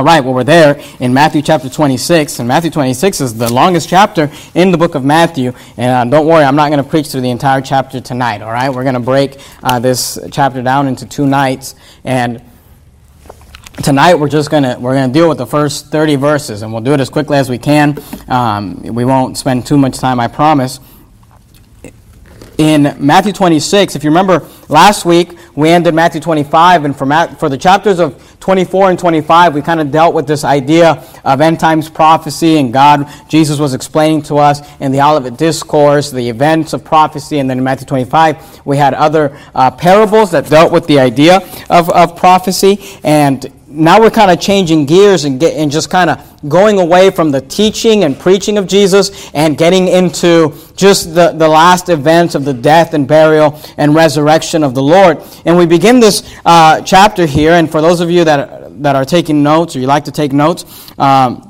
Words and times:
All 0.00 0.06
right, 0.06 0.24
well, 0.24 0.32
we're 0.32 0.44
there 0.44 0.80
in 0.98 1.12
Matthew 1.12 1.42
chapter 1.42 1.68
26, 1.68 2.38
and 2.38 2.48
Matthew 2.48 2.70
26 2.70 3.20
is 3.20 3.36
the 3.36 3.52
longest 3.52 3.86
chapter 3.86 4.30
in 4.54 4.70
the 4.70 4.78
book 4.78 4.94
of 4.94 5.04
Matthew. 5.04 5.52
And 5.76 6.10
uh, 6.10 6.16
don't 6.16 6.26
worry, 6.26 6.42
I'm 6.42 6.56
not 6.56 6.70
going 6.70 6.82
to 6.82 6.88
preach 6.88 7.08
through 7.08 7.20
the 7.20 7.28
entire 7.28 7.60
chapter 7.60 8.00
tonight, 8.00 8.40
all 8.40 8.50
right? 8.50 8.70
We're 8.70 8.84
going 8.84 8.94
to 8.94 9.00
break 9.00 9.36
uh, 9.62 9.78
this 9.78 10.18
chapter 10.32 10.62
down 10.62 10.88
into 10.88 11.04
two 11.04 11.26
nights. 11.26 11.74
And 12.02 12.42
tonight 13.82 14.14
we're 14.14 14.30
just 14.30 14.50
going 14.50 14.62
to 14.62 14.78
we're 14.80 14.94
going 14.94 15.12
to 15.12 15.12
deal 15.12 15.28
with 15.28 15.36
the 15.36 15.46
first 15.46 15.88
30 15.88 16.16
verses, 16.16 16.62
and 16.62 16.72
we'll 16.72 16.80
do 16.80 16.94
it 16.94 17.00
as 17.00 17.10
quickly 17.10 17.36
as 17.36 17.50
we 17.50 17.58
can. 17.58 18.02
Um, 18.26 18.80
we 18.80 19.04
won't 19.04 19.36
spend 19.36 19.66
too 19.66 19.76
much 19.76 19.98
time, 19.98 20.18
I 20.18 20.28
promise 20.28 20.80
in 22.60 22.94
Matthew 22.98 23.32
26. 23.32 23.96
If 23.96 24.04
you 24.04 24.10
remember 24.10 24.46
last 24.68 25.06
week, 25.06 25.38
we 25.56 25.70
ended 25.70 25.94
Matthew 25.94 26.20
25, 26.20 26.84
and 26.84 26.94
for, 26.94 27.06
Matt, 27.06 27.40
for 27.40 27.48
the 27.48 27.56
chapters 27.56 27.98
of 27.98 28.29
24 28.40 28.90
and 28.90 28.98
25, 28.98 29.54
we 29.54 29.60
kind 29.60 29.80
of 29.80 29.90
dealt 29.90 30.14
with 30.14 30.26
this 30.26 30.44
idea 30.44 31.04
of 31.24 31.42
end 31.42 31.60
times 31.60 31.90
prophecy, 31.90 32.56
and 32.56 32.72
God, 32.72 33.06
Jesus 33.28 33.58
was 33.58 33.74
explaining 33.74 34.22
to 34.22 34.36
us 34.36 34.60
in 34.80 34.92
the 34.92 35.00
Olivet 35.02 35.36
Discourse 35.36 36.10
the 36.10 36.26
events 36.28 36.72
of 36.72 36.82
prophecy, 36.82 37.38
and 37.38 37.50
then 37.50 37.58
in 37.58 37.64
Matthew 37.64 37.86
25, 37.86 38.66
we 38.66 38.78
had 38.78 38.94
other 38.94 39.36
uh, 39.54 39.70
parables 39.70 40.30
that 40.30 40.48
dealt 40.48 40.72
with 40.72 40.86
the 40.86 40.98
idea 40.98 41.36
of, 41.68 41.90
of 41.90 42.16
prophecy, 42.16 42.78
and 43.04 43.52
now 43.70 44.00
we're 44.00 44.10
kind 44.10 44.30
of 44.30 44.40
changing 44.40 44.86
gears 44.86 45.24
and, 45.24 45.38
get, 45.38 45.54
and 45.54 45.70
just 45.70 45.90
kind 45.90 46.10
of 46.10 46.48
going 46.48 46.78
away 46.78 47.10
from 47.10 47.30
the 47.30 47.40
teaching 47.40 48.04
and 48.04 48.18
preaching 48.18 48.58
of 48.58 48.66
Jesus 48.66 49.30
and 49.32 49.56
getting 49.56 49.88
into 49.88 50.54
just 50.74 51.14
the, 51.14 51.32
the 51.32 51.48
last 51.48 51.88
events 51.88 52.34
of 52.34 52.44
the 52.44 52.52
death 52.52 52.94
and 52.94 53.06
burial 53.06 53.60
and 53.76 53.94
resurrection 53.94 54.64
of 54.64 54.74
the 54.74 54.82
Lord. 54.82 55.18
And 55.44 55.56
we 55.56 55.66
begin 55.66 56.00
this 56.00 56.38
uh, 56.44 56.80
chapter 56.82 57.26
here, 57.26 57.52
and 57.52 57.70
for 57.70 57.80
those 57.80 58.00
of 58.00 58.10
you 58.10 58.24
that, 58.24 58.82
that 58.82 58.96
are 58.96 59.04
taking 59.04 59.42
notes 59.42 59.76
or 59.76 59.80
you 59.80 59.86
like 59.86 60.04
to 60.06 60.12
take 60.12 60.32
notes, 60.32 60.64
um, 60.98 61.49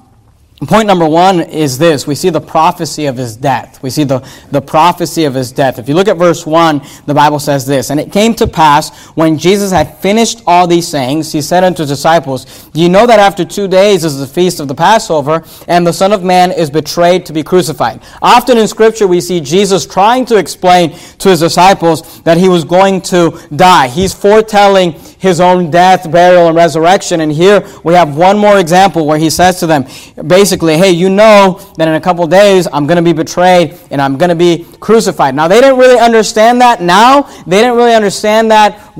Point 0.66 0.86
number 0.86 1.08
one 1.08 1.40
is 1.40 1.78
this. 1.78 2.06
We 2.06 2.14
see 2.14 2.28
the 2.28 2.40
prophecy 2.40 3.06
of 3.06 3.16
his 3.16 3.34
death. 3.34 3.82
We 3.82 3.88
see 3.88 4.04
the, 4.04 4.18
the 4.50 4.60
prophecy 4.60 5.24
of 5.24 5.32
his 5.32 5.52
death. 5.52 5.78
If 5.78 5.88
you 5.88 5.94
look 5.94 6.06
at 6.06 6.18
verse 6.18 6.44
1, 6.44 6.82
the 7.06 7.14
Bible 7.14 7.38
says 7.38 7.64
this 7.66 7.88
And 7.88 7.98
it 7.98 8.12
came 8.12 8.34
to 8.34 8.46
pass, 8.46 9.06
when 9.16 9.38
Jesus 9.38 9.72
had 9.72 9.96
finished 10.00 10.42
all 10.46 10.66
these 10.66 10.86
sayings, 10.86 11.32
he 11.32 11.40
said 11.40 11.64
unto 11.64 11.82
his 11.84 11.88
disciples, 11.88 12.68
you 12.74 12.90
know 12.90 13.06
that 13.06 13.18
after 13.18 13.42
two 13.42 13.68
days 13.68 14.04
is 14.04 14.18
the 14.18 14.26
feast 14.26 14.60
of 14.60 14.68
the 14.68 14.74
Passover, 14.74 15.42
and 15.66 15.86
the 15.86 15.94
Son 15.94 16.12
of 16.12 16.22
Man 16.22 16.52
is 16.52 16.68
betrayed 16.68 17.24
to 17.24 17.32
be 17.32 17.42
crucified? 17.42 18.02
Often 18.20 18.58
in 18.58 18.68
Scripture, 18.68 19.06
we 19.06 19.22
see 19.22 19.40
Jesus 19.40 19.86
trying 19.86 20.26
to 20.26 20.36
explain 20.36 20.90
to 20.90 21.30
his 21.30 21.40
disciples 21.40 22.20
that 22.22 22.36
he 22.36 22.50
was 22.50 22.64
going 22.64 23.00
to 23.02 23.40
die. 23.56 23.88
He's 23.88 24.12
foretelling 24.12 24.92
his 25.20 25.40
own 25.40 25.70
death, 25.70 26.10
burial, 26.10 26.48
and 26.48 26.56
resurrection. 26.56 27.20
And 27.20 27.32
here 27.32 27.66
we 27.82 27.94
have 27.94 28.16
one 28.16 28.38
more 28.38 28.58
example 28.58 29.06
where 29.06 29.18
he 29.18 29.30
says 29.30 29.58
to 29.60 29.66
them, 29.66 29.86
basically, 30.26 30.49
basically, 30.50 30.76
hey, 30.76 30.90
you 30.90 31.08
know 31.08 31.60
that 31.76 31.86
in 31.86 31.94
a 31.94 32.00
couple 32.00 32.26
days 32.26 32.66
I'm 32.72 32.84
going 32.84 32.96
to 32.96 33.04
be 33.04 33.12
betrayed 33.12 33.78
and 33.92 34.02
I'm 34.02 34.18
going 34.18 34.30
to 34.30 34.34
be 34.34 34.66
crucified. 34.80 35.32
Now, 35.32 35.46
they 35.46 35.60
didn't 35.60 35.78
really 35.78 36.00
understand 36.00 36.60
that 36.60 36.82
now. 36.82 37.22
They 37.46 37.58
didn't 37.58 37.76
really 37.76 37.94
understand 37.94 38.50
that 38.50 38.92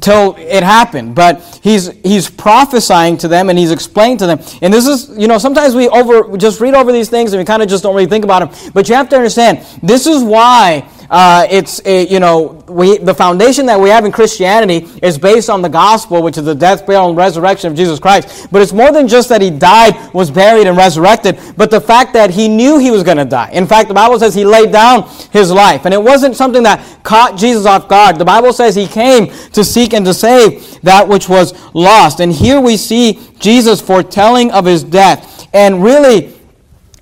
till 0.00 0.36
it 0.38 0.62
happened. 0.62 1.16
But 1.16 1.58
he's 1.60 1.88
he's 2.02 2.30
prophesying 2.30 3.16
to 3.18 3.26
them 3.26 3.50
and 3.50 3.58
he's 3.58 3.72
explaining 3.72 4.18
to 4.18 4.26
them. 4.26 4.38
And 4.62 4.72
this 4.72 4.86
is, 4.86 5.18
you 5.18 5.26
know, 5.26 5.38
sometimes 5.38 5.74
we 5.74 5.88
over 5.88 6.36
just 6.36 6.60
read 6.60 6.74
over 6.74 6.92
these 6.92 7.10
things 7.10 7.32
and 7.32 7.40
we 7.40 7.44
kind 7.44 7.64
of 7.64 7.68
just 7.68 7.82
don't 7.82 7.96
really 7.96 8.06
think 8.06 8.24
about 8.24 8.52
them. 8.52 8.70
But 8.72 8.88
you 8.88 8.94
have 8.94 9.08
to 9.08 9.16
understand, 9.16 9.66
this 9.82 10.06
is 10.06 10.22
why 10.22 10.88
uh, 11.12 11.46
it's, 11.50 11.78
it, 11.80 12.10
you 12.10 12.18
know, 12.18 12.64
we, 12.66 12.96
the 12.96 13.12
foundation 13.14 13.66
that 13.66 13.78
we 13.78 13.90
have 13.90 14.06
in 14.06 14.10
Christianity 14.10 14.88
is 15.02 15.18
based 15.18 15.50
on 15.50 15.60
the 15.60 15.68
gospel, 15.68 16.22
which 16.22 16.38
is 16.38 16.44
the 16.44 16.54
death, 16.54 16.86
burial, 16.86 17.10
and 17.10 17.18
resurrection 17.18 17.70
of 17.70 17.76
Jesus 17.76 18.00
Christ. 18.00 18.48
But 18.50 18.62
it's 18.62 18.72
more 18.72 18.90
than 18.90 19.06
just 19.06 19.28
that 19.28 19.42
he 19.42 19.50
died, 19.50 19.94
was 20.14 20.30
buried, 20.30 20.66
and 20.66 20.74
resurrected, 20.74 21.38
but 21.58 21.70
the 21.70 21.82
fact 21.82 22.14
that 22.14 22.30
he 22.30 22.48
knew 22.48 22.78
he 22.78 22.90
was 22.90 23.02
going 23.02 23.18
to 23.18 23.26
die. 23.26 23.50
In 23.52 23.66
fact, 23.66 23.88
the 23.88 23.94
Bible 23.94 24.18
says 24.18 24.34
he 24.34 24.46
laid 24.46 24.72
down 24.72 25.06
his 25.30 25.52
life. 25.52 25.84
And 25.84 25.92
it 25.92 26.02
wasn't 26.02 26.34
something 26.34 26.62
that 26.62 26.82
caught 27.02 27.36
Jesus 27.36 27.66
off 27.66 27.88
guard. 27.88 28.16
The 28.16 28.24
Bible 28.24 28.54
says 28.54 28.74
he 28.74 28.86
came 28.86 29.26
to 29.52 29.62
seek 29.62 29.92
and 29.92 30.06
to 30.06 30.14
save 30.14 30.80
that 30.80 31.06
which 31.06 31.28
was 31.28 31.52
lost. 31.74 32.20
And 32.20 32.32
here 32.32 32.58
we 32.58 32.78
see 32.78 33.20
Jesus 33.38 33.82
foretelling 33.82 34.50
of 34.50 34.64
his 34.64 34.82
death. 34.82 35.46
And 35.52 35.84
really, 35.84 36.32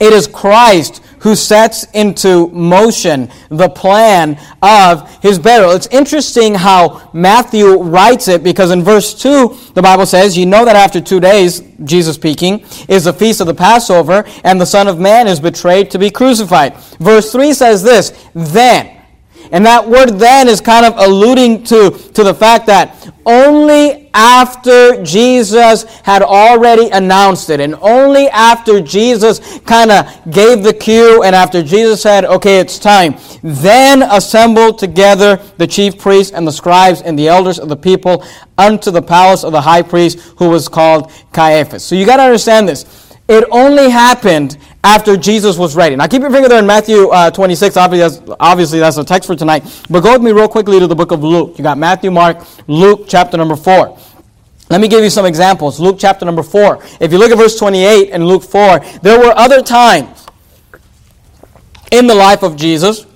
it 0.01 0.13
is 0.13 0.27
Christ 0.27 1.01
who 1.21 1.35
sets 1.35 1.85
into 1.93 2.49
motion 2.49 3.31
the 3.49 3.69
plan 3.69 4.39
of 4.63 5.23
his 5.23 5.39
burial. 5.39 5.73
It's 5.73 5.87
interesting 5.89 6.55
how 6.55 7.11
Matthew 7.13 7.77
writes 7.77 8.29
it 8.29 8.43
because 8.43 8.71
in 8.71 8.83
verse 8.83 9.15
2, 9.21 9.57
the 9.75 9.83
Bible 9.83 10.07
says, 10.07 10.37
You 10.37 10.47
know 10.47 10.65
that 10.65 10.77
after 10.77 11.01
two 11.01 11.21
days, 11.21 11.63
Jesus 11.85 12.17
speaking, 12.17 12.65
is 12.89 13.05
the 13.05 13.13
feast 13.13 13.41
of 13.41 13.47
the 13.47 13.55
Passover, 13.55 14.25
and 14.45 14.61
the 14.61 14.67
Son 14.67 14.89
of 14.89 14.99
Man 14.99 15.29
is 15.29 15.41
betrayed 15.41 15.91
to 15.91 15.99
be 15.99 16.11
crucified. 16.11 16.77
Verse 16.99 17.33
3 17.33 17.53
says 17.53 17.83
this, 17.83 18.29
Then. 18.35 19.00
And 19.53 19.67
that 19.67 19.89
word 19.89 20.19
then 20.19 20.49
is 20.49 20.61
kind 20.61 20.87
of 20.87 20.95
alluding 20.97 21.65
to, 21.65 21.91
to 21.91 22.23
the 22.23 22.35
fact 22.35 22.67
that 22.67 23.13
only 23.27 24.11
after 24.15 25.03
Jesus 25.05 25.85
had 26.01 26.23
already 26.23 26.89
announced 26.91 27.51
it, 27.51 27.61
and 27.61 27.75
only 27.77 28.29
after 28.29 28.81
Jesus 28.81 29.59
kind 29.61 29.91
of 29.91 30.07
gave 30.31 30.63
the 30.63 30.73
cue, 30.73 31.23
and 31.23 31.35
after 31.35 31.63
Jesus 31.63 32.03
said, 32.03 32.25
okay, 32.25 32.61
it's 32.61 32.79
time, 32.79 33.17
then 33.43 34.03
assembled 34.03 34.79
together 34.79 35.37
the 35.59 35.67
chief 35.67 35.99
priests 35.99 36.33
and 36.33 36.47
the 36.47 36.53
scribes 36.53 37.03
and 37.03 37.19
the 37.19 37.29
elders 37.29 37.59
of 37.59 37.69
the 37.69 37.77
people 37.77 38.25
unto 38.59 38.91
the 38.91 39.03
palace 39.03 39.45
of 39.45 39.53
the 39.53 39.61
high 39.61 39.83
priest 39.83 40.19
who 40.39 40.49
was 40.49 40.69
called 40.69 41.13
Caiaphas. 41.33 41.85
So 41.85 41.95
you 41.95 42.07
got 42.07 42.17
to 42.17 42.25
understand 42.25 42.69
this. 42.69 43.10
It 43.31 43.45
only 43.53 43.89
happened 43.89 44.59
after 44.83 45.17
Jesus 45.17 45.57
was 45.57 45.77
ready. 45.77 45.95
Now 45.95 46.09
keep 46.09 46.21
your 46.21 46.33
finger 46.33 46.49
there 46.49 46.59
in 46.59 46.67
Matthew 46.67 47.07
uh, 47.11 47.31
26. 47.31 47.77
Obviously 47.77 48.19
that's, 48.19 48.37
obviously, 48.41 48.79
that's 48.81 49.05
text 49.05 49.29
for 49.29 49.37
tonight. 49.37 49.63
But 49.89 50.01
go 50.01 50.15
with 50.15 50.23
me 50.23 50.33
real 50.33 50.49
quickly 50.49 50.81
to 50.81 50.89
the 50.89 50.97
book 50.97 51.13
of 51.13 51.23
Luke. 51.23 51.57
You 51.57 51.63
got 51.63 51.79
Matthew, 51.79 52.11
Mark, 52.11 52.45
Luke, 52.67 53.05
chapter 53.07 53.37
number 53.37 53.55
4. 53.55 53.97
Let 54.69 54.81
me 54.81 54.89
give 54.89 55.05
you 55.05 55.11
some 55.11 55.27
examples. 55.27 55.79
Luke 55.79 55.95
chapter 55.97 56.25
number 56.25 56.43
4. 56.43 56.83
If 57.01 57.13
you 57.13 57.19
look 57.19 57.31
at 57.31 57.39
verse 57.39 57.57
28 57.57 58.11
in 58.11 58.25
Luke 58.25 58.43
4, 58.43 58.81
there 59.03 59.21
were 59.21 59.33
other 59.37 59.63
times 59.63 60.27
in 61.93 62.09
the 62.09 62.15
life 62.17 62.43
of 62.43 62.57
Jesus 62.57 63.07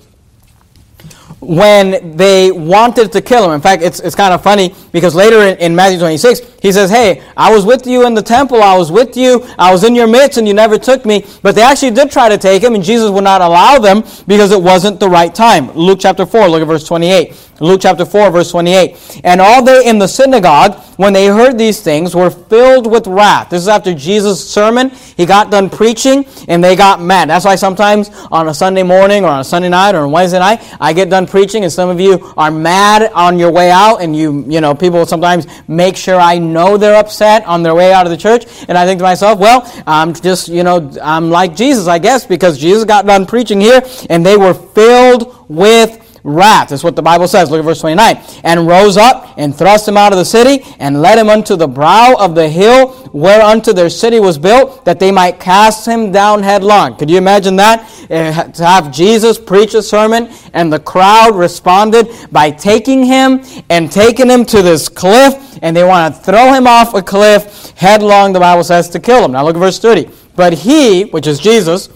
when 1.41 2.15
they 2.15 2.51
wanted 2.51 3.11
to 3.11 3.21
kill 3.21 3.45
him. 3.45 3.51
In 3.51 3.61
fact, 3.61 3.83
it's, 3.83 3.99
it's 3.99 4.15
kind 4.15 4.33
of 4.33 4.41
funny 4.41 4.73
because 4.95 5.13
later 5.13 5.41
in, 5.41 5.57
in, 5.57 5.75
Matthew 5.75 5.99
26, 5.99 6.59
he 6.61 6.71
says, 6.71 6.89
Hey, 6.89 7.21
I 7.35 7.53
was 7.53 7.65
with 7.65 7.85
you 7.85 8.07
in 8.07 8.13
the 8.13 8.21
temple, 8.21 8.63
I 8.63 8.77
was 8.77 8.93
with 8.93 9.17
you, 9.17 9.45
I 9.59 9.69
was 9.69 9.83
in 9.83 9.93
your 9.93 10.07
midst, 10.07 10.37
and 10.37 10.47
you 10.47 10.53
never 10.53 10.77
took 10.77 11.05
me. 11.05 11.25
But 11.41 11.53
they 11.53 11.63
actually 11.63 11.91
did 11.91 12.09
try 12.09 12.29
to 12.29 12.37
take 12.37 12.63
him, 12.63 12.75
and 12.75 12.81
Jesus 12.81 13.09
would 13.09 13.25
not 13.25 13.41
allow 13.41 13.77
them 13.77 14.05
because 14.25 14.53
it 14.53 14.61
wasn't 14.61 15.01
the 15.01 15.09
right 15.09 15.35
time. 15.35 15.69
Luke 15.73 15.99
chapter 16.01 16.25
4, 16.25 16.47
look 16.47 16.61
at 16.61 16.67
verse 16.67 16.87
28. 16.87 17.45
Luke 17.61 17.79
chapter 17.81 18.05
4, 18.05 18.31
verse 18.31 18.51
28. 18.51 19.21
And 19.23 19.39
all 19.39 19.63
they 19.63 19.87
in 19.87 19.97
the 19.97 20.07
synagogue, 20.07 20.75
when 20.97 21.13
they 21.13 21.27
heard 21.27 21.57
these 21.57 21.81
things, 21.81 22.13
were 22.13 22.29
filled 22.29 22.89
with 22.89 23.07
wrath. 23.07 23.49
This 23.49 23.61
is 23.61 23.67
after 23.69 23.93
Jesus' 23.93 24.45
sermon. 24.45 24.89
He 24.89 25.25
got 25.25 25.51
done 25.51 25.69
preaching, 25.69 26.25
and 26.49 26.63
they 26.63 26.75
got 26.75 27.01
mad. 27.01 27.29
That's 27.29 27.45
why 27.45 27.55
sometimes 27.55 28.09
on 28.31 28.49
a 28.49 28.53
Sunday 28.53 28.83
morning 28.83 29.23
or 29.23 29.29
on 29.29 29.39
a 29.39 29.43
Sunday 29.43 29.69
night 29.69 29.95
or 29.95 29.99
on 29.99 30.11
Wednesday 30.11 30.39
night, 30.39 30.61
I 30.81 30.91
get 30.91 31.09
done 31.09 31.27
preaching, 31.27 31.63
and 31.63 31.71
some 31.71 31.89
of 31.89 31.99
you 31.99 32.33
are 32.35 32.51
mad 32.51 33.09
on 33.13 33.39
your 33.39 33.51
way 33.51 33.71
out, 33.71 33.97
and 33.97 34.15
you, 34.15 34.45
you 34.49 34.59
know, 34.59 34.75
people 34.85 35.05
sometimes 35.05 35.47
make 35.67 35.97
sure 35.97 36.19
I 36.19 36.37
know 36.37 36.77
they're 36.77 36.95
upset 36.95 37.45
on 37.45 37.63
their 37.63 37.75
way 37.75 37.91
out 37.91 38.05
of 38.05 38.11
the 38.11 38.17
church. 38.17 38.45
And 38.67 38.77
I 38.77 38.85
think 38.85 38.99
to 38.99 39.03
myself, 39.03 39.39
well, 39.39 39.71
I'm 39.85 40.13
just, 40.13 40.47
you 40.47 40.63
know, 40.63 40.91
I'm 41.01 41.29
like 41.29 41.55
Jesus, 41.55 41.87
I 41.87 41.99
guess, 41.99 42.25
because 42.25 42.57
Jesus 42.57 42.85
got 42.85 43.05
done 43.05 43.25
preaching 43.25 43.59
here, 43.59 43.81
and 44.09 44.25
they 44.25 44.37
were 44.37 44.53
filled 44.53 45.45
with 45.49 46.04
wrath. 46.25 46.69
That's 46.69 46.83
what 46.83 46.95
the 46.95 47.03
Bible 47.03 47.27
says. 47.27 47.51
Look 47.51 47.59
at 47.59 47.65
verse 47.65 47.81
29. 47.81 48.17
And 48.43 48.67
rose 48.67 48.97
up 48.97 49.35
and 49.37 49.55
thrust 49.55 49.87
him 49.87 49.95
out 49.95 50.11
of 50.11 50.17
the 50.17 50.25
city 50.25 50.65
and 50.79 51.01
led 51.01 51.19
him 51.19 51.29
unto 51.29 51.55
the 51.55 51.67
brow 51.67 52.15
of 52.19 52.33
the 52.33 52.49
hill 52.49 53.09
whereunto 53.13 53.71
their 53.71 53.89
city 53.89 54.19
was 54.19 54.37
built, 54.37 54.83
that 54.85 54.99
they 54.99 55.11
might 55.11 55.39
cast 55.39 55.87
him 55.87 56.11
down 56.11 56.41
headlong. 56.41 56.97
Could 56.97 57.09
you 57.09 57.17
imagine 57.17 57.55
that? 57.57 57.89
Uh, 58.09 58.43
to 58.51 58.65
have 58.65 58.91
Jesus 58.91 59.37
preach 59.37 59.75
a 59.75 59.83
sermon 59.83 60.29
and 60.53 60.73
the 60.73 60.79
crowd 60.79 61.35
responded 61.35 62.09
by 62.31 62.49
taking 62.49 63.05
him 63.05 63.43
and 63.69 63.91
taking 63.91 64.29
him 64.29 64.45
to 64.45 64.61
this 64.61 64.89
cliff 64.89 65.59
and 65.61 65.77
they 65.77 65.83
want 65.83 66.15
to 66.15 66.21
throw 66.21 66.53
him 66.53 66.65
off 66.67 66.93
a 66.95 67.01
cliff 67.01 67.71
headlong, 67.75 68.33
the 68.33 68.39
Bible 68.39 68.63
says, 68.63 68.89
to 68.89 68.99
kill 68.99 69.23
him. 69.23 69.33
Now 69.33 69.45
look 69.45 69.55
at 69.55 69.59
verse 69.59 69.79
30. 69.79 70.09
But 70.35 70.53
he, 70.53 71.03
which 71.03 71.27
is 71.27 71.39
Jesus, 71.39 71.89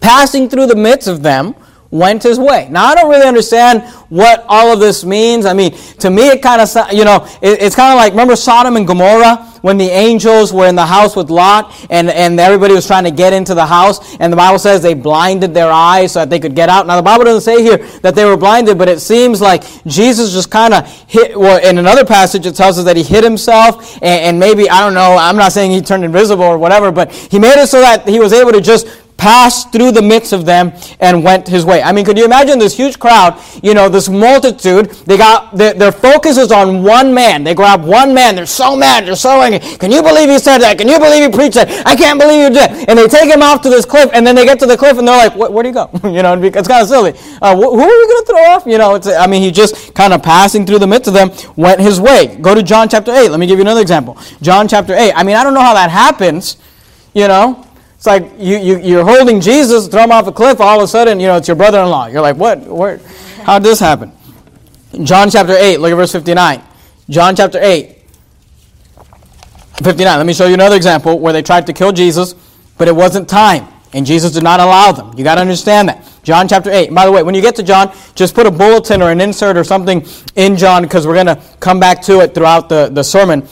passing 0.00 0.48
through 0.48 0.66
the 0.66 0.76
midst 0.76 1.08
of 1.08 1.22
them, 1.22 1.54
went 1.90 2.22
his 2.22 2.38
way. 2.38 2.68
Now, 2.70 2.86
I 2.86 2.94
don't 2.94 3.08
really 3.08 3.26
understand 3.26 3.82
what 4.08 4.44
all 4.48 4.72
of 4.72 4.80
this 4.80 5.04
means. 5.04 5.46
I 5.46 5.52
mean, 5.52 5.72
to 6.00 6.10
me, 6.10 6.28
it 6.28 6.42
kind 6.42 6.60
of, 6.60 6.92
you 6.92 7.04
know, 7.04 7.26
it, 7.40 7.62
it's 7.62 7.76
kind 7.76 7.92
of 7.92 7.96
like, 7.96 8.12
remember 8.12 8.36
Sodom 8.36 8.76
and 8.76 8.86
Gomorrah 8.86 9.36
when 9.62 9.78
the 9.78 9.88
angels 9.88 10.52
were 10.52 10.66
in 10.66 10.74
the 10.74 10.86
house 10.86 11.16
with 11.16 11.30
Lot 11.30 11.74
and, 11.90 12.08
and 12.10 12.38
everybody 12.38 12.74
was 12.74 12.86
trying 12.86 13.04
to 13.04 13.10
get 13.10 13.32
into 13.32 13.54
the 13.54 13.66
house? 13.66 14.16
And 14.16 14.32
the 14.32 14.36
Bible 14.36 14.58
says 14.58 14.82
they 14.82 14.94
blinded 14.94 15.54
their 15.54 15.70
eyes 15.70 16.12
so 16.12 16.20
that 16.20 16.30
they 16.30 16.40
could 16.40 16.54
get 16.54 16.68
out. 16.68 16.86
Now, 16.86 16.96
the 16.96 17.02
Bible 17.02 17.24
doesn't 17.24 17.42
say 17.42 17.62
here 17.62 17.78
that 18.00 18.14
they 18.14 18.24
were 18.24 18.36
blinded, 18.36 18.78
but 18.78 18.88
it 18.88 19.00
seems 19.00 19.40
like 19.40 19.62
Jesus 19.84 20.32
just 20.32 20.50
kind 20.50 20.74
of 20.74 20.88
hit, 21.08 21.38
well, 21.38 21.62
in 21.64 21.78
another 21.78 22.04
passage, 22.04 22.46
it 22.46 22.56
tells 22.56 22.78
us 22.78 22.84
that 22.84 22.96
he 22.96 23.02
hid 23.02 23.24
himself 23.24 23.94
and, 23.96 24.04
and 24.04 24.40
maybe, 24.40 24.68
I 24.68 24.80
don't 24.80 24.94
know, 24.94 25.16
I'm 25.18 25.36
not 25.36 25.52
saying 25.52 25.70
he 25.70 25.80
turned 25.80 26.04
invisible 26.04 26.44
or 26.44 26.58
whatever, 26.58 26.90
but 26.90 27.12
he 27.12 27.38
made 27.38 27.60
it 27.60 27.68
so 27.68 27.80
that 27.80 28.08
he 28.08 28.18
was 28.18 28.32
able 28.32 28.52
to 28.52 28.60
just 28.60 28.86
passed 29.16 29.72
through 29.72 29.92
the 29.92 30.02
midst 30.02 30.32
of 30.32 30.44
them 30.44 30.72
and 31.00 31.24
went 31.24 31.48
his 31.48 31.64
way. 31.64 31.82
I 31.82 31.92
mean, 31.92 32.04
could 32.04 32.18
you 32.18 32.24
imagine 32.24 32.58
this 32.58 32.76
huge 32.76 32.98
crowd, 32.98 33.40
you 33.62 33.74
know, 33.74 33.88
this 33.88 34.08
multitude, 34.08 34.90
they 35.06 35.16
got, 35.16 35.56
their, 35.56 35.74
their 35.74 35.92
focus 35.92 36.36
is 36.36 36.52
on 36.52 36.82
one 36.82 37.14
man. 37.14 37.44
They 37.44 37.54
grab 37.54 37.84
one 37.84 38.12
man, 38.14 38.36
they're 38.36 38.46
so 38.46 38.76
mad, 38.76 39.06
they're 39.06 39.16
so 39.16 39.40
angry. 39.40 39.60
Can 39.78 39.90
you 39.90 40.02
believe 40.02 40.28
he 40.28 40.38
said 40.38 40.58
that? 40.58 40.78
Can 40.78 40.88
you 40.88 40.98
believe 40.98 41.22
he 41.22 41.36
preached 41.36 41.54
that? 41.54 41.86
I 41.86 41.96
can't 41.96 42.20
believe 42.20 42.42
you 42.42 42.50
did. 42.50 42.88
And 42.88 42.98
they 42.98 43.06
take 43.08 43.30
him 43.30 43.42
off 43.42 43.62
to 43.62 43.70
this 43.70 43.84
cliff, 43.84 44.10
and 44.12 44.26
then 44.26 44.34
they 44.34 44.44
get 44.44 44.58
to 44.60 44.66
the 44.66 44.76
cliff, 44.76 44.98
and 44.98 45.08
they're 45.08 45.28
like, 45.28 45.50
where 45.50 45.62
do 45.62 45.68
you 45.68 45.74
go? 45.74 45.90
you 46.04 46.22
know, 46.22 46.40
it's 46.40 46.68
kind 46.68 46.82
of 46.82 46.88
silly. 46.88 47.12
Uh, 47.40 47.56
who 47.56 47.80
are 47.80 47.86
we 47.86 48.06
going 48.06 48.24
to 48.24 48.26
throw 48.26 48.44
off? 48.50 48.66
You 48.66 48.78
know, 48.78 48.94
it's, 48.94 49.06
I 49.06 49.26
mean, 49.26 49.42
he 49.42 49.50
just 49.50 49.94
kind 49.94 50.12
of 50.12 50.22
passing 50.22 50.66
through 50.66 50.78
the 50.78 50.86
midst 50.86 51.08
of 51.08 51.14
them 51.14 51.30
went 51.56 51.80
his 51.80 52.00
way. 52.00 52.36
Go 52.40 52.54
to 52.54 52.62
John 52.62 52.88
chapter 52.88 53.12
8. 53.12 53.30
Let 53.30 53.40
me 53.40 53.46
give 53.46 53.58
you 53.58 53.62
another 53.62 53.80
example. 53.80 54.18
John 54.42 54.68
chapter 54.68 54.94
8. 54.94 55.12
I 55.14 55.22
mean, 55.22 55.36
I 55.36 55.42
don't 55.42 55.54
know 55.54 55.60
how 55.60 55.74
that 55.74 55.90
happens, 55.90 56.58
you 57.14 57.28
know. 57.28 57.65
It's 57.96 58.06
like 58.06 58.30
you, 58.38 58.58
you, 58.58 58.78
you're 58.78 59.04
holding 59.04 59.40
Jesus, 59.40 59.88
throw 59.88 60.04
him 60.04 60.12
off 60.12 60.26
a 60.26 60.32
cliff, 60.32 60.60
all 60.60 60.78
of 60.78 60.84
a 60.84 60.88
sudden, 60.88 61.18
you 61.18 61.26
know, 61.26 61.36
it's 61.36 61.48
your 61.48 61.56
brother 61.56 61.80
in 61.80 61.88
law. 61.88 62.06
You're 62.06 62.20
like, 62.20 62.36
what? 62.36 62.60
Where? 62.60 62.98
How 63.42 63.58
did 63.58 63.66
this 63.66 63.80
happen? 63.80 64.12
John 65.02 65.30
chapter 65.30 65.54
8, 65.54 65.78
look 65.78 65.92
at 65.92 65.96
verse 65.96 66.12
59. 66.12 66.62
John 67.08 67.34
chapter 67.34 67.58
8, 67.60 67.96
59. 69.82 70.18
Let 70.18 70.26
me 70.26 70.34
show 70.34 70.46
you 70.46 70.54
another 70.54 70.76
example 70.76 71.18
where 71.18 71.32
they 71.32 71.42
tried 71.42 71.66
to 71.66 71.72
kill 71.72 71.92
Jesus, 71.92 72.34
but 72.76 72.88
it 72.88 72.94
wasn't 72.94 73.28
time, 73.28 73.66
and 73.92 74.04
Jesus 74.04 74.32
did 74.32 74.42
not 74.42 74.60
allow 74.60 74.92
them. 74.92 75.16
You 75.16 75.24
got 75.24 75.36
to 75.36 75.40
understand 75.40 75.88
that. 75.88 76.06
John 76.22 76.48
chapter 76.48 76.70
8. 76.70 76.92
By 76.92 77.06
the 77.06 77.12
way, 77.12 77.22
when 77.22 77.34
you 77.34 77.40
get 77.40 77.56
to 77.56 77.62
John, 77.62 77.94
just 78.14 78.34
put 78.34 78.46
a 78.46 78.50
bulletin 78.50 79.00
or 79.00 79.10
an 79.10 79.20
insert 79.20 79.56
or 79.56 79.64
something 79.64 80.04
in 80.34 80.56
John 80.56 80.82
because 80.82 81.06
we're 81.06 81.14
going 81.14 81.26
to 81.26 81.40
come 81.60 81.78
back 81.78 82.02
to 82.02 82.20
it 82.20 82.34
throughout 82.34 82.68
the, 82.68 82.88
the 82.92 83.04
sermon. 83.04 83.46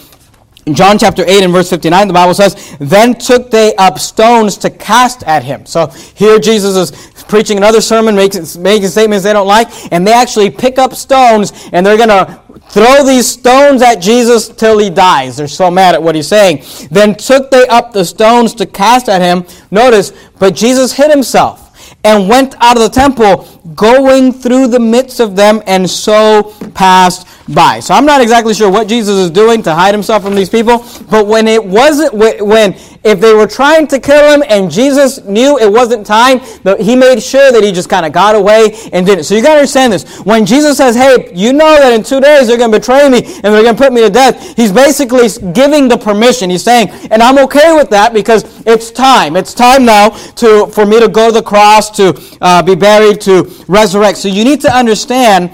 In 0.67 0.75
John 0.75 0.99
chapter 0.99 1.23
8 1.27 1.45
and 1.45 1.53
verse 1.53 1.69
59, 1.69 2.09
the 2.09 2.15
Bible 2.15 2.33
says, 2.33 2.77
Then 2.79 3.15
took 3.15 3.51
they 3.51 3.75
up 3.77 3.99
stones 3.99 4.57
to 4.59 4.71
cast 4.71 5.23
at 5.25 5.45
him. 5.45 5.67
So 5.67 5.89
here 5.89 6.39
Jesus 6.39 6.75
is 6.77 7.15
preaching 7.25 7.59
another 7.59 7.83
sermon, 7.83 8.15
making, 8.15 8.47
making 8.59 8.89
statements 8.89 9.25
they 9.25 9.35
don't 9.35 9.47
like, 9.47 9.69
and 9.93 10.07
they 10.07 10.13
actually 10.13 10.51
pick 10.51 10.79
up 10.79 10.95
stones 10.95 11.53
and 11.73 11.85
they're 11.85 11.99
going 11.99 12.09
to 12.09 12.41
throw 12.71 13.05
these 13.05 13.27
stones 13.27 13.83
at 13.83 13.97
Jesus 13.97 14.49
till 14.49 14.79
he 14.79 14.89
dies. 14.89 15.37
They're 15.37 15.49
so 15.49 15.71
mad 15.71 15.95
at 15.95 16.03
what 16.03 16.15
he's 16.15 16.29
saying. 16.29 16.65
Then 16.91 17.15
took 17.15 17.51
they 17.51 17.67
up 17.69 17.93
the 17.93 18.05
stones 18.05 18.55
to 18.55 18.67
cast 18.67 19.11
at 19.11 19.21
him. 19.21 19.45
Notice, 19.71 20.13
but 20.39 20.55
Jesus 20.55 20.93
hid 20.93 21.11
himself 21.11 21.65
and 22.05 22.29
went 22.29 22.55
out 22.61 22.77
of 22.77 22.83
the 22.83 22.89
temple, 22.89 23.47
going 23.75 24.33
through 24.33 24.69
the 24.69 24.81
midst 24.81 25.21
of 25.21 25.37
them, 25.37 25.63
and 25.67 25.89
so 25.89 26.55
passed 26.75 27.27
by. 27.52 27.81
So 27.81 27.94
I'm 27.94 28.06
not 28.06 28.20
exactly 28.20 28.55
sure 28.55 28.70
what 28.70 28.88
Jesus 28.88 29.17
is 29.17 29.31
doing 29.31 29.62
to 29.64 29.75
hide 29.75 29.94
himself 29.94 30.23
from 30.23 30.35
these 30.35 30.49
people, 30.49 30.85
but 31.11 31.26
when 31.26 31.46
it 31.46 31.64
wasn't, 31.64 32.14
when 32.14 32.75
if 33.05 33.20
they 33.20 33.35
were 33.35 33.46
trying 33.46 33.87
to 33.88 34.00
kill 34.00 34.32
him 34.32 34.43
and 34.49 34.70
Jesus 34.70 35.23
knew 35.25 35.58
it 35.58 35.70
wasn't 35.70 36.06
time, 36.06 36.41
but 36.62 36.81
he 36.81 36.96
made 36.96 37.23
sure 37.23 37.52
that 37.52 37.62
he 37.62 37.70
just 37.70 37.91
kind 37.91 38.06
of 38.06 38.12
got 38.12 38.35
away 38.35 38.75
and 38.93 39.05
didn't. 39.05 39.25
So 39.25 39.35
you 39.35 39.43
got 39.43 39.55
to 39.55 39.58
understand 39.61 39.93
this. 39.93 40.20
When 40.20 40.46
Jesus 40.46 40.79
says, 40.79 40.96
hey, 40.96 41.31
you 41.35 41.52
know 41.52 41.76
that 41.76 41.93
in 41.93 42.02
two 42.02 42.20
days 42.20 42.49
they're 42.49 42.56
going 42.56 42.73
to 42.73 42.79
betray 42.79 43.08
me 43.11 43.19
and 43.19 43.44
they're 43.55 43.62
going 43.62 43.76
to 43.76 43.82
put 43.82 43.93
me 43.93 44.00
to 44.00 44.11
death, 44.11 44.56
he's 44.56 44.73
basically 44.73 45.29
giving 45.52 45.88
the 45.88 45.99
permission. 45.99 46.49
He's 46.49 46.64
saying, 46.64 46.88
and 47.11 47.23
I'm 47.23 47.38
okay 47.44 47.76
with 47.76 47.91
that 47.91 48.14
because 48.14 48.67
it's 48.67 48.91
time. 48.91 49.37
It's 49.37 49.52
time 49.52 49.85
now 49.85 50.11
to, 50.37 50.67
for 50.69 50.87
me 50.87 50.99
to 50.99 51.08
go 51.08 51.29
to 51.29 51.35
the 51.35 51.43
cross, 51.43 51.91
to 51.96 52.38
uh, 52.41 52.62
be 52.62 52.75
buried, 52.75 53.20
to 53.23 53.44
resurrect. 53.69 54.17
So 54.17 54.29
you 54.29 54.44
need 54.44 54.62
to 54.62 54.75
understand 54.75 55.50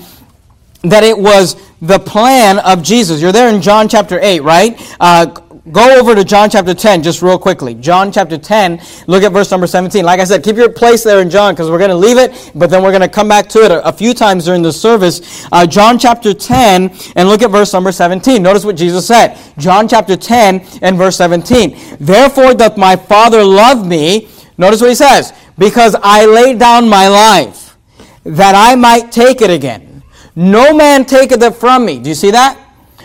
that 0.82 1.02
it 1.04 1.18
was 1.18 1.56
the 1.80 1.98
plan 1.98 2.58
of 2.58 2.82
Jesus. 2.82 3.20
You're 3.20 3.32
there 3.32 3.54
in 3.54 3.62
John 3.62 3.88
chapter 3.88 4.18
8, 4.20 4.40
right? 4.40 4.96
Uh, 5.00 5.26
go 5.72 5.98
over 5.98 6.14
to 6.14 6.24
John 6.24 6.50
chapter 6.50 6.74
10 6.74 7.02
just 7.02 7.22
real 7.22 7.38
quickly. 7.38 7.74
John 7.74 8.12
chapter 8.12 8.36
10, 8.36 8.80
look 9.06 9.22
at 9.22 9.32
verse 9.32 9.50
number 9.50 9.66
17. 9.66 10.04
Like 10.04 10.20
I 10.20 10.24
said, 10.24 10.42
keep 10.42 10.56
your 10.56 10.70
place 10.70 11.04
there 11.04 11.20
in 11.20 11.30
John 11.30 11.54
because 11.54 11.70
we're 11.70 11.78
going 11.78 11.90
to 11.90 11.96
leave 11.96 12.18
it, 12.18 12.52
but 12.54 12.70
then 12.70 12.82
we're 12.82 12.90
going 12.90 13.02
to 13.02 13.08
come 13.08 13.28
back 13.28 13.48
to 13.50 13.60
it 13.60 13.70
a, 13.70 13.86
a 13.86 13.92
few 13.92 14.14
times 14.14 14.44
during 14.44 14.62
the 14.62 14.72
service. 14.72 15.46
Uh, 15.52 15.66
John 15.66 15.98
chapter 15.98 16.34
10, 16.34 16.90
and 17.16 17.28
look 17.28 17.42
at 17.42 17.50
verse 17.50 17.72
number 17.72 17.92
17. 17.92 18.42
Notice 18.42 18.64
what 18.64 18.76
Jesus 18.76 19.06
said. 19.06 19.38
John 19.58 19.88
chapter 19.88 20.16
10 20.16 20.66
and 20.82 20.96
verse 20.98 21.16
17. 21.16 21.96
Therefore 21.98 22.54
doth 22.54 22.76
my 22.76 22.96
Father 22.96 23.42
love 23.42 23.86
me. 23.86 24.28
Notice 24.58 24.80
what 24.80 24.90
he 24.90 24.96
says. 24.96 25.32
Because 25.56 25.96
I 26.02 26.26
laid 26.26 26.58
down 26.58 26.88
my 26.88 27.08
life 27.08 27.76
that 28.24 28.54
I 28.54 28.74
might 28.74 29.12
take 29.12 29.40
it 29.40 29.50
again. 29.50 29.89
No 30.36 30.74
man 30.74 31.04
taketh 31.04 31.42
it 31.42 31.54
from 31.54 31.84
me. 31.84 31.98
Do 31.98 32.08
you 32.08 32.14
see 32.14 32.30
that? 32.30 32.58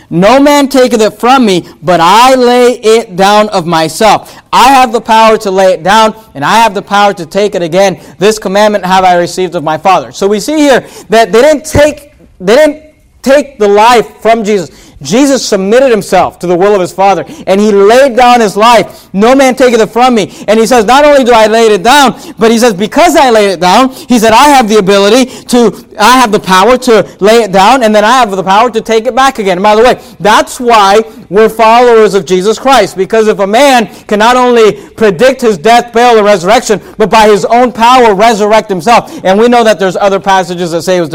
No 0.08 0.38
man 0.38 0.68
taketh 0.68 1.00
it 1.00 1.14
from 1.14 1.44
me, 1.44 1.68
but 1.82 2.00
I 2.00 2.34
lay 2.36 2.72
it 2.72 3.16
down 3.16 3.48
of 3.48 3.66
myself. 3.66 4.40
I 4.52 4.68
have 4.68 4.92
the 4.92 5.00
power 5.00 5.36
to 5.38 5.50
lay 5.50 5.72
it 5.72 5.82
down, 5.82 6.14
and 6.34 6.44
I 6.44 6.56
have 6.56 6.74
the 6.74 6.82
power 6.82 7.12
to 7.14 7.26
take 7.26 7.56
it 7.56 7.62
again. 7.62 8.00
This 8.18 8.38
commandment 8.38 8.84
have 8.84 9.02
I 9.02 9.16
received 9.16 9.56
of 9.56 9.64
my 9.64 9.76
Father. 9.76 10.12
So 10.12 10.28
we 10.28 10.38
see 10.38 10.58
here 10.58 10.80
that 11.08 11.32
they 11.32 11.42
didn't 11.42 11.66
take, 11.66 12.14
they 12.38 12.54
didn't 12.54 12.94
take 13.22 13.58
the 13.58 13.66
life 13.66 14.18
from 14.18 14.44
Jesus. 14.44 14.85
Jesus 15.02 15.46
submitted 15.46 15.90
himself 15.90 16.38
to 16.38 16.46
the 16.46 16.56
will 16.56 16.74
of 16.74 16.80
his 16.80 16.92
Father, 16.92 17.24
and 17.46 17.60
he 17.60 17.70
laid 17.70 18.16
down 18.16 18.40
his 18.40 18.56
life. 18.56 19.12
No 19.12 19.34
man 19.34 19.54
taketh 19.54 19.80
it 19.80 19.90
from 19.90 20.14
me. 20.14 20.44
And 20.48 20.58
he 20.58 20.66
says, 20.66 20.86
not 20.86 21.04
only 21.04 21.22
do 21.22 21.32
I 21.32 21.46
lay 21.46 21.66
it 21.66 21.82
down, 21.82 22.18
but 22.38 22.50
he 22.50 22.58
says, 22.58 22.72
because 22.72 23.14
I 23.14 23.30
laid 23.30 23.50
it 23.50 23.60
down, 23.60 23.90
he 23.90 24.18
said, 24.18 24.32
I 24.32 24.48
have 24.48 24.68
the 24.68 24.78
ability 24.78 25.26
to, 25.48 25.94
I 25.98 26.16
have 26.16 26.32
the 26.32 26.40
power 26.40 26.78
to 26.78 27.16
lay 27.20 27.42
it 27.42 27.52
down, 27.52 27.82
and 27.82 27.94
then 27.94 28.04
I 28.04 28.12
have 28.12 28.30
the 28.30 28.42
power 28.42 28.70
to 28.70 28.80
take 28.80 29.06
it 29.06 29.14
back 29.14 29.38
again. 29.38 29.58
And 29.58 29.62
by 29.62 29.76
the 29.76 29.82
way, 29.82 30.02
that's 30.18 30.58
why 30.58 31.00
we're 31.28 31.48
followers 31.48 32.14
of 32.14 32.24
Jesus 32.24 32.58
Christ, 32.58 32.96
because 32.96 33.28
if 33.28 33.38
a 33.38 33.46
man 33.46 33.86
can 34.06 34.18
not 34.18 34.36
only 34.36 34.88
predict 34.90 35.42
his 35.42 35.58
death, 35.58 35.92
burial, 35.92 36.18
and 36.18 36.24
resurrection, 36.24 36.80
but 36.96 37.10
by 37.10 37.28
his 37.28 37.44
own 37.44 37.70
power 37.72 38.14
resurrect 38.14 38.68
himself. 38.68 39.22
And 39.24 39.38
we 39.38 39.48
know 39.48 39.62
that 39.62 39.78
there's 39.78 39.96
other 39.96 40.20
passages 40.20 40.70
that 40.70 40.82
say 40.82 40.94
he 40.94 41.00
was 41.00 41.12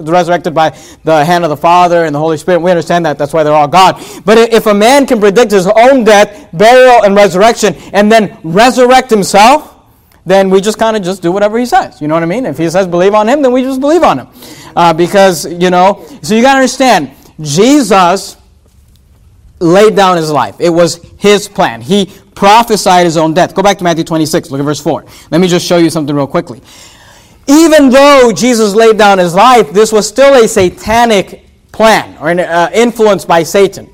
resurrected 0.00 0.54
by 0.54 0.70
the 1.04 1.24
hand 1.24 1.44
of 1.44 1.50
the 1.50 1.56
Father 1.56 2.04
and 2.04 2.14
the 2.14 2.18
Holy 2.18 2.36
Spirit. 2.36 2.60
We 2.60 2.70
understand 2.72 3.06
that. 3.06 3.19
That's 3.20 3.32
why 3.32 3.44
they're 3.44 3.52
all 3.52 3.68
God. 3.68 4.02
But 4.24 4.38
if 4.52 4.66
a 4.66 4.74
man 4.74 5.06
can 5.06 5.20
predict 5.20 5.52
his 5.52 5.68
own 5.68 6.02
death, 6.02 6.48
burial, 6.52 7.04
and 7.04 7.14
resurrection, 7.14 7.74
and 7.92 8.10
then 8.10 8.36
resurrect 8.42 9.10
himself, 9.10 9.76
then 10.26 10.50
we 10.50 10.60
just 10.60 10.78
kind 10.78 10.96
of 10.96 11.02
just 11.02 11.22
do 11.22 11.30
whatever 11.30 11.58
he 11.58 11.66
says. 11.66 12.00
You 12.00 12.08
know 12.08 12.14
what 12.14 12.22
I 12.22 12.26
mean? 12.26 12.46
If 12.46 12.58
he 12.58 12.68
says 12.70 12.86
believe 12.86 13.14
on 13.14 13.28
him, 13.28 13.42
then 13.42 13.52
we 13.52 13.62
just 13.62 13.80
believe 13.80 14.02
on 14.02 14.20
him. 14.20 14.28
Uh, 14.74 14.92
because, 14.92 15.50
you 15.52 15.70
know, 15.70 16.04
so 16.22 16.34
you 16.34 16.42
got 16.42 16.54
to 16.54 16.58
understand, 16.58 17.10
Jesus 17.40 18.36
laid 19.60 19.94
down 19.94 20.16
his 20.16 20.30
life. 20.30 20.56
It 20.58 20.70
was 20.70 20.96
his 21.18 21.48
plan. 21.48 21.80
He 21.80 22.10
prophesied 22.34 23.04
his 23.04 23.16
own 23.16 23.34
death. 23.34 23.54
Go 23.54 23.62
back 23.62 23.78
to 23.78 23.84
Matthew 23.84 24.04
26, 24.04 24.50
look 24.50 24.60
at 24.60 24.64
verse 24.64 24.80
4. 24.80 25.04
Let 25.30 25.40
me 25.40 25.48
just 25.48 25.66
show 25.66 25.76
you 25.76 25.90
something 25.90 26.16
real 26.16 26.26
quickly. 26.26 26.62
Even 27.46 27.90
though 27.90 28.32
Jesus 28.34 28.74
laid 28.74 28.96
down 28.96 29.18
his 29.18 29.34
life, 29.34 29.72
this 29.72 29.92
was 29.92 30.06
still 30.08 30.42
a 30.42 30.46
satanic 30.46 31.49
plan 31.80 32.14
or 32.20 32.28
uh, 32.28 32.70
influenced 32.74 33.26
by 33.26 33.42
Satan. 33.42 33.88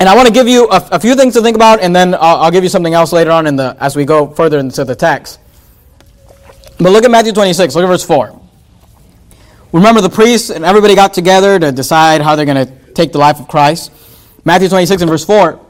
And 0.00 0.08
I 0.08 0.16
want 0.16 0.26
to 0.26 0.32
give 0.32 0.48
you 0.48 0.66
a, 0.70 0.88
a, 0.92 0.98
few 0.98 1.14
things 1.14 1.34
to 1.34 1.42
think 1.42 1.56
about, 1.56 1.82
and 1.82 1.94
then 1.94 2.14
I'll, 2.14 2.44
I'll, 2.44 2.50
give 2.50 2.62
you 2.62 2.70
something 2.70 2.94
else 2.94 3.12
later 3.12 3.30
on 3.30 3.46
in 3.46 3.56
the, 3.56 3.76
as 3.78 3.94
we 3.94 4.06
go 4.06 4.28
further 4.28 4.58
into 4.58 4.82
the 4.86 4.94
text. 4.94 5.40
But 6.78 6.90
look 6.90 7.04
at 7.04 7.10
Matthew 7.10 7.32
26, 7.32 7.74
look 7.74 7.84
at 7.84 7.88
verse 7.88 8.02
4. 8.02 8.40
Remember, 9.72 10.00
the 10.00 10.08
priests 10.08 10.48
and 10.48 10.64
everybody 10.64 10.94
got 10.94 11.12
together 11.12 11.58
to 11.58 11.70
decide 11.70 12.22
how 12.22 12.34
they're 12.34 12.46
going 12.46 12.66
to 12.66 12.92
take 12.94 13.12
the 13.12 13.18
life 13.18 13.38
of 13.38 13.46
Christ. 13.46 13.92
Matthew 14.42 14.70
26 14.70 15.02
and 15.02 15.10
verse 15.10 15.26
4. 15.26 15.60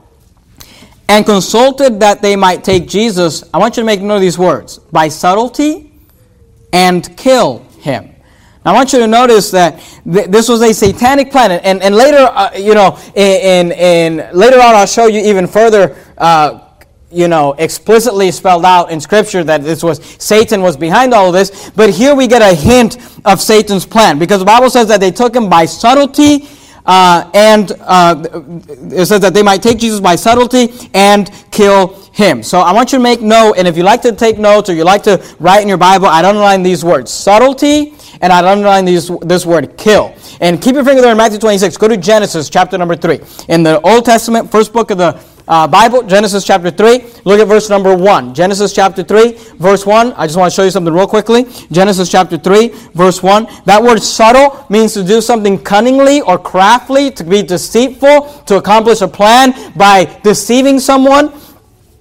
And 1.09 1.27
consulted 1.27 1.99
that 2.01 2.23
they 2.23 2.37
might 2.37 2.63
take 2.63 2.87
Jesus, 2.87 3.43
I 3.53 3.59
want 3.59 3.77
you 3.77 3.83
to 3.83 3.87
make 3.87 4.01
note 4.01 4.17
of 4.17 4.21
these 4.21 4.39
words, 4.39 4.79
by 4.79 5.09
subtlety 5.09 5.93
and 6.73 7.17
kill 7.17 7.67
him. 7.81 8.14
I 8.65 8.73
want 8.73 8.95
you 8.95 8.99
to 9.01 9.07
notice 9.07 9.51
that 9.51 9.79
th- 10.11 10.29
this 10.29 10.49
was 10.49 10.63
a 10.63 10.73
satanic 10.73 11.31
plan, 11.31 11.51
and, 11.53 11.83
and 11.83 11.95
later, 11.95 12.17
uh, 12.17 12.51
you 12.57 12.75
know, 12.75 12.99
in, 13.15 13.73
in, 13.73 14.17
later 14.33 14.57
on, 14.57 14.75
I'll 14.75 14.87
show 14.87 15.07
you 15.07 15.21
even 15.21 15.47
further, 15.47 15.95
uh, 16.17 16.61
you 17.11 17.29
know, 17.29 17.53
explicitly 17.59 18.31
spelled 18.31 18.65
out 18.65 18.91
in 18.91 19.03
Scripture 19.03 19.45
that 19.45 19.63
this 19.63 19.83
was 19.83 20.03
Satan 20.19 20.63
was 20.63 20.79
behind 20.79 21.13
all 21.13 21.29
of 21.29 21.35
this. 21.35 21.71
But 21.77 21.91
here 21.91 22.15
we 22.15 22.27
get 22.27 22.41
a 22.41 22.55
hint 22.55 22.97
of 23.27 23.43
Satan's 23.43 23.85
plan 23.85 24.19
because 24.19 24.39
the 24.39 24.47
Bible 24.47 24.71
says 24.71 24.89
that 24.89 24.99
they 24.99 25.11
took 25.11 25.37
him 25.37 25.51
by 25.51 25.67
subtlety. 25.67 26.49
Uh, 26.87 27.31
and 27.33 27.73
uh, 27.81 28.23
it 28.93 29.07
says 29.07 29.21
that 29.21 29.33
they 29.33 29.43
might 29.43 29.63
take 29.63 29.79
Jesus 29.79 30.01
by 30.01 30.17
subtlety 30.17 30.91
and 30.93 31.31
kill 31.51 32.04
him. 32.15 32.45
So 32.45 32.61
I 32.61 32.73
want 32.73 32.93
you 32.93 32.99
to 32.99 33.03
make 33.03 33.21
note, 33.21 33.55
and 33.55 33.67
if 33.67 33.77
you 33.77 33.83
like 33.83 34.01
to 34.03 34.13
take 34.13 34.39
notes 34.39 34.71
or 34.71 34.75
you 34.75 34.85
like 34.85 35.03
to 35.03 35.21
write 35.41 35.63
in 35.63 35.69
your 35.69 35.79
Bible, 35.79 36.07
I'd 36.07 36.25
underline 36.25 36.63
these 36.63 36.85
words 36.85 37.11
subtlety, 37.11 37.93
and 38.21 38.33
I'd 38.33 38.45
underline 38.45 38.85
these, 38.85 39.11
this 39.23 39.45
word 39.45 39.77
kill. 39.77 40.15
And 40.41 40.63
keep 40.63 40.77
your 40.77 40.85
finger 40.85 41.03
there 41.03 41.11
in 41.11 41.17
Matthew 41.17 41.41
26. 41.41 41.77
Go 41.77 41.89
to 41.89 41.97
Genesis 41.97 42.49
chapter 42.49 42.79
number 42.79 42.95
3. 42.95 43.21
In 43.49 43.65
the 43.65 43.81
Old 43.81 44.05
Testament, 44.05 44.49
first 44.49 44.73
book 44.73 44.93
of 44.93 44.99
the 44.99 45.21
uh, 45.49 45.67
Bible, 45.67 46.05
Genesis 46.05 46.45
chapter 46.47 46.71
3. 46.71 47.05
Look 47.25 47.41
at 47.41 47.49
verse 47.49 47.69
number 47.69 47.95
1. 47.95 48.33
Genesis 48.33 48.73
chapter 48.73 49.03
3, 49.03 49.33
verse 49.59 49.85
1. 49.85 50.13
I 50.13 50.27
just 50.27 50.39
want 50.39 50.53
to 50.53 50.55
show 50.55 50.63
you 50.63 50.71
something 50.71 50.95
real 50.95 51.09
quickly. 51.09 51.47
Genesis 51.73 52.11
chapter 52.11 52.39
3, 52.39 52.69
verse 52.95 53.23
1. 53.23 53.47
That 53.65 53.83
word 53.83 54.01
subtle 54.01 54.65
means 54.71 54.95
to 54.95 55.05
do 55.05 55.21
something 55.21 55.59
cunningly 55.59 56.21
or 56.21 56.39
craftily, 56.39 57.11
to 57.11 57.25
be 57.25 57.43
deceitful, 57.43 58.45
to 58.47 58.57
accomplish 58.57 59.01
a 59.01 59.09
plan 59.09 59.73
by 59.77 60.05
deceiving 60.23 60.79
someone. 60.79 61.33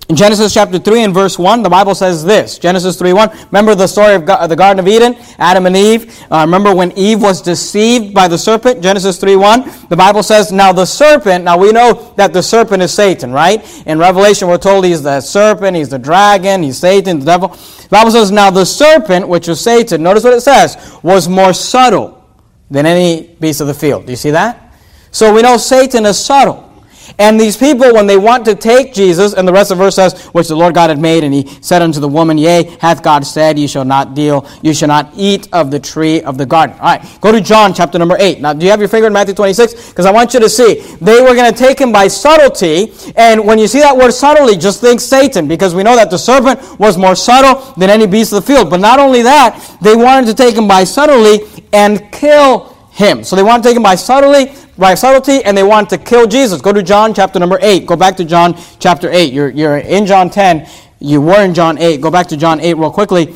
In 0.09 0.17
Genesis 0.17 0.53
chapter 0.53 0.79
3 0.79 1.03
and 1.03 1.13
verse 1.13 1.39
1, 1.39 1.63
the 1.63 1.69
Bible 1.69 1.95
says 1.95 2.25
this 2.25 2.59
Genesis 2.59 2.97
3 2.97 3.13
1. 3.13 3.29
Remember 3.45 3.73
the 3.73 3.87
story 3.87 4.15
of 4.15 4.25
the 4.25 4.55
Garden 4.55 4.79
of 4.79 4.87
Eden, 4.87 5.15
Adam 5.39 5.65
and 5.65 5.77
Eve? 5.77 6.21
Uh, 6.29 6.41
remember 6.41 6.75
when 6.75 6.91
Eve 6.97 7.21
was 7.21 7.41
deceived 7.41 8.13
by 8.13 8.27
the 8.27 8.37
serpent? 8.37 8.83
Genesis 8.83 9.17
3 9.17 9.37
1. 9.37 9.87
The 9.87 9.95
Bible 9.95 10.21
says, 10.21 10.51
Now 10.51 10.73
the 10.73 10.85
serpent, 10.85 11.45
now 11.45 11.57
we 11.57 11.71
know 11.71 12.13
that 12.17 12.33
the 12.33 12.43
serpent 12.43 12.83
is 12.83 12.93
Satan, 12.93 13.31
right? 13.31 13.63
In 13.87 13.97
Revelation, 13.97 14.49
we're 14.49 14.57
told 14.57 14.83
he's 14.83 15.01
the 15.01 15.21
serpent, 15.21 15.77
he's 15.77 15.89
the 15.89 15.99
dragon, 15.99 16.63
he's 16.63 16.79
Satan, 16.79 17.19
the 17.19 17.25
devil. 17.25 17.47
The 17.47 17.87
Bible 17.89 18.11
says, 18.11 18.29
Now 18.29 18.49
the 18.49 18.65
serpent, 18.65 19.29
which 19.29 19.47
is 19.47 19.61
Satan, 19.61 20.03
notice 20.03 20.25
what 20.25 20.33
it 20.33 20.41
says, 20.41 20.99
was 21.01 21.29
more 21.29 21.53
subtle 21.53 22.27
than 22.69 22.85
any 22.85 23.35
beast 23.39 23.61
of 23.61 23.67
the 23.67 23.73
field. 23.73 24.05
Do 24.05 24.11
you 24.11 24.17
see 24.17 24.31
that? 24.31 24.75
So 25.11 25.33
we 25.33 25.43
know 25.43 25.55
Satan 25.55 26.05
is 26.05 26.19
subtle. 26.19 26.72
And 27.19 27.39
these 27.39 27.55
people, 27.55 27.93
when 27.93 28.07
they 28.07 28.17
want 28.17 28.45
to 28.45 28.55
take 28.55 28.93
Jesus, 28.93 29.33
and 29.33 29.47
the 29.47 29.53
rest 29.53 29.71
of 29.71 29.77
the 29.77 29.83
verse 29.83 29.95
says, 29.95 30.25
which 30.27 30.47
the 30.47 30.55
Lord 30.55 30.73
God 30.73 30.89
had 30.89 30.99
made, 30.99 31.23
and 31.23 31.33
he 31.33 31.47
said 31.61 31.81
unto 31.81 31.99
the 31.99 32.07
woman, 32.07 32.37
Yea, 32.37 32.63
hath 32.79 33.03
God 33.03 33.25
said, 33.25 33.59
You 33.59 33.67
shall 33.67 33.85
not 33.85 34.15
deal, 34.15 34.47
you 34.61 34.73
shall 34.73 34.87
not 34.87 35.11
eat 35.15 35.47
of 35.53 35.71
the 35.71 35.79
tree 35.79 36.21
of 36.21 36.37
the 36.37 36.45
garden. 36.45 36.75
All 36.79 36.85
right, 36.85 37.21
go 37.21 37.31
to 37.31 37.39
John 37.41 37.73
chapter 37.73 37.99
number 37.99 38.17
8. 38.19 38.41
Now, 38.41 38.53
do 38.53 38.65
you 38.65 38.71
have 38.71 38.79
your 38.79 38.89
finger 38.89 39.07
in 39.07 39.13
Matthew 39.13 39.35
26? 39.35 39.89
Because 39.89 40.05
I 40.05 40.11
want 40.11 40.33
you 40.33 40.39
to 40.39 40.49
see, 40.49 40.81
they 41.01 41.21
were 41.21 41.35
going 41.35 41.51
to 41.51 41.57
take 41.57 41.79
him 41.79 41.91
by 41.91 42.07
subtlety, 42.07 42.93
and 43.15 43.45
when 43.45 43.59
you 43.59 43.67
see 43.67 43.79
that 43.79 43.95
word 43.95 44.11
subtlety, 44.11 44.57
just 44.57 44.81
think 44.81 44.99
Satan, 44.99 45.47
because 45.47 45.75
we 45.75 45.83
know 45.83 45.95
that 45.95 46.09
the 46.09 46.17
serpent 46.17 46.79
was 46.79 46.97
more 46.97 47.15
subtle 47.15 47.73
than 47.75 47.89
any 47.89 48.07
beast 48.07 48.33
of 48.33 48.45
the 48.45 48.53
field. 48.53 48.69
But 48.69 48.79
not 48.79 48.99
only 48.99 49.21
that, 49.21 49.77
they 49.81 49.95
wanted 49.95 50.27
to 50.27 50.33
take 50.33 50.55
him 50.55 50.67
by 50.67 50.83
subtlety 50.83 51.63
and 51.71 52.11
kill 52.11 52.72
him. 52.93 53.23
So 53.23 53.35
they 53.35 53.43
want 53.43 53.63
to 53.63 53.69
take 53.69 53.75
him 53.75 53.83
by 53.83 53.95
subtlety, 53.95 54.53
by 54.77 54.93
subtlety 54.93 55.43
and 55.43 55.57
they 55.57 55.63
want 55.63 55.89
to 55.89 55.97
kill 55.97 56.27
Jesus. 56.27 56.61
Go 56.61 56.71
to 56.71 56.83
John 56.83 57.13
chapter 57.13 57.39
number 57.39 57.57
8. 57.59 57.85
Go 57.85 57.95
back 57.95 58.15
to 58.17 58.25
John 58.25 58.55
chapter 58.79 59.09
8. 59.11 59.33
You're, 59.33 59.49
you're 59.49 59.77
in 59.77 60.05
John 60.05 60.29
10. 60.29 60.69
You 60.99 61.19
were 61.19 61.43
in 61.43 61.53
John 61.53 61.77
8. 61.79 62.01
Go 62.01 62.11
back 62.11 62.27
to 62.27 62.37
John 62.37 62.59
8 62.59 62.75
real 62.75 62.91
quickly. 62.91 63.35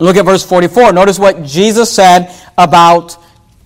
Look 0.00 0.16
at 0.16 0.24
verse 0.24 0.44
44. 0.44 0.92
Notice 0.92 1.18
what 1.18 1.44
Jesus 1.44 1.92
said 1.92 2.34
about 2.58 3.16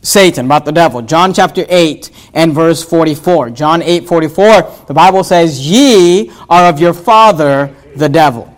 Satan, 0.02 0.44
about 0.46 0.64
the 0.64 0.72
devil. 0.72 1.02
John 1.02 1.32
chapter 1.32 1.64
8 1.66 2.10
and 2.34 2.52
verse 2.52 2.84
44. 2.84 3.50
John 3.50 3.82
8 3.82 4.06
44. 4.06 4.84
The 4.86 4.94
Bible 4.94 5.24
says, 5.24 5.66
Ye 5.66 6.30
are 6.48 6.68
of 6.68 6.78
your 6.78 6.94
father 6.94 7.74
the 7.96 8.08
devil, 8.08 8.54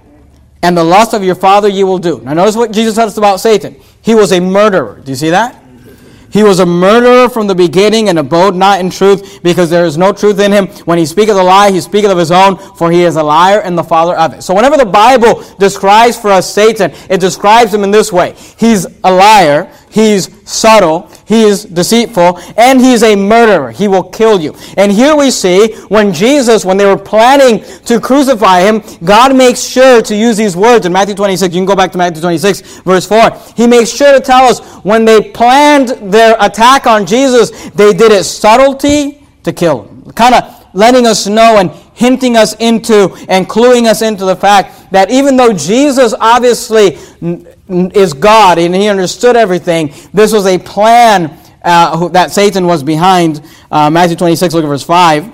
and 0.62 0.76
the 0.76 0.84
lust 0.84 1.14
of 1.14 1.22
your 1.22 1.36
father 1.36 1.68
ye 1.68 1.84
will 1.84 1.98
do. 1.98 2.20
Now 2.20 2.34
notice 2.34 2.56
what 2.56 2.72
Jesus 2.72 2.96
says 2.96 3.16
about 3.16 3.38
Satan. 3.38 3.76
He 4.02 4.14
was 4.14 4.32
a 4.32 4.40
murderer. 4.40 5.00
Do 5.02 5.12
you 5.12 5.16
see 5.16 5.30
that? 5.30 5.62
He 6.30 6.42
was 6.42 6.61
a 6.61 6.66
murderer 6.66 7.28
from 7.28 7.47
the 7.47 7.54
beginning 7.54 8.08
and 8.08 8.18
abode 8.18 8.54
not 8.54 8.80
in 8.80 8.90
truth, 8.90 9.42
because 9.42 9.70
there 9.70 9.87
is 9.87 9.97
no 9.97 10.12
truth 10.12 10.38
in 10.40 10.52
him. 10.52 10.66
When 10.85 10.99
he 10.99 11.06
speaketh 11.06 11.37
a 11.37 11.42
lie, 11.42 11.70
he 11.70 11.80
speaketh 11.80 12.11
of 12.11 12.18
his 12.18 12.30
own, 12.30 12.58
for 12.76 12.90
he 12.90 13.02
is 13.02 13.16
a 13.16 13.23
liar 13.23 13.61
and 13.61 13.78
the 13.78 13.85
father 13.85 14.16
of 14.16 14.35
it. 14.35 14.42
So 14.42 14.54
whenever 14.54 14.76
the 14.76 14.87
Bible 14.87 15.42
describes 15.58 16.18
for 16.18 16.30
us 16.30 16.52
Satan, 16.52 16.92
it 17.08 17.20
describes 17.20 17.73
him 17.73 17.82
in 17.82 17.90
this 17.90 18.12
way. 18.12 18.35
He's 18.58 18.87
a 19.04 19.12
liar, 19.12 19.73
he's 19.90 20.28
subtle, 20.49 21.11
he 21.26 21.42
is 21.42 21.64
deceitful, 21.64 22.38
and 22.57 22.80
he's 22.80 23.02
a 23.02 23.14
murderer. 23.14 23.71
He 23.71 23.88
will 23.88 24.02
kill 24.02 24.40
you. 24.40 24.54
And 24.76 24.90
here 24.90 25.14
we 25.14 25.30
see 25.30 25.75
when 25.88 26.12
Jesus, 26.12 26.64
when 26.64 26.76
they 26.76 26.87
were 26.87 26.97
planning 26.97 27.62
to 27.85 28.00
crucify 28.00 28.61
him, 28.61 28.83
God 29.04 29.37
makes 29.37 29.61
sure 29.61 30.00
to 30.02 30.16
use 30.16 30.37
these 30.37 30.57
words 30.57 30.87
in 30.87 30.92
Matthew 30.92 31.14
26. 31.14 31.54
You 31.54 31.61
can 31.61 31.66
go 31.66 31.76
back 31.76 31.92
to 31.92 31.99
Matthew 31.99 32.23
26, 32.23 32.80
verse 32.80 33.07
4. 33.07 33.30
He 33.57 33.66
makes 33.66 33.90
sure 33.90 34.12
to 34.12 34.21
tell 34.21 34.45
us 34.45 34.61
when 34.85 35.04
they 35.04 35.30
planned 35.30 35.88
their 36.12 36.37
attack 36.40 36.87
on 36.87 37.07
Jesus, 37.07 37.50
they 37.71 37.92
did 37.92 38.12
it 38.12 38.25
subtlety 38.25 39.26
to 39.45 39.52
kill 39.52 39.83
him. 39.83 40.11
Kind 40.12 40.35
of 40.35 40.66
letting 40.75 41.07
us 41.07 41.26
know 41.26 41.59
and 41.59 41.71
hinting 41.99 42.37
us 42.37 42.55
into 42.61 43.12
and 43.28 43.49
cluing 43.49 43.87
us 43.87 44.02
into 44.02 44.25
the 44.25 44.37
fact 44.37 44.93
that 44.93 45.11
even 45.11 45.37
though 45.37 45.52
Jesus 45.52 46.14
obviously 46.19 46.97
is 47.69 48.14
God 48.14 48.59
and 48.59 48.75
he 48.75 48.88
understood 48.88 49.37
everything. 49.37 49.93
This 50.12 50.33
was 50.33 50.47
a 50.47 50.59
plan 50.59 51.38
uh, 51.62 52.09
that 52.09 52.31
Satan 52.31 52.67
was 52.67 52.83
behind. 52.83 53.43
Uh, 53.71 53.90
Matthew 53.90 54.17
26, 54.17 54.55
look 54.55 54.64
at 54.64 54.69
verse 54.69 54.83
5. 54.83 55.33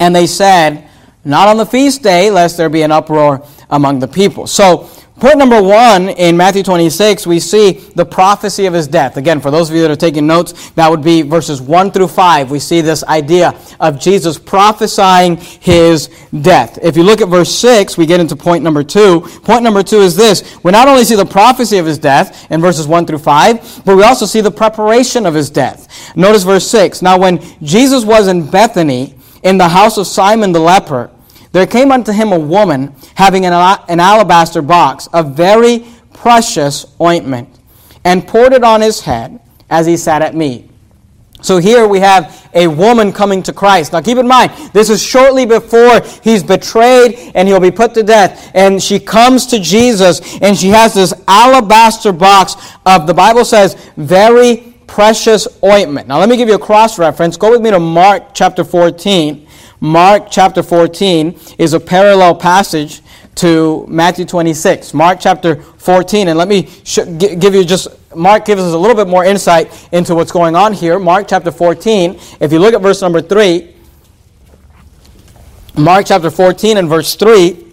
And 0.00 0.14
they 0.14 0.26
said, 0.26 0.88
Not 1.24 1.48
on 1.48 1.56
the 1.56 1.66
feast 1.66 2.02
day, 2.02 2.30
lest 2.30 2.56
there 2.56 2.68
be 2.68 2.82
an 2.82 2.92
uproar 2.92 3.46
among 3.70 3.98
the 3.98 4.08
people. 4.08 4.46
So 4.46 4.88
Point 5.22 5.38
number 5.38 5.62
one 5.62 6.08
in 6.08 6.36
Matthew 6.36 6.64
26, 6.64 7.28
we 7.28 7.38
see 7.38 7.74
the 7.94 8.04
prophecy 8.04 8.66
of 8.66 8.74
his 8.74 8.88
death. 8.88 9.16
Again, 9.16 9.40
for 9.40 9.52
those 9.52 9.70
of 9.70 9.76
you 9.76 9.82
that 9.82 9.90
are 9.92 9.94
taking 9.94 10.26
notes, 10.26 10.70
that 10.70 10.90
would 10.90 11.04
be 11.04 11.22
verses 11.22 11.62
1 11.62 11.92
through 11.92 12.08
5. 12.08 12.50
We 12.50 12.58
see 12.58 12.80
this 12.80 13.04
idea 13.04 13.56
of 13.78 14.00
Jesus 14.00 14.36
prophesying 14.36 15.36
his 15.36 16.08
death. 16.40 16.76
If 16.82 16.96
you 16.96 17.04
look 17.04 17.20
at 17.20 17.28
verse 17.28 17.54
6, 17.54 17.96
we 17.96 18.04
get 18.04 18.18
into 18.18 18.34
point 18.34 18.64
number 18.64 18.82
2. 18.82 19.20
Point 19.44 19.62
number 19.62 19.84
2 19.84 20.00
is 20.00 20.16
this 20.16 20.58
we 20.64 20.72
not 20.72 20.88
only 20.88 21.04
see 21.04 21.14
the 21.14 21.24
prophecy 21.24 21.78
of 21.78 21.86
his 21.86 21.98
death 21.98 22.50
in 22.50 22.60
verses 22.60 22.88
1 22.88 23.06
through 23.06 23.18
5, 23.18 23.82
but 23.84 23.96
we 23.96 24.02
also 24.02 24.26
see 24.26 24.40
the 24.40 24.50
preparation 24.50 25.24
of 25.24 25.34
his 25.34 25.50
death. 25.50 26.16
Notice 26.16 26.42
verse 26.42 26.66
6. 26.68 27.00
Now, 27.00 27.16
when 27.16 27.40
Jesus 27.62 28.04
was 28.04 28.26
in 28.26 28.50
Bethany, 28.50 29.14
in 29.44 29.56
the 29.56 29.68
house 29.68 29.98
of 29.98 30.08
Simon 30.08 30.50
the 30.50 30.58
leper, 30.58 31.12
there 31.52 31.66
came 31.66 31.92
unto 31.92 32.12
him 32.12 32.32
a 32.32 32.38
woman 32.38 32.94
having 33.14 33.46
an, 33.46 33.52
an 33.88 34.00
alabaster 34.00 34.62
box 34.62 35.06
of 35.08 35.36
very 35.36 35.86
precious 36.12 36.86
ointment, 37.00 37.48
and 38.04 38.26
poured 38.26 38.52
it 38.52 38.64
on 38.64 38.80
his 38.80 39.00
head 39.00 39.40
as 39.70 39.86
he 39.86 39.96
sat 39.96 40.22
at 40.22 40.34
meat. 40.34 40.68
So 41.42 41.58
here 41.58 41.88
we 41.88 41.98
have 41.98 42.48
a 42.54 42.68
woman 42.68 43.12
coming 43.12 43.42
to 43.44 43.52
Christ. 43.52 43.92
Now 43.92 44.00
keep 44.00 44.18
in 44.18 44.28
mind, 44.28 44.52
this 44.72 44.88
is 44.88 45.02
shortly 45.02 45.44
before 45.44 46.00
he's 46.22 46.42
betrayed 46.44 47.32
and 47.34 47.48
he'll 47.48 47.58
be 47.58 47.72
put 47.72 47.94
to 47.94 48.04
death. 48.04 48.52
And 48.54 48.80
she 48.80 49.00
comes 49.00 49.46
to 49.46 49.58
Jesus 49.58 50.40
and 50.40 50.56
she 50.56 50.68
has 50.68 50.94
this 50.94 51.12
alabaster 51.26 52.12
box 52.12 52.54
of, 52.86 53.08
the 53.08 53.14
Bible 53.14 53.44
says, 53.44 53.74
very 53.96 54.72
precious 54.86 55.48
ointment. 55.64 56.06
Now 56.06 56.20
let 56.20 56.28
me 56.28 56.36
give 56.36 56.48
you 56.48 56.54
a 56.54 56.60
cross 56.60 56.98
reference. 56.98 57.36
Go 57.36 57.50
with 57.50 57.60
me 57.60 57.70
to 57.70 57.80
Mark 57.80 58.34
chapter 58.34 58.62
14. 58.62 59.41
Mark 59.82 60.28
chapter 60.30 60.62
14 60.62 61.36
is 61.58 61.72
a 61.72 61.80
parallel 61.80 62.36
passage 62.36 63.02
to 63.34 63.84
Matthew 63.88 64.24
26. 64.24 64.94
Mark 64.94 65.18
chapter 65.20 65.56
14, 65.56 66.28
and 66.28 66.38
let 66.38 66.46
me 66.46 66.68
sh- 66.84 67.00
give 67.18 67.52
you 67.52 67.64
just, 67.64 67.88
Mark 68.14 68.44
gives 68.44 68.62
us 68.62 68.74
a 68.74 68.78
little 68.78 68.94
bit 68.94 69.08
more 69.08 69.24
insight 69.24 69.88
into 69.90 70.14
what's 70.14 70.30
going 70.30 70.54
on 70.54 70.72
here. 70.72 71.00
Mark 71.00 71.26
chapter 71.26 71.50
14, 71.50 72.16
if 72.38 72.52
you 72.52 72.60
look 72.60 72.74
at 72.74 72.80
verse 72.80 73.02
number 73.02 73.20
3, 73.20 73.74
Mark 75.76 76.06
chapter 76.06 76.30
14 76.30 76.76
and 76.76 76.88
verse 76.88 77.16
3, 77.16 77.66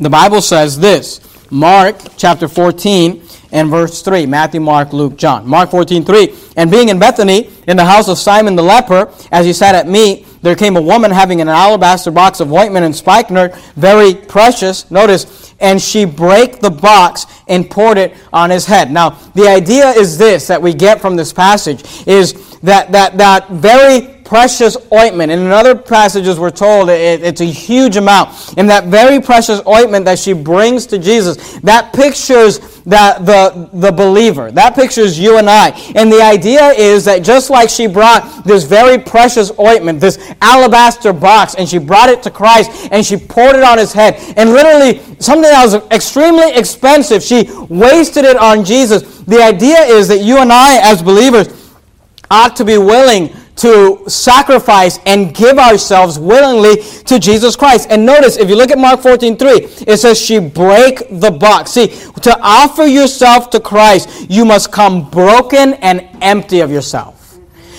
the 0.00 0.10
Bible 0.10 0.42
says 0.42 0.78
this. 0.78 1.18
Mark 1.50 1.96
chapter 2.18 2.46
14 2.46 3.22
and 3.52 3.70
verse 3.70 4.02
3. 4.02 4.26
Matthew, 4.26 4.60
Mark, 4.60 4.92
Luke, 4.92 5.16
John. 5.16 5.46
Mark 5.46 5.70
14, 5.70 6.04
3. 6.04 6.34
And 6.58 6.70
being 6.70 6.90
in 6.90 6.98
Bethany, 6.98 7.50
in 7.66 7.78
the 7.78 7.86
house 7.86 8.08
of 8.08 8.18
Simon 8.18 8.54
the 8.54 8.62
leper, 8.62 9.10
as 9.32 9.46
he 9.46 9.54
sat 9.54 9.74
at 9.74 9.88
meat, 9.88 10.26
there 10.42 10.54
came 10.54 10.76
a 10.76 10.82
woman 10.82 11.10
having 11.10 11.40
an 11.40 11.48
alabaster 11.48 12.10
box 12.10 12.40
of 12.40 12.52
ointment 12.52 12.84
and 12.84 12.94
spikenard, 12.94 13.54
very 13.76 14.14
precious. 14.14 14.90
Notice, 14.90 15.54
and 15.60 15.80
she 15.80 16.04
brake 16.04 16.60
the 16.60 16.70
box 16.70 17.26
and 17.48 17.68
poured 17.68 17.98
it 17.98 18.14
on 18.32 18.50
his 18.50 18.66
head. 18.66 18.90
Now, 18.90 19.10
the 19.34 19.48
idea 19.48 19.90
is 19.90 20.18
this 20.18 20.46
that 20.46 20.60
we 20.60 20.74
get 20.74 21.00
from 21.00 21.16
this 21.16 21.32
passage 21.32 21.84
is 22.06 22.58
that 22.60 22.92
that 22.92 23.18
that 23.18 23.48
very 23.50 24.17
precious 24.28 24.76
ointment. 24.92 25.32
And 25.32 25.40
in 25.40 25.50
other 25.50 25.74
passages, 25.74 26.38
we're 26.38 26.50
told 26.50 26.90
it, 26.90 27.22
it's 27.22 27.40
a 27.40 27.46
huge 27.46 27.96
amount. 27.96 28.54
And 28.58 28.68
that 28.68 28.84
very 28.84 29.20
precious 29.20 29.66
ointment 29.66 30.04
that 30.04 30.18
she 30.18 30.34
brings 30.34 30.84
to 30.88 30.98
Jesus, 30.98 31.58
that 31.60 31.94
pictures 31.94 32.58
the, 32.84 33.16
the, 33.20 33.70
the 33.72 33.90
believer. 33.90 34.52
That 34.52 34.74
pictures 34.74 35.18
you 35.18 35.38
and 35.38 35.48
I. 35.48 35.70
And 35.94 36.12
the 36.12 36.20
idea 36.20 36.68
is 36.72 37.06
that 37.06 37.24
just 37.24 37.48
like 37.48 37.70
she 37.70 37.86
brought 37.86 38.44
this 38.44 38.64
very 38.64 38.98
precious 38.98 39.50
ointment, 39.58 39.98
this 39.98 40.18
alabaster 40.42 41.14
box, 41.14 41.54
and 41.54 41.66
she 41.66 41.78
brought 41.78 42.10
it 42.10 42.22
to 42.24 42.30
Christ 42.30 42.88
and 42.92 43.04
she 43.04 43.16
poured 43.16 43.56
it 43.56 43.64
on 43.64 43.78
his 43.78 43.94
head, 43.94 44.16
and 44.36 44.50
literally 44.50 45.00
something 45.20 45.50
that 45.50 45.64
was 45.64 45.74
extremely 45.90 46.52
expensive, 46.52 47.22
she 47.22 47.48
wasted 47.70 48.26
it 48.26 48.36
on 48.36 48.62
Jesus. 48.62 49.20
The 49.22 49.42
idea 49.42 49.80
is 49.80 50.06
that 50.08 50.18
you 50.18 50.38
and 50.38 50.52
I, 50.52 50.78
as 50.82 51.02
believers, 51.02 51.48
ought 52.30 52.56
to 52.56 52.64
be 52.64 52.76
willing 52.76 53.34
to 53.58 54.02
sacrifice 54.08 54.98
and 55.06 55.34
give 55.34 55.58
ourselves 55.58 56.18
willingly 56.18 56.82
to 57.04 57.18
Jesus 57.18 57.56
Christ. 57.56 57.88
And 57.90 58.06
notice, 58.06 58.36
if 58.36 58.48
you 58.48 58.56
look 58.56 58.70
at 58.70 58.78
Mark 58.78 59.00
14 59.00 59.36
3, 59.36 59.50
it 59.86 59.98
says 59.98 60.20
she 60.20 60.38
break 60.38 61.02
the 61.10 61.30
box. 61.30 61.72
See, 61.72 61.88
to 61.88 62.38
offer 62.40 62.84
yourself 62.84 63.50
to 63.50 63.60
Christ, 63.60 64.30
you 64.30 64.44
must 64.44 64.72
come 64.72 65.08
broken 65.10 65.74
and 65.74 66.08
empty 66.20 66.60
of 66.60 66.70
yourself. 66.70 67.18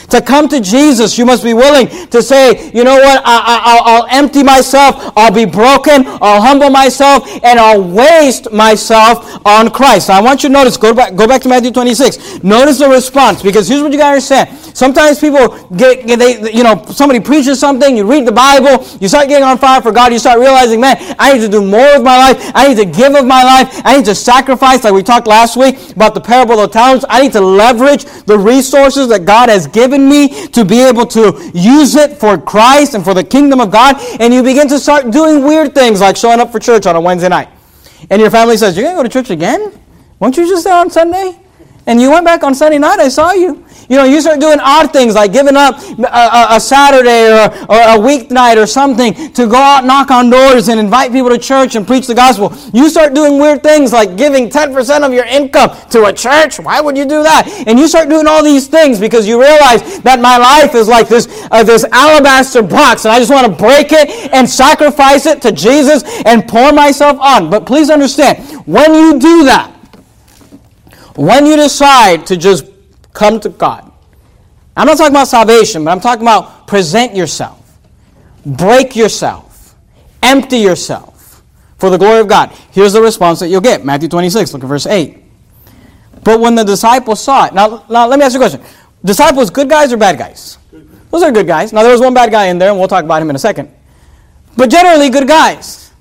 To 0.09 0.21
come 0.21 0.47
to 0.49 0.59
Jesus, 0.59 1.17
you 1.17 1.25
must 1.25 1.43
be 1.43 1.53
willing 1.53 1.87
to 2.07 2.21
say, 2.23 2.71
you 2.71 2.83
know 2.83 2.95
what, 2.95 3.21
I, 3.23 3.99
will 3.99 4.07
empty 4.09 4.43
myself, 4.43 5.13
I'll 5.15 5.31
be 5.31 5.45
broken, 5.45 6.03
I'll 6.21 6.41
humble 6.41 6.69
myself, 6.69 7.29
and 7.43 7.59
I'll 7.59 7.83
waste 7.83 8.51
myself 8.51 9.45
on 9.45 9.69
Christ. 9.69 10.09
I 10.09 10.19
want 10.19 10.41
you 10.41 10.49
to 10.49 10.53
notice, 10.53 10.77
go 10.77 10.93
back, 10.93 11.15
go 11.15 11.27
back 11.27 11.41
to 11.43 11.49
Matthew 11.49 11.71
26. 11.71 12.43
Notice 12.43 12.79
the 12.79 12.89
response, 12.89 13.43
because 13.43 13.67
here's 13.67 13.83
what 13.83 13.91
you 13.91 13.99
got 13.99 14.05
to 14.05 14.13
understand. 14.15 14.68
Sometimes 14.79 15.19
people 15.19 15.49
get, 15.75 16.07
they, 16.07 16.53
you 16.53 16.63
know, 16.63 16.81
somebody 16.85 17.19
preaches 17.19 17.59
something, 17.59 17.97
you 17.97 18.09
read 18.09 18.25
the 18.25 18.31
Bible, 18.31 18.87
you 19.01 19.09
start 19.09 19.27
getting 19.27 19.43
on 19.43 19.57
fire 19.57 19.81
for 19.81 19.91
God, 19.91 20.13
you 20.13 20.19
start 20.19 20.39
realizing, 20.39 20.79
man, 20.79 20.95
I 21.19 21.33
need 21.33 21.41
to 21.41 21.49
do 21.49 21.61
more 21.61 21.97
with 21.97 22.03
my 22.03 22.17
life, 22.17 22.51
I 22.55 22.69
need 22.69 22.77
to 22.77 22.85
give 22.85 23.13
of 23.13 23.25
my 23.25 23.43
life, 23.43 23.81
I 23.83 23.97
need 23.97 24.05
to 24.05 24.15
sacrifice, 24.15 24.85
like 24.85 24.93
we 24.93 25.03
talked 25.03 25.27
last 25.27 25.57
week 25.57 25.91
about 25.91 26.13
the 26.13 26.21
parable 26.21 26.61
of 26.61 26.69
the 26.69 26.73
talents, 26.73 27.03
I 27.09 27.23
need 27.23 27.33
to 27.33 27.41
leverage 27.41 28.05
the 28.23 28.39
resources 28.39 29.09
that 29.09 29.25
God 29.25 29.49
has 29.49 29.67
given 29.67 30.07
me 30.07 30.47
to 30.47 30.63
be 30.63 30.79
able 30.79 31.05
to 31.07 31.51
use 31.53 31.95
it 31.95 32.13
for 32.13 32.37
Christ 32.37 32.93
and 32.93 33.03
for 33.03 33.13
the 33.13 33.23
kingdom 33.25 33.59
of 33.59 33.71
God. 33.71 33.97
And 34.21 34.33
you 34.33 34.41
begin 34.41 34.69
to 34.69 34.79
start 34.79 35.11
doing 35.11 35.43
weird 35.43 35.75
things 35.75 35.99
like 35.99 36.15
showing 36.15 36.39
up 36.39 36.53
for 36.53 36.59
church 36.59 36.85
on 36.85 36.95
a 36.95 37.01
Wednesday 37.01 37.27
night. 37.27 37.49
And 38.09 38.21
your 38.21 38.31
family 38.31 38.55
says, 38.55 38.77
You're 38.77 38.85
going 38.85 38.95
to 38.95 39.03
go 39.03 39.09
to 39.09 39.09
church 39.09 39.29
again? 39.29 39.77
Weren't 40.21 40.37
you 40.37 40.47
just 40.47 40.63
there 40.63 40.75
on 40.75 40.89
Sunday? 40.89 41.37
And 41.89 41.99
you 41.99 42.11
went 42.11 42.23
back 42.23 42.43
on 42.43 42.53
Sunday 42.53 42.77
night, 42.77 42.99
I 42.99 43.07
saw 43.07 43.31
you. 43.31 43.65
You 43.89 43.95
know, 43.95 44.03
you 44.03 44.21
start 44.21 44.39
doing 44.39 44.59
odd 44.61 44.93
things 44.93 45.15
like 45.15 45.33
giving 45.33 45.55
up 45.55 45.81
a, 45.81 46.03
a, 46.03 46.47
a 46.57 46.59
Saturday 46.59 47.31
or, 47.31 47.49
or 47.67 47.81
a 47.81 47.97
weeknight 47.97 48.61
or 48.61 48.67
something 48.67 49.33
to 49.33 49.47
go 49.47 49.55
out, 49.55 49.83
knock 49.85 50.11
on 50.11 50.29
doors, 50.29 50.69
and 50.69 50.79
invite 50.79 51.11
people 51.11 51.31
to 51.31 51.39
church 51.39 51.73
and 51.73 51.87
preach 51.87 52.05
the 52.05 52.13
gospel. 52.13 52.55
You 52.73 52.91
start 52.91 53.15
doing 53.15 53.39
weird 53.39 53.63
things 53.63 53.91
like 53.91 54.15
giving 54.17 54.49
10% 54.49 55.01
of 55.01 55.11
your 55.11 55.25
income 55.25 55.71
to 55.89 56.05
a 56.05 56.13
church. 56.13 56.59
Why 56.59 56.79
would 56.79 56.95
you 56.95 57.05
do 57.05 57.23
that? 57.23 57.47
And 57.65 57.79
you 57.79 57.87
start 57.87 58.07
doing 58.07 58.27
all 58.27 58.43
these 58.43 58.67
things 58.67 58.99
because 58.99 59.27
you 59.27 59.41
realize 59.41 59.99
that 60.01 60.19
my 60.21 60.37
life 60.37 60.75
is 60.75 60.87
like 60.87 61.07
this, 61.07 61.27
uh, 61.49 61.63
this 61.63 61.85
alabaster 61.85 62.61
box, 62.61 63.05
and 63.05 63.11
I 63.11 63.17
just 63.17 63.31
want 63.31 63.47
to 63.47 63.51
break 63.51 63.87
it 63.91 64.31
and 64.31 64.47
sacrifice 64.47 65.25
it 65.25 65.41
to 65.41 65.51
Jesus 65.51 66.03
and 66.25 66.47
pour 66.47 66.71
myself 66.71 67.17
on. 67.19 67.49
But 67.49 67.65
please 67.65 67.89
understand, 67.89 68.37
when 68.67 68.93
you 68.93 69.19
do 69.19 69.45
that, 69.45 69.78
when 71.19 71.45
you 71.45 71.57
decide 71.57 72.25
to 72.27 72.37
just 72.37 72.65
come 73.11 73.41
to 73.41 73.49
God. 73.49 73.91
I'm 74.77 74.87
not 74.87 74.97
talking 74.97 75.11
about 75.11 75.27
salvation, 75.27 75.83
but 75.83 75.91
I'm 75.91 75.99
talking 75.99 76.21
about 76.21 76.65
present 76.65 77.13
yourself, 77.13 77.77
break 78.45 78.95
yourself, 78.95 79.75
empty 80.23 80.59
yourself 80.59 81.43
for 81.77 81.89
the 81.89 81.97
glory 81.97 82.21
of 82.21 82.29
God. 82.29 82.53
Here's 82.71 82.93
the 82.93 83.01
response 83.01 83.41
that 83.41 83.49
you'll 83.49 83.59
get 83.59 83.83
Matthew 83.83 84.07
26, 84.07 84.53
look 84.53 84.63
at 84.63 84.67
verse 84.67 84.85
8. 84.85 85.17
But 86.23 86.39
when 86.39 86.55
the 86.55 86.63
disciples 86.63 87.21
saw 87.21 87.47
it, 87.47 87.53
now, 87.53 87.83
now 87.89 88.07
let 88.07 88.17
me 88.17 88.23
ask 88.23 88.33
you 88.33 88.39
a 88.39 88.49
question. 88.49 88.61
Disciples, 89.03 89.49
good 89.49 89.67
guys 89.69 89.91
or 89.91 89.97
bad 89.97 90.17
guys? 90.17 90.57
Those 91.11 91.23
are 91.23 91.31
good 91.33 91.47
guys. 91.47 91.73
Now, 91.73 91.83
there 91.83 91.91
was 91.91 92.01
one 92.01 92.13
bad 92.13 92.31
guy 92.31 92.45
in 92.45 92.59
there, 92.59 92.69
and 92.69 92.77
we'll 92.77 92.87
talk 92.87 93.03
about 93.03 93.21
him 93.21 93.29
in 93.29 93.35
a 93.35 93.39
second. 93.39 93.73
But 94.55 94.69
generally, 94.69 95.09
good 95.09 95.27
guys. 95.27 95.91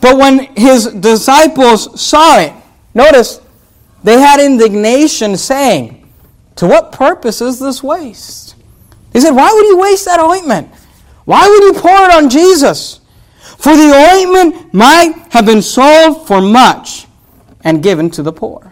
But 0.00 0.16
when 0.16 0.54
his 0.56 0.86
disciples 0.86 2.00
saw 2.00 2.38
it, 2.38 2.54
notice 2.94 3.40
they 4.02 4.18
had 4.18 4.40
indignation, 4.40 5.36
saying, 5.36 6.08
To 6.56 6.66
what 6.66 6.92
purpose 6.92 7.40
is 7.40 7.58
this 7.58 7.82
waste? 7.82 8.56
They 9.12 9.20
said, 9.20 9.32
Why 9.32 9.52
would 9.52 9.66
you 9.66 9.78
waste 9.78 10.04
that 10.06 10.20
ointment? 10.20 10.72
Why 11.24 11.48
would 11.48 11.62
you 11.62 11.80
pour 11.80 11.90
it 11.90 12.14
on 12.14 12.28
Jesus? 12.30 13.00
For 13.58 13.76
the 13.76 14.10
ointment 14.12 14.72
might 14.72 15.12
have 15.30 15.44
been 15.44 15.62
sold 15.62 16.26
for 16.26 16.40
much 16.40 17.06
and 17.62 17.82
given 17.82 18.10
to 18.12 18.22
the 18.22 18.32
poor. 18.32 18.70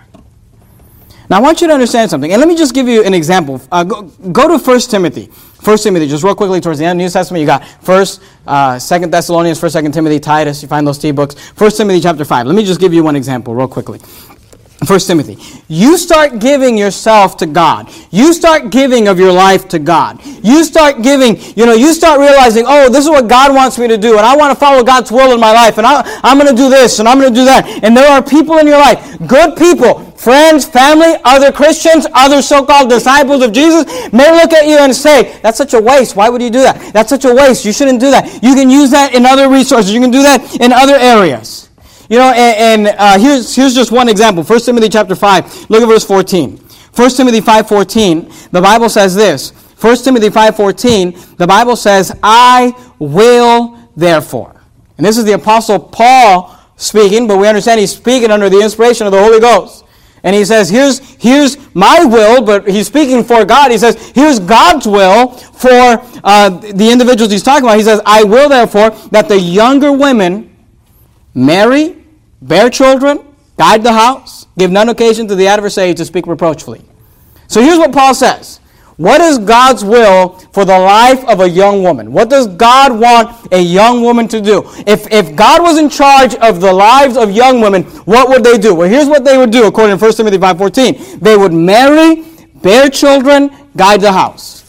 Now, 1.31 1.37
I 1.37 1.41
want 1.41 1.61
you 1.61 1.67
to 1.67 1.75
understand 1.75 2.11
something. 2.11 2.33
And 2.33 2.41
let 2.41 2.49
me 2.49 2.57
just 2.57 2.75
give 2.75 2.89
you 2.89 3.05
an 3.05 3.13
example. 3.13 3.61
Uh, 3.71 3.85
go, 3.85 4.03
go, 4.33 4.49
to 4.49 4.65
1 4.65 4.81
Timothy. 4.81 5.27
1 5.63 5.79
Timothy, 5.79 6.09
just 6.09 6.25
real 6.25 6.35
quickly 6.35 6.59
towards 6.59 6.79
the 6.79 6.87
end 6.87 6.93
of 6.93 6.99
the 7.01 7.05
New 7.05 7.11
Testament, 7.11 7.43
you 7.43 7.47
got 7.47 7.61
1st, 7.63 8.23
uh, 8.47 8.77
2nd 8.77 9.11
Thessalonians, 9.11 9.61
1st, 9.61 9.83
2nd 9.83 9.93
Timothy, 9.93 10.21
Titus. 10.21 10.63
You 10.63 10.69
find 10.69 10.87
those 10.87 10.97
T 10.97 11.11
books. 11.11 11.35
1 11.51 11.71
Timothy 11.73 12.01
chapter 12.01 12.25
5. 12.25 12.47
Let 12.47 12.57
me 12.57 12.65
just 12.65 12.81
give 12.81 12.95
you 12.95 13.05
one 13.05 13.15
example 13.15 13.55
real 13.55 13.69
quickly. 13.69 14.01
First 14.87 15.09
Timothy, 15.09 15.37
you 15.67 15.99
start 15.99 16.39
giving 16.39 16.79
yourself 16.79 17.37
to 17.39 17.47
God. 17.47 17.91
You 18.13 18.33
start 18.33 18.71
giving 18.71 19.09
of 19.09 19.19
your 19.19 19.33
life 19.33 19.67
to 19.71 19.81
God. 19.81 20.25
You 20.25 20.63
start 20.63 21.03
giving, 21.03 21.37
you 21.57 21.67
know, 21.67 21.73
you 21.73 21.93
start 21.93 22.21
realizing, 22.21 22.65
oh, 22.65 22.89
this 22.89 23.05
is 23.05 23.11
what 23.11 23.27
God 23.27 23.53
wants 23.53 23.77
me 23.77 23.89
to 23.89 23.99
do, 23.99 24.19
and 24.19 24.21
I 24.21 24.37
want 24.37 24.55
to 24.55 24.59
follow 24.59 24.85
God's 24.85 25.11
will 25.11 25.35
in 25.35 25.41
my 25.41 25.53
life, 25.53 25.79
and 25.79 25.87
I, 25.87 26.21
I'm 26.23 26.39
going 26.39 26.49
to 26.49 26.57
do 26.57 26.71
this, 26.71 27.01
and 27.01 27.09
I'm 27.09 27.19
going 27.19 27.35
to 27.35 27.41
do 27.41 27.45
that. 27.47 27.83
And 27.83 27.97
there 27.97 28.09
are 28.09 28.23
people 28.23 28.59
in 28.59 28.69
your 28.69 28.79
life, 28.79 29.19
good 29.27 29.57
people, 29.57 30.13
friends, 30.13 30.65
family, 30.65 31.17
other 31.25 31.51
Christians, 31.51 32.07
other 32.15 32.41
so 32.41 32.65
called 32.65 32.89
disciples 32.89 33.43
of 33.43 33.53
Jesus, 33.53 33.85
may 34.13 34.31
look 34.31 34.53
at 34.53 34.69
you 34.69 34.79
and 34.79 34.95
say, 34.95 35.41
that's 35.43 35.59
such 35.59 35.75
a 35.75 35.81
waste. 35.81 36.15
Why 36.15 36.29
would 36.29 36.41
you 36.41 36.51
do 36.51 36.63
that? 36.63 36.93
That's 36.93 37.09
such 37.09 37.25
a 37.25 37.35
waste. 37.35 37.65
You 37.65 37.73
shouldn't 37.73 37.99
do 37.99 38.13
that. 38.13 38.45
You 38.45 38.55
can 38.55 38.71
use 38.71 38.93
that 38.93 39.13
in 39.13 39.27
other 39.27 39.49
resources, 39.49 39.93
you 39.93 40.01
can 40.01 40.13
do 40.13 40.23
that 40.23 40.61
in 40.61 40.73
other 40.73 40.95
areas. 40.95 41.68
You 42.09 42.19
know, 42.19 42.33
and, 42.33 42.87
and 42.87 42.97
uh, 42.99 43.19
here's, 43.19 43.55
here's 43.55 43.75
just 43.75 43.93
one 43.93 44.09
example. 44.09 44.43
1 44.43 44.61
Timothy 44.61 44.89
chapter 44.89 45.15
5. 45.15 45.71
Look 45.71 45.83
at 45.83 45.87
verse 45.87 46.05
14. 46.05 46.57
1 46.57 47.11
Timothy 47.11 47.41
5.14, 47.41 48.51
the 48.51 48.61
Bible 48.61 48.89
says 48.89 49.15
this. 49.15 49.51
1 49.81 49.97
Timothy 49.99 50.31
5.14, 50.31 51.37
the 51.37 51.47
Bible 51.47 51.77
says, 51.77 52.19
I 52.23 52.75
will 52.99 53.79
therefore. 53.95 54.61
And 54.97 55.07
this 55.07 55.17
is 55.17 55.25
the 55.25 55.33
Apostle 55.33 55.79
Paul 55.79 56.59
speaking, 56.77 57.29
but 57.29 57.39
we 57.39 57.47
understand 57.47 57.79
he's 57.79 57.95
speaking 57.95 58.31
under 58.31 58.49
the 58.49 58.61
inspiration 58.61 59.07
of 59.07 59.13
the 59.13 59.23
Holy 59.23 59.39
Ghost. 59.39 59.85
And 60.25 60.35
he 60.35 60.45
says, 60.45 60.69
here's, 60.69 60.99
here's 61.15 61.57
my 61.75 62.05
will, 62.05 62.43
but 62.43 62.69
he's 62.69 62.89
speaking 62.89 63.23
for 63.23 63.45
God. 63.45 63.71
He 63.71 63.79
says, 63.79 64.11
here's 64.15 64.41
God's 64.41 64.87
will 64.87 65.31
for 65.31 66.03
uh, 66.25 66.49
the 66.51 66.91
individuals 66.91 67.31
he's 67.31 67.45
talking 67.45 67.65
about. 67.65 67.77
He 67.77 67.85
says, 67.85 68.01
I 68.05 68.25
will 68.25 68.49
therefore 68.49 68.91
that 69.11 69.29
the 69.29 69.39
younger 69.39 69.93
women 69.93 70.57
marry, 71.35 71.98
bear 72.43 72.71
children, 72.71 73.21
guide 73.57 73.83
the 73.83 73.93
house, 73.93 74.47
give 74.57 74.71
none 74.71 74.89
occasion 74.89 75.29
to 75.29 75.35
the 75.35 75.47
adversary 75.47 75.95
to 75.95 76.05
speak 76.05 76.27
reproachfully. 76.27 76.83
So 77.47 77.63
here's 77.63 77.79
what 77.79 77.93
Paul 77.93 78.15
says. 78.15 78.61
What 78.99 79.21
is 79.21 79.39
God's 79.39 79.85
will 79.85 80.31
for 80.53 80.65
the 80.65 80.77
life 80.77 81.25
of 81.29 81.39
a 81.39 81.49
young 81.49 81.85
woman? 81.85 82.13
What 82.13 82.29
does 82.29 82.49
God 82.49 82.99
want 82.99 83.53
a 83.53 83.61
young 83.61 84.03
woman 84.03 84.27
to 84.27 84.41
do? 84.41 84.65
If, 84.89 85.07
if 85.13 85.37
God 85.37 85.63
was 85.63 85.79
in 85.79 85.89
charge 85.89 86.35
of 86.35 86.61
the 86.61 86.73
lives 86.73 87.17
of 87.17 87.31
young 87.31 87.61
women, 87.61 87.85
what 88.07 88.29
would 88.29 88.43
they 88.43 88.59
do? 88.59 88.75
Well, 88.75 88.89
here's 88.89 89.07
what 89.07 89.25
they 89.25 89.39
would 89.39 89.53
do 89.53 89.69
according 89.69 89.97
to 89.97 90.05
1 90.05 90.15
Timothy 90.15 90.39
5.14. 90.39 91.21
They 91.21 91.37
would 91.37 91.53
marry, 91.53 92.25
bear 92.57 92.91
children, 92.91 93.51
guide 93.77 94.01
the 94.01 94.11
house. 94.11 94.69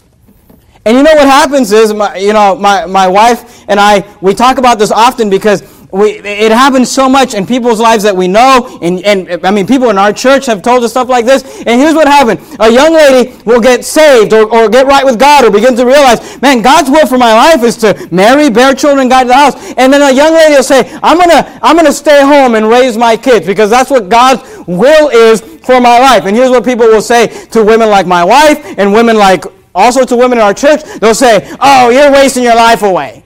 And 0.84 0.96
you 0.96 1.02
know 1.02 1.12
what 1.12 1.26
happens 1.26 1.72
is, 1.72 1.92
my, 1.92 2.16
you 2.16 2.32
know, 2.32 2.54
my, 2.54 2.86
my 2.86 3.08
wife 3.08 3.64
and 3.68 3.80
I, 3.80 4.08
we 4.20 4.32
talk 4.32 4.58
about 4.58 4.78
this 4.78 4.92
often 4.92 5.28
because 5.28 5.60
we, 5.92 6.10
it 6.18 6.52
happens 6.52 6.90
so 6.90 7.08
much 7.08 7.34
in 7.34 7.46
people's 7.46 7.80
lives 7.80 8.04
that 8.04 8.16
we 8.16 8.28
know, 8.28 8.78
and, 8.80 9.04
and 9.04 9.44
I 9.44 9.50
mean, 9.50 9.66
people 9.66 9.90
in 9.90 9.98
our 9.98 10.12
church 10.12 10.46
have 10.46 10.62
told 10.62 10.84
us 10.84 10.92
stuff 10.92 11.08
like 11.08 11.24
this. 11.24 11.42
And 11.66 11.80
here's 11.80 11.94
what 11.94 12.06
happened: 12.06 12.40
a 12.60 12.70
young 12.70 12.92
lady 12.92 13.36
will 13.44 13.60
get 13.60 13.84
saved 13.84 14.32
or, 14.32 14.52
or 14.52 14.68
get 14.68 14.86
right 14.86 15.04
with 15.04 15.18
God, 15.18 15.44
or 15.44 15.50
begin 15.50 15.76
to 15.76 15.84
realize, 15.84 16.40
man, 16.40 16.62
God's 16.62 16.90
will 16.90 17.06
for 17.06 17.18
my 17.18 17.32
life 17.32 17.62
is 17.62 17.76
to 17.78 18.08
marry, 18.10 18.50
bear 18.50 18.74
children, 18.74 19.08
guide 19.08 19.28
the 19.28 19.34
house. 19.34 19.74
And 19.76 19.92
then 19.92 20.02
a 20.02 20.14
young 20.14 20.32
lady 20.32 20.54
will 20.54 20.62
say, 20.62 20.98
I'm 21.02 21.18
gonna, 21.18 21.58
I'm 21.62 21.76
gonna 21.76 21.92
stay 21.92 22.22
home 22.22 22.54
and 22.54 22.68
raise 22.68 22.96
my 22.96 23.16
kids 23.16 23.46
because 23.46 23.70
that's 23.70 23.90
what 23.90 24.08
God's 24.08 24.42
will 24.66 25.08
is 25.08 25.40
for 25.40 25.80
my 25.80 25.98
life. 25.98 26.24
And 26.26 26.36
here's 26.36 26.50
what 26.50 26.64
people 26.64 26.86
will 26.86 27.02
say 27.02 27.26
to 27.46 27.64
women 27.64 27.90
like 27.90 28.06
my 28.06 28.24
wife 28.24 28.64
and 28.78 28.92
women 28.92 29.16
like 29.16 29.44
also 29.74 30.04
to 30.04 30.16
women 30.16 30.38
in 30.38 30.42
our 30.42 30.54
church. 30.54 30.82
They'll 31.00 31.14
say, 31.14 31.54
"Oh, 31.60 31.90
you're 31.90 32.12
wasting 32.12 32.44
your 32.44 32.56
life 32.56 32.82
away. 32.82 33.24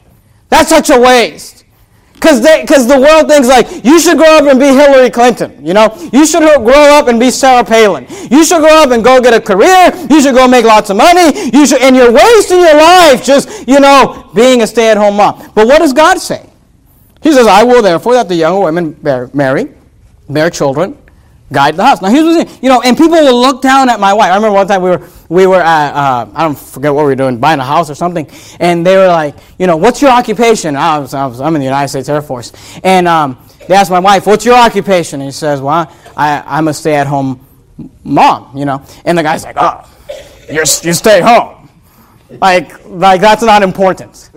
That's 0.49 0.69
such 0.69 0.91
a 0.91 0.99
waste." 0.99 1.54
Because 2.15 2.89
the 2.89 2.99
world 2.99 3.29
thinks 3.29 3.49
like, 3.49 3.85
you 3.85 4.01
should 4.01 4.17
grow 4.17 4.39
up 4.39 4.45
and 4.45 4.59
be 4.59 4.69
Hillary 4.69 5.11
Clinton. 5.11 5.65
You 5.65 5.75
know, 5.75 5.95
you 6.11 6.25
should 6.25 6.43
grow 6.43 6.99
up 6.99 7.09
and 7.09 7.21
be 7.21 7.31
Sarah 7.31 7.65
Palin. 7.65 8.07
You 8.31 8.45
should 8.47 8.61
grow 8.61 8.83
up 8.83 8.93
and 8.93 9.05
go 9.05 9.21
get 9.21 9.35
a 9.35 9.41
career. 9.41 9.93
You 10.09 10.23
should 10.23 10.35
go 10.35 10.49
make 10.49 10.65
lots 10.65 10.89
of 10.89 10.97
money. 10.97 11.51
You 11.51 11.67
should, 11.67 11.83
and 11.83 11.95
you're 11.95 12.11
wasting 12.11 12.61
your 12.61 12.77
life 12.77 13.23
just, 13.23 13.69
you 13.69 13.79
know, 13.79 14.31
being 14.35 14.63
a 14.63 14.67
stay-at-home 14.67 15.17
mom. 15.17 15.53
But 15.55 15.67
what 15.67 15.81
does 15.81 15.93
God 15.93 16.19
say? 16.19 16.49
He 17.23 17.31
says, 17.33 17.47
I 17.47 17.63
will 17.63 17.83
therefore 17.83 18.15
that 18.15 18.29
the 18.29 18.37
young 18.37 18.63
women 18.63 18.93
bear, 18.93 19.29
marry, 19.35 19.69
bear 20.29 20.49
children, 20.49 20.97
guide 21.53 21.77
the 21.77 21.85
house. 21.85 22.01
Now 22.03 22.09
here's 22.09 22.25
the 22.47 22.59
you 22.63 22.69
know, 22.69 22.81
and 22.81 22.97
people 22.97 23.13
will 23.13 23.41
look 23.41 23.63
down 23.63 23.89
at 23.89 24.01
my 24.01 24.13
wife. 24.13 24.31
I 24.31 24.37
remember 24.37 24.57
one 24.57 24.67
time 24.67 24.83
we 24.83 24.91
were 24.91 25.09
we 25.29 25.47
were 25.47 25.61
at 25.61 25.95
uh, 25.95 26.31
I 26.35 26.43
don't 26.43 26.59
forget 26.59 26.93
what 26.95 27.03
we 27.03 27.09
were 27.09 27.17
doing, 27.17 27.39
buying 27.39 27.61
a 27.61 27.65
house 27.65 27.91
or 27.91 27.95
something, 27.95 28.29
and 28.61 28.87
they 28.87 28.97
were 28.97 29.07
like, 29.07 29.37
you 29.59 29.67
know, 29.67 29.77
what's 29.77 30.01
your 30.03 30.11
occupation? 30.11 30.77
I 30.77 30.99
was, 30.99 31.15
I 31.15 31.27
I'm 31.27 31.55
in 31.55 31.61
the 31.61 31.67
United 31.67 31.89
States 31.89 32.09
Air 32.09 32.23
Force, 32.23 32.53
and 32.83 33.07
um, 33.07 33.39
they 33.69 33.75
asked 33.75 33.91
my 33.91 34.01
wife, 34.01 34.27
what's 34.27 34.45
your 34.45 34.57
occupation? 34.57 35.21
And 35.21 35.29
he 35.29 35.33
says, 35.33 35.61
well, 35.61 35.93
I 36.17 36.43
I'm 36.47 36.69
a 36.69 36.75
stay-at-home 36.75 37.47
mom, 38.05 38.57
you 38.57 38.65
know, 38.65 38.83
and 39.05 39.17
the 39.19 39.23
guy's 39.23 39.45
like, 39.45 39.57
oh, 39.59 39.89
you're, 40.49 40.65
you 40.83 40.93
stay 40.93 41.21
home. 41.21 41.69
Like, 42.41 42.85
like 42.87 43.21
that's 43.21 43.43
not 43.43 43.63
important. 43.63 44.31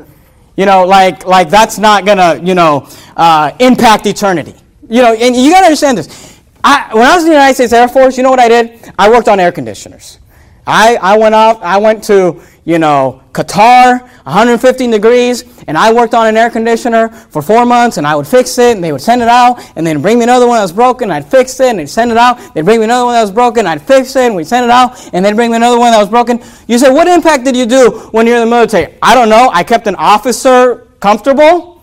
You 0.55 0.65
know, 0.65 0.85
like, 0.85 1.25
like 1.25 1.49
that's 1.49 1.77
not 1.77 2.05
gonna, 2.05 2.41
you 2.43 2.55
know, 2.55 2.87
uh, 3.15 3.51
impact 3.59 4.05
eternity. 4.07 4.55
You 4.89 5.01
know, 5.01 5.13
and 5.13 5.35
you 5.35 5.51
gotta 5.51 5.65
understand 5.65 5.97
this. 5.97 6.26
I, 6.63 6.93
when 6.93 7.03
I 7.05 7.15
was 7.15 7.23
in 7.23 7.29
the 7.29 7.35
United 7.35 7.55
States 7.55 7.73
Air 7.73 7.87
Force, 7.87 8.17
you 8.17 8.23
know 8.23 8.29
what 8.29 8.39
I 8.39 8.47
did? 8.47 8.93
I 8.97 9.09
worked 9.09 9.27
on 9.27 9.39
air 9.39 9.51
conditioners. 9.51 10.19
I, 10.65 10.97
I 11.01 11.17
went 11.17 11.33
out, 11.33 11.63
I 11.63 11.77
went 11.77 12.03
to, 12.05 12.41
you 12.65 12.77
know, 12.77 13.23
Qatar, 13.31 14.01
115 14.01 14.91
degrees, 14.91 15.45
and 15.67 15.77
I 15.77 15.93
worked 15.93 16.13
on 16.13 16.27
an 16.27 16.35
air 16.35 16.49
conditioner 16.49 17.07
for 17.07 17.41
four 17.41 17.65
months, 17.65 17.95
and 17.95 18.05
I 18.05 18.15
would 18.15 18.27
fix 18.27 18.57
it, 18.57 18.75
and 18.75 18.83
they 18.83 18.91
would 18.91 19.01
send 19.01 19.21
it 19.21 19.29
out, 19.29 19.63
and 19.77 19.87
then 19.87 20.01
bring 20.01 20.17
me 20.17 20.23
another 20.23 20.45
one 20.45 20.57
that 20.57 20.63
was 20.63 20.73
broken, 20.73 21.09
I'd 21.09 21.25
fix 21.25 21.57
it, 21.61 21.69
and 21.69 21.79
they'd 21.79 21.87
send 21.87 22.11
it 22.11 22.17
out, 22.17 22.53
they'd 22.53 22.65
bring 22.65 22.79
me 22.79 22.85
another 22.85 23.05
one 23.05 23.13
that 23.13 23.21
was 23.21 23.31
broken, 23.31 23.65
I'd 23.65 23.81
fix 23.81 24.15
it, 24.17 24.25
and 24.25 24.35
we'd 24.35 24.47
send 24.47 24.65
it 24.65 24.71
out, 24.71 25.09
and 25.13 25.23
they'd 25.23 25.35
bring 25.35 25.51
me 25.51 25.55
another 25.57 25.79
one 25.79 25.91
that 25.91 25.99
was 25.99 26.09
broken. 26.09 26.41
You 26.67 26.77
say, 26.77 26.91
what 26.91 27.07
impact 27.07 27.45
did 27.45 27.55
you 27.55 27.65
do 27.65 28.09
when 28.11 28.27
you're 28.27 28.35
in 28.35 28.43
the 28.43 28.49
military? 28.49 28.95
I 29.01 29.15
don't 29.15 29.29
know. 29.29 29.49
I 29.53 29.63
kept 29.63 29.87
an 29.87 29.95
officer 29.95 30.87
comfortable 30.99 31.76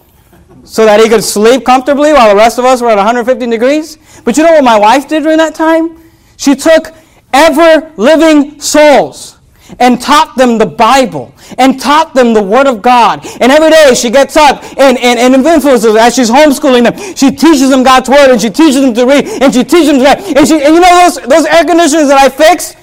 so 0.64 0.84
that 0.84 1.00
he 1.00 1.08
could 1.08 1.22
sleep 1.22 1.64
comfortably 1.64 2.12
while 2.12 2.28
the 2.28 2.36
rest 2.36 2.58
of 2.58 2.64
us 2.64 2.80
were 2.80 2.88
at 2.88 2.96
115 2.96 3.48
degrees. 3.48 3.98
But 4.24 4.36
you 4.36 4.42
know 4.42 4.52
what 4.52 4.64
my 4.64 4.78
wife 4.78 5.08
did 5.08 5.22
during 5.22 5.38
that 5.38 5.54
time? 5.54 5.98
She 6.36 6.54
took 6.54 6.94
ever 7.32 7.92
living 7.96 8.60
souls 8.60 9.38
and 9.78 10.00
taught 10.00 10.36
them 10.36 10.58
the 10.58 10.66
Bible 10.66 11.34
and 11.58 11.80
taught 11.80 12.14
them 12.14 12.32
the 12.32 12.42
Word 12.42 12.66
of 12.66 12.82
God. 12.82 13.26
And 13.40 13.50
every 13.50 13.70
day 13.70 13.92
she 13.94 14.10
gets 14.10 14.36
up 14.36 14.62
and, 14.78 14.98
and, 14.98 15.18
and 15.18 15.34
influences 15.34 15.96
as 15.96 16.14
she's 16.14 16.30
homeschooling 16.30 16.84
them. 16.84 17.14
She 17.16 17.30
teaches 17.30 17.70
them 17.70 17.82
God's 17.82 18.08
Word 18.08 18.30
and 18.30 18.40
she 18.40 18.50
teaches 18.50 18.80
them 18.80 18.94
to 18.94 19.04
read 19.06 19.26
and 19.42 19.52
she 19.52 19.64
teaches 19.64 19.88
them 19.88 19.98
to 19.98 20.04
read. 20.04 20.36
And, 20.36 20.46
she, 20.46 20.62
and 20.62 20.74
you 20.74 20.80
know 20.80 21.02
those, 21.02 21.16
those 21.26 21.46
air 21.46 21.64
conditioners 21.64 22.08
that 22.08 22.18
I 22.18 22.28
fixed? 22.28 22.76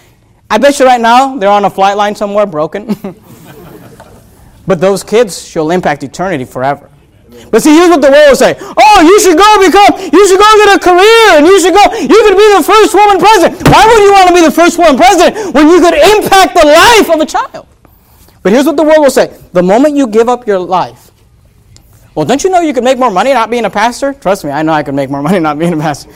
I 0.50 0.58
bet 0.58 0.80
you 0.80 0.86
right 0.86 1.02
now 1.02 1.38
they're 1.38 1.50
on 1.50 1.66
a 1.66 1.70
flight 1.70 1.98
line 1.98 2.16
somewhere 2.16 2.46
broken. 2.46 2.96
but 4.68 4.82
those 4.82 5.04
kids, 5.04 5.48
she'll 5.48 5.72
impact 5.72 6.04
eternity 6.04 6.46
forever. 6.46 6.91
But 7.50 7.64
see, 7.64 7.74
here's 7.74 7.90
what 7.90 8.02
the 8.02 8.12
world 8.12 8.30
will 8.30 8.36
say. 8.36 8.56
Oh, 8.60 8.98
you 9.02 9.18
should 9.20 9.38
go 9.38 9.50
become, 9.58 9.98
you 10.12 10.24
should 10.28 10.40
go 10.40 10.50
get 10.62 10.78
a 10.78 10.80
career, 10.80 11.26
and 11.40 11.48
you 11.48 11.58
should 11.60 11.74
go, 11.74 11.84
you 11.98 12.20
could 12.28 12.38
be 12.38 12.48
the 12.54 12.64
first 12.64 12.94
woman 12.94 13.18
president. 13.18 13.64
Why 13.66 13.82
would 13.88 14.02
you 14.04 14.12
want 14.12 14.28
to 14.30 14.36
be 14.36 14.44
the 14.46 14.54
first 14.54 14.78
woman 14.78 14.98
president 14.98 15.56
when 15.56 15.68
you 15.68 15.80
could 15.82 15.96
impact 15.96 16.54
the 16.54 16.68
life 16.68 17.08
of 17.10 17.20
a 17.20 17.26
child? 17.26 17.68
But 18.44 18.54
here's 18.54 18.66
what 18.66 18.78
the 18.78 18.84
world 18.84 19.00
will 19.00 19.12
say. 19.12 19.38
The 19.54 19.64
moment 19.64 19.96
you 19.96 20.08
give 20.08 20.30
up 20.30 20.48
your 20.48 20.60
life, 20.60 21.12
well, 22.14 22.26
don't 22.26 22.44
you 22.44 22.50
know 22.50 22.60
you 22.60 22.74
could 22.74 22.84
make 22.84 22.98
more 22.98 23.12
money 23.12 23.34
not 23.34 23.50
being 23.50 23.66
a 23.66 23.70
pastor? 23.70 24.14
Trust 24.14 24.44
me, 24.44 24.52
I 24.52 24.64
know 24.64 24.74
I 24.74 24.84
could 24.84 24.96
make 24.96 25.10
more 25.10 25.22
money 25.22 25.40
not 25.40 25.58
being 25.58 25.74
a 25.74 25.78
pastor. 25.78 26.12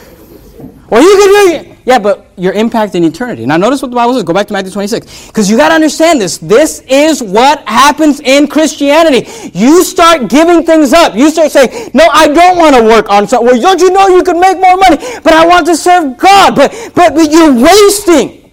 Well, 0.90 1.02
you 1.02 1.18
could 1.18 1.66
do 1.66 1.76
Yeah, 1.86 2.00
but 2.00 2.32
your 2.38 2.54
impact 2.54 2.94
in 2.96 3.04
eternity. 3.04 3.46
Now, 3.46 3.58
notice 3.58 3.82
what 3.82 3.90
the 3.90 3.96
Bible 3.96 4.14
says. 4.14 4.24
Go 4.24 4.34
back 4.34 4.48
to 4.48 4.54
Matthew 4.54 4.72
26. 4.72 5.28
Because 5.28 5.50
you 5.50 5.58
got 5.58 5.70
to 5.70 5.76
understand 5.76 6.22
this. 6.22 6.38
This 6.38 6.82
is 6.88 7.24
what 7.24 7.68
happens 7.68 8.20
in 8.20 8.48
Christianity. 8.48 9.28
You 9.54 9.84
start 9.84 10.30
giving 10.30 10.64
things 10.64 10.94
up. 10.94 11.16
You 11.16 11.30
start 11.32 11.52
saying, 11.52 11.92
No, 11.94 12.06
I 12.12 12.28
don't 12.28 12.58
want 12.58 12.76
to 12.76 12.84
work 12.84 13.10
on 13.10 13.28
something. 13.28 13.48
Well, 13.48 13.62
don't 13.62 13.80
you 13.80 13.92
know 13.92 14.08
you 14.08 14.24
could 14.24 14.38
make 14.38 14.60
more 14.60 14.78
money? 14.78 14.98
But 15.24 15.34
I 15.34 15.46
want 15.48 15.66
to 15.68 15.76
serve 15.76 16.18
God. 16.18 16.56
But, 16.56 16.72
but, 16.94 17.16
but 17.16 17.32
you're 17.32 17.54
wasting 17.54 18.52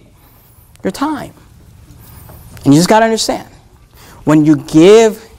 your 0.83 0.91
time. 0.91 1.33
And 2.65 2.73
you 2.73 2.79
just 2.79 2.89
got 2.89 2.99
to 2.99 3.05
understand. 3.05 3.47
When 4.23 4.45
you 4.45 4.55
give 4.55 5.29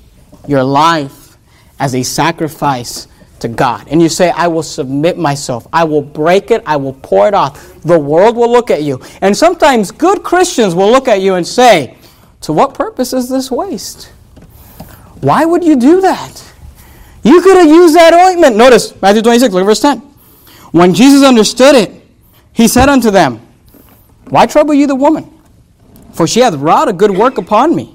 your 0.46 0.62
life 0.62 1.38
as 1.80 1.94
a 1.94 2.02
sacrifice 2.02 3.08
to 3.44 3.48
God 3.48 3.86
and 3.88 4.00
you 4.00 4.08
say, 4.08 4.30
I 4.30 4.48
will 4.48 4.62
submit 4.62 5.18
myself, 5.18 5.66
I 5.70 5.84
will 5.84 6.00
break 6.00 6.50
it, 6.50 6.62
I 6.64 6.76
will 6.76 6.94
pour 6.94 7.28
it 7.28 7.34
off, 7.34 7.80
the 7.82 7.98
world 7.98 8.36
will 8.36 8.50
look 8.50 8.70
at 8.70 8.82
you. 8.82 9.02
And 9.20 9.36
sometimes 9.36 9.90
good 9.92 10.22
Christians 10.22 10.74
will 10.74 10.90
look 10.90 11.08
at 11.08 11.20
you 11.20 11.34
and 11.34 11.46
say, 11.46 11.98
To 12.42 12.54
what 12.54 12.72
purpose 12.72 13.12
is 13.12 13.28
this 13.28 13.50
waste? 13.50 14.06
Why 15.20 15.44
would 15.44 15.62
you 15.62 15.76
do 15.76 16.00
that? 16.00 16.42
You 17.22 17.42
could 17.42 17.58
have 17.58 17.68
used 17.68 17.94
that 17.94 18.14
ointment. 18.14 18.56
Notice 18.56 19.00
Matthew 19.02 19.20
26, 19.20 19.52
look 19.52 19.62
at 19.62 19.66
verse 19.66 19.80
10. 19.80 19.98
When 20.72 20.94
Jesus 20.94 21.22
understood 21.22 21.74
it, 21.74 21.92
he 22.54 22.66
said 22.66 22.88
unto 22.88 23.10
them, 23.10 23.46
Why 24.30 24.46
trouble 24.46 24.72
you 24.72 24.86
the 24.86 24.94
woman? 24.94 25.30
For 26.14 26.26
she 26.26 26.40
hath 26.40 26.54
wrought 26.54 26.88
a 26.88 26.94
good 26.94 27.10
work 27.10 27.36
upon 27.36 27.76
me. 27.76 27.94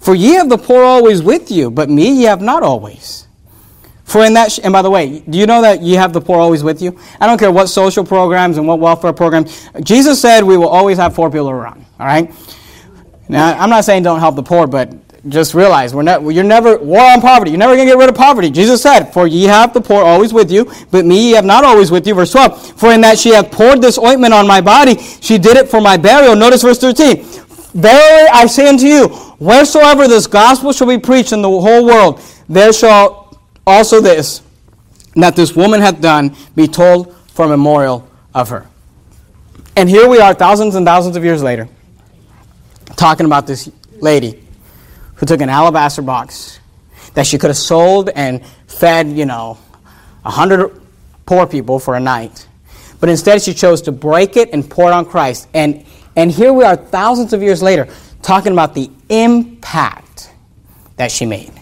For 0.00 0.16
ye 0.16 0.32
have 0.34 0.48
the 0.48 0.58
poor 0.58 0.82
always 0.82 1.22
with 1.22 1.48
you, 1.48 1.70
but 1.70 1.88
me 1.88 2.10
ye 2.10 2.22
have 2.24 2.40
not 2.40 2.64
always. 2.64 3.27
For 4.08 4.24
in 4.24 4.32
that, 4.34 4.50
sh- 4.50 4.60
and 4.64 4.72
by 4.72 4.80
the 4.80 4.90
way, 4.90 5.20
do 5.20 5.38
you 5.38 5.44
know 5.44 5.60
that 5.60 5.82
you 5.82 5.98
have 5.98 6.14
the 6.14 6.20
poor 6.20 6.38
always 6.38 6.64
with 6.64 6.80
you? 6.80 6.98
I 7.20 7.26
don't 7.26 7.38
care 7.38 7.52
what 7.52 7.66
social 7.66 8.04
programs 8.04 8.56
and 8.56 8.66
what 8.66 8.80
welfare 8.80 9.12
programs. 9.12 9.68
Jesus 9.82 10.18
said 10.18 10.44
we 10.44 10.56
will 10.56 10.68
always 10.68 10.96
have 10.96 11.14
poor 11.14 11.28
people 11.30 11.50
around. 11.50 11.84
All 12.00 12.06
right. 12.06 12.32
Now, 13.28 13.52
I'm 13.58 13.68
not 13.68 13.84
saying 13.84 14.04
don't 14.04 14.20
help 14.20 14.34
the 14.34 14.42
poor, 14.42 14.66
but 14.66 14.94
just 15.28 15.52
realize 15.52 15.94
we're 15.94 16.04
not, 16.04 16.22
you're 16.22 16.42
never 16.42 16.78
war 16.78 17.02
on 17.02 17.20
poverty. 17.20 17.50
You're 17.50 17.58
never 17.58 17.76
going 17.76 17.86
to 17.86 17.92
get 17.92 17.98
rid 17.98 18.08
of 18.08 18.14
poverty. 18.14 18.50
Jesus 18.50 18.80
said, 18.80 19.12
"For 19.12 19.26
ye 19.26 19.44
have 19.44 19.74
the 19.74 19.80
poor 19.80 20.02
always 20.02 20.32
with 20.32 20.50
you, 20.50 20.72
but 20.90 21.04
me 21.04 21.28
ye 21.28 21.32
have 21.32 21.44
not 21.44 21.64
always 21.64 21.90
with 21.90 22.06
you." 22.06 22.14
Verse 22.14 22.32
12. 22.32 22.80
For 22.80 22.92
in 22.92 23.02
that 23.02 23.18
she 23.18 23.30
hath 23.30 23.50
poured 23.50 23.82
this 23.82 23.98
ointment 23.98 24.32
on 24.32 24.46
my 24.46 24.62
body, 24.62 24.96
she 25.20 25.36
did 25.36 25.58
it 25.58 25.68
for 25.68 25.82
my 25.82 25.98
burial. 25.98 26.34
Notice 26.34 26.62
verse 26.62 26.78
13. 26.78 27.22
Verily 27.74 28.28
I 28.32 28.46
say 28.46 28.68
unto 28.68 28.86
you, 28.86 29.08
wheresoever 29.38 30.08
this 30.08 30.26
gospel 30.26 30.72
shall 30.72 30.88
be 30.88 30.98
preached 30.98 31.32
in 31.32 31.42
the 31.42 31.50
whole 31.50 31.84
world, 31.84 32.22
there 32.48 32.72
shall 32.72 33.17
also 33.68 34.00
this, 34.00 34.42
that 35.14 35.36
this 35.36 35.54
woman 35.54 35.80
hath 35.80 36.00
done, 36.00 36.34
be 36.54 36.66
told 36.68 37.14
for 37.28 37.46
memorial 37.48 38.08
of 38.34 38.48
her. 38.48 38.66
And 39.76 39.88
here 39.88 40.08
we 40.08 40.20
are, 40.20 40.34
thousands 40.34 40.74
and 40.74 40.84
thousands 40.84 41.16
of 41.16 41.24
years 41.24 41.42
later, 41.42 41.68
talking 42.96 43.26
about 43.26 43.46
this 43.46 43.70
lady 44.00 44.42
who 45.14 45.26
took 45.26 45.40
an 45.40 45.48
alabaster 45.48 46.02
box 46.02 46.58
that 47.14 47.26
she 47.26 47.38
could 47.38 47.50
have 47.50 47.56
sold 47.56 48.10
and 48.10 48.44
fed, 48.66 49.08
you 49.08 49.26
know, 49.26 49.58
a 50.24 50.30
hundred 50.30 50.80
poor 51.26 51.46
people 51.46 51.78
for 51.78 51.94
a 51.94 52.00
night. 52.00 52.46
But 53.00 53.08
instead, 53.08 53.42
she 53.42 53.54
chose 53.54 53.82
to 53.82 53.92
break 53.92 54.36
it 54.36 54.50
and 54.52 54.68
pour 54.68 54.90
it 54.90 54.92
on 54.92 55.04
Christ. 55.04 55.48
And, 55.54 55.84
and 56.16 56.30
here 56.30 56.52
we 56.52 56.64
are, 56.64 56.74
thousands 56.74 57.32
of 57.32 57.42
years 57.42 57.62
later, 57.62 57.88
talking 58.22 58.52
about 58.52 58.74
the 58.74 58.90
impact 59.08 60.32
that 60.96 61.12
she 61.12 61.24
made. 61.24 61.52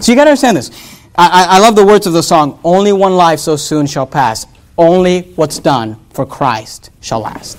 So 0.00 0.12
you 0.12 0.16
got 0.16 0.24
to 0.24 0.30
understand 0.30 0.56
this. 0.56 0.93
I, 1.16 1.46
I 1.48 1.58
love 1.60 1.76
the 1.76 1.86
words 1.86 2.06
of 2.06 2.12
the 2.12 2.22
song 2.22 2.58
Only 2.64 2.92
one 2.92 3.16
life 3.16 3.38
so 3.38 3.56
soon 3.56 3.86
shall 3.86 4.06
pass. 4.06 4.46
Only 4.76 5.22
what's 5.36 5.60
done 5.60 5.96
for 6.10 6.26
Christ 6.26 6.90
shall 7.00 7.20
last. 7.20 7.58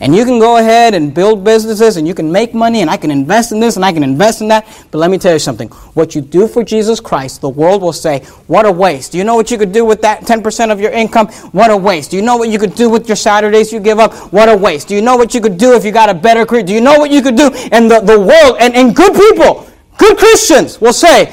And 0.00 0.16
you 0.16 0.24
can 0.24 0.40
go 0.40 0.56
ahead 0.56 0.94
and 0.94 1.14
build 1.14 1.44
businesses 1.44 1.96
and 1.96 2.08
you 2.08 2.14
can 2.14 2.30
make 2.30 2.54
money 2.54 2.80
and 2.80 2.90
I 2.90 2.96
can 2.96 3.12
invest 3.12 3.52
in 3.52 3.60
this 3.60 3.76
and 3.76 3.84
I 3.84 3.92
can 3.92 4.02
invest 4.02 4.40
in 4.40 4.48
that. 4.48 4.66
But 4.90 4.98
let 4.98 5.12
me 5.12 5.18
tell 5.18 5.32
you 5.32 5.38
something. 5.38 5.68
What 5.94 6.16
you 6.16 6.20
do 6.20 6.48
for 6.48 6.64
Jesus 6.64 6.98
Christ, 6.98 7.40
the 7.40 7.48
world 7.48 7.82
will 7.82 7.92
say, 7.92 8.20
What 8.48 8.66
a 8.66 8.72
waste. 8.72 9.12
Do 9.12 9.18
you 9.18 9.24
know 9.24 9.36
what 9.36 9.50
you 9.50 9.58
could 9.58 9.70
do 9.72 9.84
with 9.84 10.02
that 10.02 10.22
10% 10.22 10.72
of 10.72 10.80
your 10.80 10.90
income? 10.90 11.28
What 11.52 11.70
a 11.70 11.76
waste. 11.76 12.10
Do 12.10 12.16
you 12.16 12.22
know 12.22 12.36
what 12.36 12.48
you 12.48 12.58
could 12.58 12.74
do 12.74 12.90
with 12.90 13.08
your 13.08 13.16
Saturdays 13.16 13.72
you 13.72 13.78
give 13.78 14.00
up? 14.00 14.12
What 14.32 14.48
a 14.48 14.56
waste. 14.56 14.88
Do 14.88 14.96
you 14.96 15.02
know 15.02 15.16
what 15.16 15.34
you 15.34 15.40
could 15.40 15.56
do 15.56 15.74
if 15.74 15.84
you 15.84 15.92
got 15.92 16.08
a 16.08 16.14
better 16.14 16.44
career? 16.46 16.64
Do 16.64 16.72
you 16.72 16.80
know 16.80 16.98
what 16.98 17.10
you 17.10 17.22
could 17.22 17.36
do? 17.36 17.50
And 17.70 17.88
the, 17.88 18.00
the 18.00 18.18
world 18.18 18.56
and, 18.58 18.74
and 18.74 18.94
good 18.94 19.14
people, 19.14 19.68
good 19.98 20.18
Christians 20.18 20.80
will 20.80 20.92
say, 20.92 21.32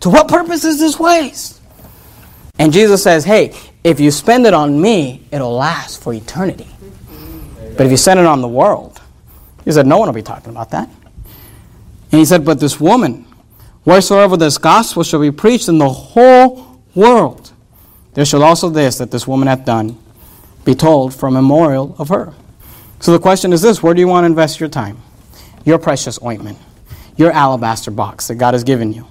to 0.00 0.10
what 0.10 0.28
purpose 0.28 0.64
is 0.64 0.78
this 0.78 0.98
waste? 0.98 1.60
And 2.58 2.72
Jesus 2.72 3.02
says, 3.02 3.24
hey, 3.24 3.54
if 3.84 4.00
you 4.00 4.10
spend 4.10 4.46
it 4.46 4.54
on 4.54 4.80
me, 4.80 5.26
it'll 5.30 5.54
last 5.54 6.02
for 6.02 6.12
eternity. 6.12 6.68
But 7.76 7.86
if 7.86 7.90
you 7.90 7.96
spend 7.96 8.20
it 8.20 8.26
on 8.26 8.40
the 8.40 8.48
world, 8.48 9.00
he 9.64 9.72
said, 9.72 9.86
no 9.86 9.98
one 9.98 10.08
will 10.08 10.14
be 10.14 10.22
talking 10.22 10.50
about 10.50 10.70
that. 10.70 10.88
And 12.12 12.18
he 12.18 12.24
said, 12.24 12.44
but 12.44 12.60
this 12.60 12.80
woman, 12.80 13.26
wheresoever 13.84 14.36
this 14.36 14.58
gospel 14.58 15.02
shall 15.02 15.20
be 15.20 15.30
preached 15.30 15.68
in 15.68 15.78
the 15.78 15.88
whole 15.88 16.80
world, 16.94 17.52
there 18.14 18.24
shall 18.24 18.42
also 18.42 18.70
this 18.70 18.98
that 18.98 19.10
this 19.10 19.26
woman 19.26 19.48
hath 19.48 19.64
done 19.64 19.98
be 20.64 20.74
told 20.74 21.14
for 21.14 21.28
a 21.28 21.30
memorial 21.30 21.94
of 21.98 22.08
her. 22.08 22.32
So 23.00 23.12
the 23.12 23.18
question 23.18 23.52
is 23.52 23.60
this 23.60 23.82
where 23.82 23.92
do 23.92 24.00
you 24.00 24.08
want 24.08 24.24
to 24.24 24.26
invest 24.26 24.58
your 24.58 24.68
time? 24.68 24.98
Your 25.64 25.78
precious 25.78 26.18
ointment, 26.22 26.58
your 27.16 27.30
alabaster 27.32 27.90
box 27.90 28.28
that 28.28 28.36
God 28.36 28.54
has 28.54 28.64
given 28.64 28.92
you. 28.92 29.06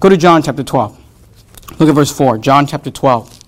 Go 0.00 0.08
to 0.08 0.16
John 0.16 0.42
chapter 0.42 0.62
12. 0.62 0.98
Look 1.78 1.88
at 1.88 1.94
verse 1.94 2.16
4. 2.16 2.38
John 2.38 2.66
chapter 2.66 2.90
12 2.90 3.38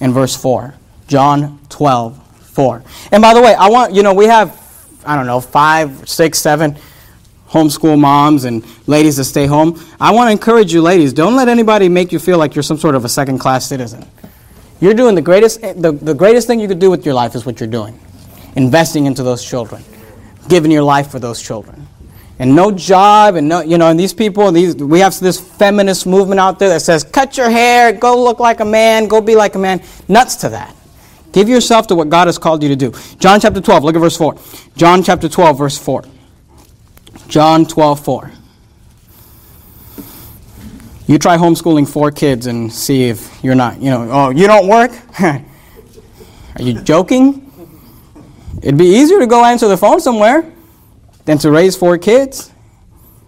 and 0.00 0.12
verse 0.12 0.36
4. 0.36 0.74
John 1.08 1.60
12, 1.68 2.38
4. 2.38 2.84
And 3.12 3.22
by 3.22 3.34
the 3.34 3.40
way, 3.40 3.54
I 3.54 3.68
want, 3.68 3.94
you 3.94 4.02
know, 4.02 4.14
we 4.14 4.26
have, 4.26 4.58
I 5.04 5.16
don't 5.16 5.26
know, 5.26 5.40
five, 5.40 6.08
six, 6.08 6.38
seven 6.38 6.76
homeschool 7.48 7.98
moms 7.98 8.44
and 8.44 8.64
ladies 8.88 9.18
that 9.18 9.24
stay 9.24 9.46
home. 9.46 9.78
I 10.00 10.10
want 10.12 10.28
to 10.28 10.32
encourage 10.32 10.72
you, 10.72 10.80
ladies, 10.80 11.12
don't 11.12 11.36
let 11.36 11.48
anybody 11.48 11.88
make 11.88 12.10
you 12.10 12.18
feel 12.18 12.38
like 12.38 12.54
you're 12.54 12.62
some 12.62 12.78
sort 12.78 12.94
of 12.94 13.04
a 13.04 13.08
second 13.08 13.38
class 13.38 13.66
citizen. 13.66 14.06
You're 14.80 14.94
doing 14.94 15.14
the 15.14 15.22
greatest, 15.22 15.62
eh, 15.62 15.74
the, 15.76 15.92
the 15.92 16.14
greatest 16.14 16.46
thing 16.46 16.60
you 16.60 16.66
could 16.66 16.78
do 16.78 16.90
with 16.90 17.04
your 17.04 17.14
life 17.14 17.34
is 17.34 17.44
what 17.44 17.60
you're 17.60 17.68
doing 17.68 17.98
investing 18.54 19.06
into 19.06 19.22
those 19.22 19.42
children, 19.42 19.82
giving 20.48 20.70
your 20.70 20.82
life 20.82 21.10
for 21.10 21.18
those 21.18 21.40
children 21.40 21.81
and 22.42 22.56
no 22.56 22.72
job 22.72 23.36
and 23.36 23.48
no 23.48 23.60
you 23.60 23.78
know 23.78 23.88
and 23.88 24.00
these 24.00 24.12
people 24.12 24.50
these 24.50 24.74
we 24.74 24.98
have 24.98 25.16
this 25.20 25.38
feminist 25.38 26.08
movement 26.08 26.40
out 26.40 26.58
there 26.58 26.70
that 26.70 26.82
says 26.82 27.04
cut 27.04 27.36
your 27.36 27.48
hair 27.48 27.92
go 27.92 28.20
look 28.20 28.40
like 28.40 28.58
a 28.58 28.64
man 28.64 29.06
go 29.06 29.20
be 29.20 29.36
like 29.36 29.54
a 29.54 29.58
man. 29.60 29.80
Nuts 30.08 30.34
to 30.36 30.48
that. 30.48 30.74
Give 31.32 31.48
yourself 31.48 31.86
to 31.86 31.94
what 31.94 32.08
god 32.08 32.26
has 32.26 32.38
called 32.38 32.64
you 32.64 32.68
to 32.70 32.74
do. 32.74 32.92
John 33.20 33.38
chapter 33.38 33.60
12 33.60 33.84
look 33.84 33.94
at 33.94 34.00
verse 34.00 34.16
4 34.16 34.36
john 34.76 35.04
chapter 35.04 35.28
12 35.28 35.56
verse 35.56 35.78
4 35.78 36.04
john 37.28 37.64
12 37.64 38.04
4 38.04 38.32
You 41.06 41.18
try 41.18 41.36
homeschooling 41.36 41.88
four 41.88 42.10
kids 42.10 42.46
and 42.46 42.72
see 42.72 43.04
if 43.04 43.44
you're 43.44 43.54
not, 43.54 43.82
you 43.82 43.90
know, 43.90 44.08
oh, 44.10 44.30
you 44.30 44.46
don't 44.46 44.66
work? 44.66 44.92
Are 45.20 45.42
you 46.60 46.80
joking? 46.80 47.52
It'd 48.62 48.78
be 48.78 48.86
easier 48.86 49.18
to 49.18 49.26
go 49.26 49.44
answer 49.44 49.68
the 49.68 49.76
phone 49.76 50.00
somewhere 50.00 50.52
than 51.24 51.38
to 51.38 51.50
raise 51.50 51.76
four 51.76 51.98
kids 51.98 52.50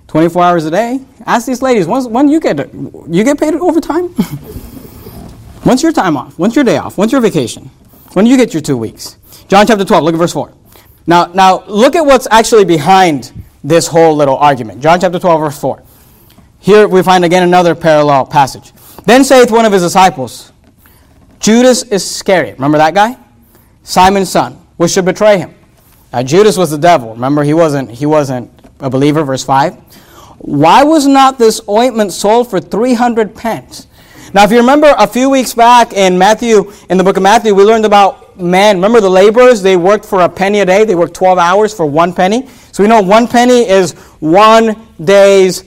24 0.09 0.43
hours 0.43 0.65
a 0.65 0.71
day. 0.71 1.01
Ask 1.27 1.47
these 1.47 1.61
ladies, 1.61 1.87
when, 1.87 2.05
when 2.13 2.29
you 2.29 2.39
get 2.39 2.73
you 2.73 3.25
get 3.25 3.39
paid 3.39 3.55
overtime? 3.55 4.09
When's 5.65 5.83
your 5.83 5.93
time 5.93 6.17
off? 6.17 6.39
When's 6.39 6.55
your 6.55 6.65
day 6.65 6.77
off? 6.77 6.97
When's 6.99 7.11
your 7.11 7.21
vacation? 7.21 7.65
When 8.13 8.25
do 8.25 8.31
you 8.31 8.37
get 8.37 8.53
your 8.53 8.61
two 8.61 8.77
weeks? 8.77 9.19
John 9.49 9.67
chapter 9.67 9.85
12, 9.85 10.05
look 10.05 10.15
at 10.15 10.19
verse 10.19 10.33
4. 10.33 10.53
Now, 11.07 11.27
now 11.27 11.65
look 11.67 11.97
at 11.97 12.05
what's 12.07 12.29
actually 12.31 12.65
behind 12.65 13.33
this 13.65 13.87
whole 13.87 14.15
little 14.15 14.37
argument. 14.37 14.81
John 14.81 15.01
chapter 15.01 15.19
12, 15.19 15.41
verse 15.41 15.59
4. 15.59 15.83
Here 16.61 16.87
we 16.87 17.03
find 17.03 17.25
again 17.25 17.43
another 17.43 17.75
parallel 17.75 18.27
passage. 18.27 18.73
Then 19.05 19.25
saith 19.25 19.51
one 19.51 19.65
of 19.65 19.73
his 19.73 19.83
disciples, 19.83 20.53
Judas 21.41 21.83
Iscariot, 21.83 22.55
remember 22.55 22.79
that 22.79 22.95
guy? 22.95 23.19
Simon's 23.83 24.31
son, 24.31 24.55
which 24.77 24.93
should 24.93 25.05
betray 25.05 25.39
him. 25.39 25.55
Now 26.15 26.23
Judas 26.23 26.57
was 26.57 26.71
the 26.71 26.79
devil. 26.79 27.11
Remember, 27.11 27.43
he 27.43 27.55
wasn't, 27.55 27.91
he 27.91 28.07
wasn't 28.07 28.49
a 28.79 28.89
believer, 28.89 29.25
verse 29.25 29.43
5. 29.43 29.75
Why 30.39 30.85
was 30.85 31.09
not 31.09 31.39
this 31.39 31.61
ointment 31.69 32.13
sold 32.13 32.49
for 32.49 32.61
300 32.61 33.35
pence? 33.35 33.89
Now, 34.33 34.45
if 34.45 34.53
you 34.53 34.59
remember 34.59 34.95
a 34.97 35.09
few 35.09 35.29
weeks 35.29 35.55
back 35.55 35.93
in 35.93 36.17
Matthew, 36.17 36.73
in 36.89 36.99
the 36.99 37.03
book 37.03 37.17
of 37.17 37.25
Matthew, 37.25 37.53
we 37.53 37.65
learned 37.65 37.85
about 37.85 38.41
men. 38.41 38.77
Remember 38.77 39.01
the 39.01 39.11
laborers? 39.11 39.61
They 39.61 39.77
worked 39.77 40.05
for 40.05 40.21
a 40.21 40.29
penny 40.29 40.61
a 40.61 40.65
day. 40.65 40.85
They 40.85 40.95
worked 40.95 41.15
12 41.15 41.37
hours 41.37 41.75
for 41.75 41.85
one 41.85 42.15
penny. 42.15 42.49
So 42.71 42.85
we 42.85 42.89
know 42.89 43.03
one 43.03 43.27
penny 43.27 43.69
is 43.69 43.95
one 44.21 44.87
day's 45.03 45.65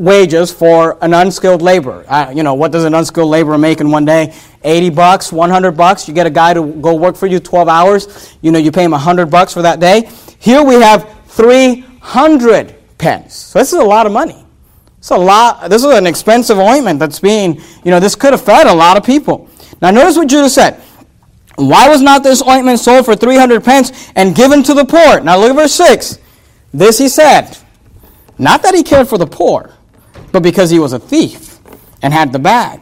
wages 0.00 0.50
for 0.50 0.98
an 1.02 1.12
unskilled 1.12 1.60
laborer. 1.62 2.04
Uh, 2.08 2.32
you 2.34 2.42
know, 2.42 2.54
what 2.54 2.72
does 2.72 2.84
an 2.84 2.94
unskilled 2.94 3.28
laborer 3.28 3.58
make 3.58 3.80
in 3.80 3.90
one 3.90 4.04
day? 4.04 4.34
80 4.64 4.90
bucks, 4.90 5.32
100 5.32 5.72
bucks. 5.72 6.08
You 6.08 6.14
get 6.14 6.26
a 6.26 6.30
guy 6.30 6.54
to 6.54 6.62
go 6.80 6.94
work 6.94 7.16
for 7.16 7.26
you 7.26 7.38
12 7.38 7.68
hours. 7.68 8.36
You 8.40 8.50
know, 8.50 8.58
you 8.58 8.72
pay 8.72 8.84
him 8.84 8.92
100 8.92 9.26
bucks 9.26 9.52
for 9.52 9.62
that 9.62 9.78
day. 9.78 10.10
Here 10.38 10.62
we 10.62 10.74
have 10.74 11.08
300 11.26 12.74
pence. 12.98 13.34
So 13.34 13.58
this 13.58 13.72
is 13.72 13.78
a 13.78 13.84
lot 13.84 14.06
of 14.06 14.12
money. 14.12 14.44
It's 14.98 15.10
a 15.10 15.16
lot. 15.16 15.68
This 15.70 15.84
is 15.84 15.90
an 15.92 16.06
expensive 16.06 16.58
ointment 16.58 16.98
that's 16.98 17.20
being, 17.20 17.60
you 17.84 17.90
know, 17.90 18.00
this 18.00 18.14
could 18.14 18.32
have 18.32 18.42
fed 18.42 18.66
a 18.66 18.74
lot 18.74 18.96
of 18.96 19.04
people. 19.04 19.48
Now 19.82 19.90
notice 19.90 20.16
what 20.16 20.28
Judas 20.28 20.54
said. 20.54 20.80
Why 21.56 21.88
was 21.88 22.00
not 22.00 22.22
this 22.22 22.42
ointment 22.42 22.80
sold 22.80 23.04
for 23.04 23.14
300 23.14 23.62
pence 23.62 24.10
and 24.14 24.34
given 24.34 24.62
to 24.62 24.74
the 24.74 24.84
poor? 24.84 25.20
Now 25.20 25.38
look 25.38 25.50
at 25.50 25.56
verse 25.56 25.74
6. 25.74 26.18
This 26.72 26.98
he 26.98 27.08
said, 27.08 27.56
not 28.38 28.62
that 28.62 28.74
he 28.74 28.82
cared 28.82 29.08
for 29.08 29.18
the 29.18 29.26
poor, 29.26 29.74
but 30.32 30.42
because 30.42 30.70
he 30.70 30.78
was 30.78 30.92
a 30.92 30.98
thief 30.98 31.58
and 32.02 32.12
had 32.12 32.32
the 32.32 32.38
bag 32.38 32.80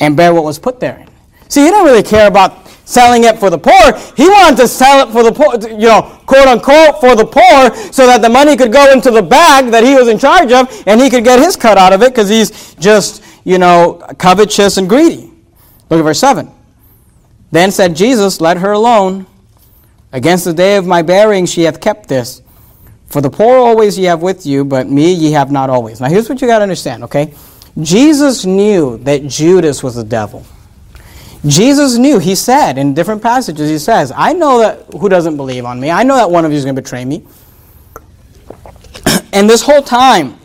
and 0.00 0.16
bear 0.16 0.34
what 0.34 0.44
was 0.44 0.58
put 0.58 0.80
therein. 0.80 1.08
See, 1.48 1.62
he 1.62 1.70
didn't 1.70 1.84
really 1.84 2.02
care 2.02 2.26
about 2.26 2.66
selling 2.86 3.24
it 3.24 3.38
for 3.38 3.50
the 3.50 3.58
poor. 3.58 3.92
He 4.16 4.28
wanted 4.28 4.56
to 4.58 4.68
sell 4.68 5.06
it 5.06 5.12
for 5.12 5.22
the 5.22 5.32
poor, 5.32 5.70
you 5.70 5.88
know, 5.88 6.20
quote 6.26 6.46
unquote, 6.46 7.00
for 7.00 7.14
the 7.14 7.26
poor, 7.26 7.92
so 7.92 8.06
that 8.06 8.22
the 8.22 8.28
money 8.28 8.56
could 8.56 8.72
go 8.72 8.90
into 8.92 9.10
the 9.10 9.22
bag 9.22 9.70
that 9.72 9.84
he 9.84 9.94
was 9.94 10.08
in 10.08 10.18
charge 10.18 10.52
of, 10.52 10.70
and 10.86 11.00
he 11.00 11.10
could 11.10 11.24
get 11.24 11.38
his 11.38 11.56
cut 11.56 11.78
out 11.78 11.92
of 11.92 12.02
it 12.02 12.10
because 12.10 12.28
he's 12.28 12.74
just, 12.76 13.22
you 13.44 13.58
know, 13.58 13.94
covetous 14.18 14.76
and 14.76 14.88
greedy. 14.88 15.30
Look 15.90 16.00
at 16.00 16.04
verse 16.04 16.20
7. 16.20 16.50
Then 17.50 17.70
said 17.70 17.94
Jesus, 17.94 18.40
Let 18.40 18.58
her 18.58 18.72
alone. 18.72 19.26
Against 20.12 20.44
the 20.44 20.54
day 20.54 20.76
of 20.76 20.86
my 20.86 21.02
burying 21.02 21.46
she 21.46 21.62
hath 21.62 21.80
kept 21.80 22.08
this. 22.08 22.40
For 23.08 23.20
the 23.20 23.30
poor 23.30 23.56
always 23.56 23.98
ye 23.98 24.04
have 24.04 24.22
with 24.22 24.44
you, 24.46 24.64
but 24.64 24.88
me 24.88 25.12
ye 25.12 25.32
have 25.32 25.50
not 25.50 25.70
always. 25.70 26.00
Now 26.00 26.08
here's 26.08 26.28
what 26.28 26.40
you 26.40 26.46
got 26.46 26.58
to 26.58 26.62
understand, 26.62 27.04
okay? 27.04 27.34
Jesus 27.80 28.44
knew 28.44 28.98
that 28.98 29.26
Judas 29.26 29.82
was 29.82 29.94
the 29.94 30.04
devil. 30.04 30.44
Jesus 31.46 31.96
knew, 31.96 32.18
he 32.18 32.34
said 32.34 32.78
in 32.78 32.94
different 32.94 33.22
passages, 33.22 33.70
he 33.70 33.78
says, 33.78 34.12
I 34.14 34.32
know 34.32 34.58
that 34.58 34.94
who 34.98 35.08
doesn't 35.08 35.36
believe 35.36 35.64
on 35.64 35.78
me. 35.78 35.90
I 35.90 36.02
know 36.02 36.16
that 36.16 36.30
one 36.30 36.44
of 36.44 36.50
you 36.50 36.58
is 36.58 36.64
going 36.64 36.74
to 36.74 36.82
betray 36.82 37.04
me. 37.04 37.22
and 39.32 39.48
this 39.48 39.62
whole 39.62 39.82
time, 39.82 40.38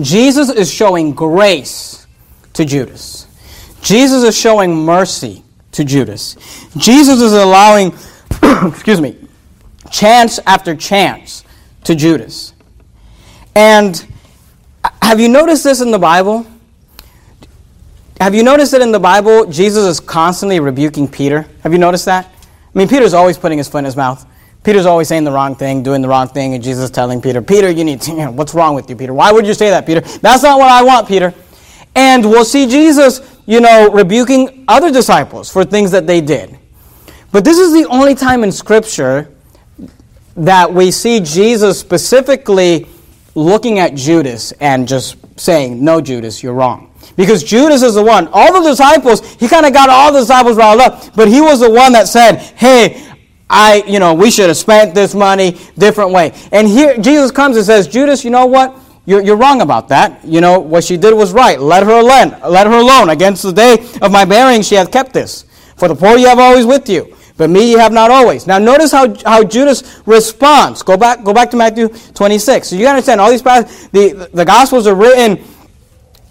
Jesus 0.00 0.50
is 0.50 0.72
showing 0.72 1.12
grace 1.12 2.06
to 2.54 2.64
Judas. 2.64 3.28
Jesus 3.82 4.22
is 4.22 4.36
showing 4.36 4.74
mercy 4.74 5.44
to 5.72 5.84
Judas. 5.84 6.36
Jesus 6.76 7.20
is 7.20 7.32
allowing, 7.32 7.92
excuse 8.66 9.00
me, 9.00 9.16
chance 9.90 10.40
after 10.46 10.74
chance 10.74 11.41
to 11.84 11.94
Judas. 11.94 12.54
And 13.54 14.04
have 15.00 15.20
you 15.20 15.28
noticed 15.28 15.64
this 15.64 15.80
in 15.80 15.90
the 15.90 15.98
Bible? 15.98 16.46
Have 18.20 18.34
you 18.34 18.42
noticed 18.42 18.72
that 18.72 18.80
in 18.80 18.92
the 18.92 19.00
Bible, 19.00 19.46
Jesus 19.46 19.84
is 19.84 20.00
constantly 20.00 20.60
rebuking 20.60 21.08
Peter? 21.08 21.46
Have 21.62 21.72
you 21.72 21.78
noticed 21.78 22.04
that? 22.04 22.26
I 22.26 22.78
mean, 22.78 22.88
Peter's 22.88 23.14
always 23.14 23.36
putting 23.36 23.58
his 23.58 23.68
foot 23.68 23.78
in 23.78 23.84
his 23.84 23.96
mouth. 23.96 24.24
Peter's 24.62 24.86
always 24.86 25.08
saying 25.08 25.24
the 25.24 25.32
wrong 25.32 25.56
thing, 25.56 25.82
doing 25.82 26.02
the 26.02 26.08
wrong 26.08 26.28
thing, 26.28 26.54
and 26.54 26.62
Jesus 26.62 26.88
telling 26.88 27.20
Peter, 27.20 27.42
Peter, 27.42 27.68
you 27.68 27.82
need 27.82 28.00
to, 28.02 28.12
you 28.12 28.18
know, 28.18 28.30
what's 28.30 28.54
wrong 28.54 28.76
with 28.76 28.88
you, 28.88 28.94
Peter? 28.94 29.12
Why 29.12 29.32
would 29.32 29.44
you 29.44 29.54
say 29.54 29.70
that, 29.70 29.86
Peter? 29.86 30.00
That's 30.00 30.44
not 30.44 30.58
what 30.58 30.70
I 30.70 30.82
want, 30.84 31.08
Peter. 31.08 31.34
And 31.96 32.24
we'll 32.24 32.44
see 32.44 32.68
Jesus, 32.68 33.20
you 33.44 33.60
know, 33.60 33.90
rebuking 33.90 34.64
other 34.68 34.92
disciples 34.92 35.50
for 35.50 35.64
things 35.64 35.90
that 35.90 36.06
they 36.06 36.20
did. 36.20 36.56
But 37.32 37.44
this 37.44 37.58
is 37.58 37.72
the 37.72 37.86
only 37.88 38.14
time 38.14 38.44
in 38.44 38.52
Scripture 38.52 39.31
that 40.36 40.72
we 40.72 40.90
see 40.90 41.20
Jesus 41.20 41.78
specifically 41.78 42.86
looking 43.34 43.78
at 43.78 43.94
Judas 43.94 44.52
and 44.52 44.86
just 44.86 45.16
saying, 45.38 45.82
No, 45.82 46.00
Judas, 46.00 46.42
you're 46.42 46.54
wrong. 46.54 46.92
Because 47.16 47.42
Judas 47.44 47.82
is 47.82 47.94
the 47.94 48.02
one. 48.02 48.28
All 48.32 48.52
the 48.62 48.68
disciples, 48.68 49.34
he 49.34 49.48
kind 49.48 49.66
of 49.66 49.72
got 49.72 49.88
all 49.88 50.12
the 50.12 50.20
disciples 50.20 50.56
riled 50.56 50.80
up, 50.80 51.14
but 51.14 51.28
he 51.28 51.40
was 51.40 51.60
the 51.60 51.70
one 51.70 51.92
that 51.92 52.08
said, 52.08 52.36
hey, 52.36 53.06
I, 53.50 53.84
you 53.86 53.98
know, 53.98 54.14
we 54.14 54.30
should 54.30 54.48
have 54.48 54.56
spent 54.56 54.94
this 54.94 55.14
money 55.14 55.58
different 55.76 56.10
way. 56.10 56.32
And 56.52 56.66
here 56.66 56.96
Jesus 56.96 57.30
comes 57.30 57.56
and 57.56 57.66
says, 57.66 57.86
Judas, 57.86 58.24
you 58.24 58.30
know 58.30 58.46
what? 58.46 58.74
You're, 59.04 59.20
you're 59.20 59.36
wrong 59.36 59.60
about 59.60 59.88
that. 59.88 60.24
You 60.24 60.40
know, 60.40 60.58
what 60.58 60.84
she 60.84 60.96
did 60.96 61.12
was 61.12 61.32
right. 61.32 61.60
Let 61.60 61.82
her 61.82 62.00
alone. 62.00 62.40
Let 62.50 62.66
her 62.66 62.78
alone. 62.78 63.10
Against 63.10 63.42
the 63.42 63.52
day 63.52 63.74
of 64.00 64.10
my 64.10 64.24
bearing 64.24 64.62
she 64.62 64.76
hath 64.76 64.90
kept 64.90 65.12
this. 65.12 65.44
For 65.76 65.88
the 65.88 65.94
poor 65.94 66.16
you 66.16 66.28
have 66.28 66.38
always 66.38 66.64
with 66.64 66.88
you, 66.88 67.14
but 67.36 67.50
me 67.50 67.70
you 67.70 67.78
have 67.78 67.92
not 67.92 68.10
always. 68.10 68.46
Now 68.46 68.58
notice 68.58 68.92
how, 68.92 69.14
how 69.24 69.42
Judas 69.44 70.02
responds. 70.06 70.82
Go 70.82 70.96
back, 70.96 71.24
go 71.24 71.32
back 71.32 71.50
to 71.50 71.56
Matthew 71.56 71.88
26. 71.88 72.68
So 72.68 72.76
you 72.76 72.86
understand 72.86 73.20
all 73.20 73.30
these 73.30 73.42
the, 73.42 74.28
the 74.32 74.44
Gospels 74.44 74.86
are 74.86 74.94
written 74.94 75.42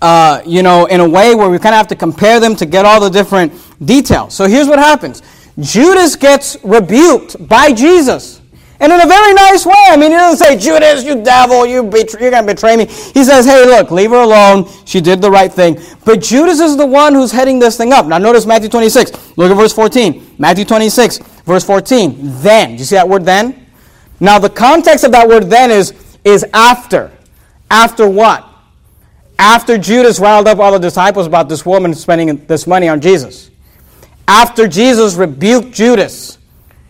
uh, 0.02 0.42
you 0.46 0.64
know, 0.64 0.86
in 0.88 1.00
a 1.00 1.08
way 1.08 1.36
where 1.36 1.50
we 1.50 1.60
kind 1.60 1.76
of 1.76 1.78
have 1.78 1.88
to 1.88 1.96
compare 1.96 2.40
them 2.40 2.56
to 2.56 2.66
get 2.66 2.86
all 2.86 3.00
the 3.00 3.10
different 3.10 3.54
details. 3.86 4.34
So 4.34 4.48
here's 4.48 4.68
what 4.68 4.80
happens 4.80 5.22
Judas 5.60 6.16
gets 6.16 6.58
rebuked 6.64 7.48
by 7.48 7.72
Jesus. 7.72 8.41
And 8.82 8.92
in 8.92 9.00
a 9.00 9.06
very 9.06 9.34
nice 9.34 9.66
way. 9.66 9.74
I 9.90 9.96
mean, 9.96 10.12
he 10.12 10.18
doesn't 10.18 10.46
say, 10.46 10.58
Judas, 10.58 11.04
you 11.04 11.24
devil, 11.24 11.66
you 11.66 11.84
betray, 11.84 12.22
you're 12.22 12.32
going 12.32 12.46
to 12.46 12.54
betray 12.54 12.76
me. 12.76 12.86
He 12.86 13.24
says, 13.24 13.46
hey, 13.46 13.66
look, 13.66 13.92
leave 13.92 14.10
her 14.10 14.18
alone. 14.22 14.68
She 14.86 15.00
did 15.00 15.22
the 15.22 15.32
right 15.32 15.54
thing. 15.54 15.80
But 16.04 16.22
Judas 16.22 16.60
is 16.60 16.76
the 16.76 16.86
one 16.86 17.14
who's 17.14 17.32
heading 17.32 17.60
this 17.60 17.78
thing 17.78 17.94
up. 17.94 18.08
Now, 18.08 18.18
notice 18.18 18.46
Matthew 18.46 18.70
26. 18.70 19.38
Look 19.38 19.52
at 19.52 19.56
verse 19.56 19.72
14. 19.74 20.36
Matthew 20.40 20.66
26, 20.66 21.20
verse 21.46 21.64
14. 21.64 22.18
Then. 22.42 22.72
Do 22.72 22.78
you 22.78 22.86
see 22.86 22.96
that 22.96 23.08
word 23.08 23.24
then? 23.24 23.68
Now, 24.20 24.40
the 24.40 24.50
context 24.50 25.06
of 25.06 25.12
that 25.12 25.28
word 25.28 25.44
then 25.44 25.72
is, 25.72 25.94
is 26.26 26.44
after. 26.52 27.12
After 27.70 28.10
what? 28.10 28.52
after 29.42 29.76
Judas 29.76 30.20
riled 30.20 30.48
up 30.48 30.60
all 30.60 30.72
the 30.72 30.78
disciples 30.78 31.26
about 31.26 31.50
this 31.50 31.66
woman 31.66 31.96
spending 31.96 32.46
this 32.46 32.68
money 32.68 32.88
on 32.88 33.02
Jesus, 33.02 33.50
after 34.28 34.68
Jesus 34.68 35.16
rebuked 35.16 35.74
Judas 35.74 36.38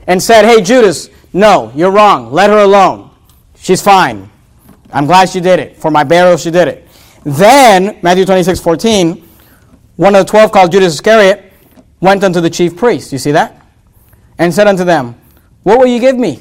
and 0.05 0.21
said, 0.21 0.43
Hey, 0.43 0.61
Judas, 0.61 1.09
no, 1.33 1.71
you're 1.75 1.91
wrong. 1.91 2.31
Let 2.31 2.49
her 2.49 2.59
alone. 2.59 3.11
She's 3.55 3.81
fine. 3.81 4.29
I'm 4.91 5.05
glad 5.05 5.29
she 5.29 5.39
did 5.39 5.59
it. 5.59 5.77
For 5.77 5.91
my 5.91 6.03
burial, 6.03 6.37
she 6.37 6.51
did 6.51 6.67
it. 6.67 6.87
Then, 7.23 7.99
Matthew 8.01 8.25
26, 8.25 8.59
14, 8.59 9.29
one 9.95 10.15
of 10.15 10.25
the 10.25 10.29
twelve 10.29 10.51
called 10.51 10.71
Judas 10.71 10.95
Iscariot 10.95 11.53
went 11.99 12.23
unto 12.23 12.41
the 12.41 12.49
chief 12.49 12.75
priests. 12.75 13.13
You 13.13 13.19
see 13.19 13.31
that? 13.31 13.65
And 14.37 14.53
said 14.53 14.67
unto 14.67 14.83
them, 14.83 15.15
What 15.63 15.77
will 15.77 15.85
you 15.85 15.99
give 15.99 16.17
me? 16.17 16.39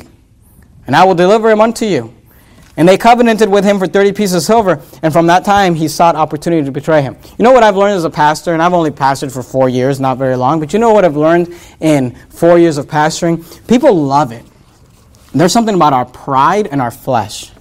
And 0.87 0.96
I 0.96 1.05
will 1.05 1.14
deliver 1.14 1.50
him 1.50 1.61
unto 1.61 1.85
you. 1.85 2.14
And 2.76 2.88
they 2.88 2.96
covenanted 2.96 3.50
with 3.50 3.64
him 3.64 3.79
for 3.79 3.87
30 3.87 4.12
pieces 4.12 4.37
of 4.37 4.42
silver, 4.42 4.81
and 5.03 5.12
from 5.12 5.26
that 5.26 5.44
time 5.44 5.74
he 5.74 5.87
sought 5.87 6.16
opportunity 6.16 6.64
to 6.64 6.72
betray 6.72 7.03
him. 7.03 7.16
You 7.37 7.42
know 7.42 7.53
what 7.53 7.62
I've 7.62 7.76
learned 7.76 7.96
as 7.96 8.05
a 8.05 8.11
pastor, 8.11 8.55
and 8.55 8.62
I've 8.62 8.72
only 8.72 8.90
pastored 8.90 9.31
for 9.31 9.42
four 9.42 9.68
years, 9.68 10.00
not 10.00 10.16
very 10.16 10.37
long, 10.37 10.61
but 10.61 10.72
you 10.72 10.79
know 10.79 10.92
what 10.94 11.05
I've 11.05 11.16
learned 11.16 11.55
in 11.81 12.14
four 12.31 12.59
years 12.59 12.79
of 12.79 12.87
pastoring? 12.87 13.66
People 13.66 13.94
love 13.94 14.33
it. 14.33 14.44
There's 15.32 15.52
something 15.52 15.74
about 15.74 15.92
our 15.92 16.04
pride 16.04 16.66
and 16.66 16.80
our 16.80 16.90
flesh 16.90 17.52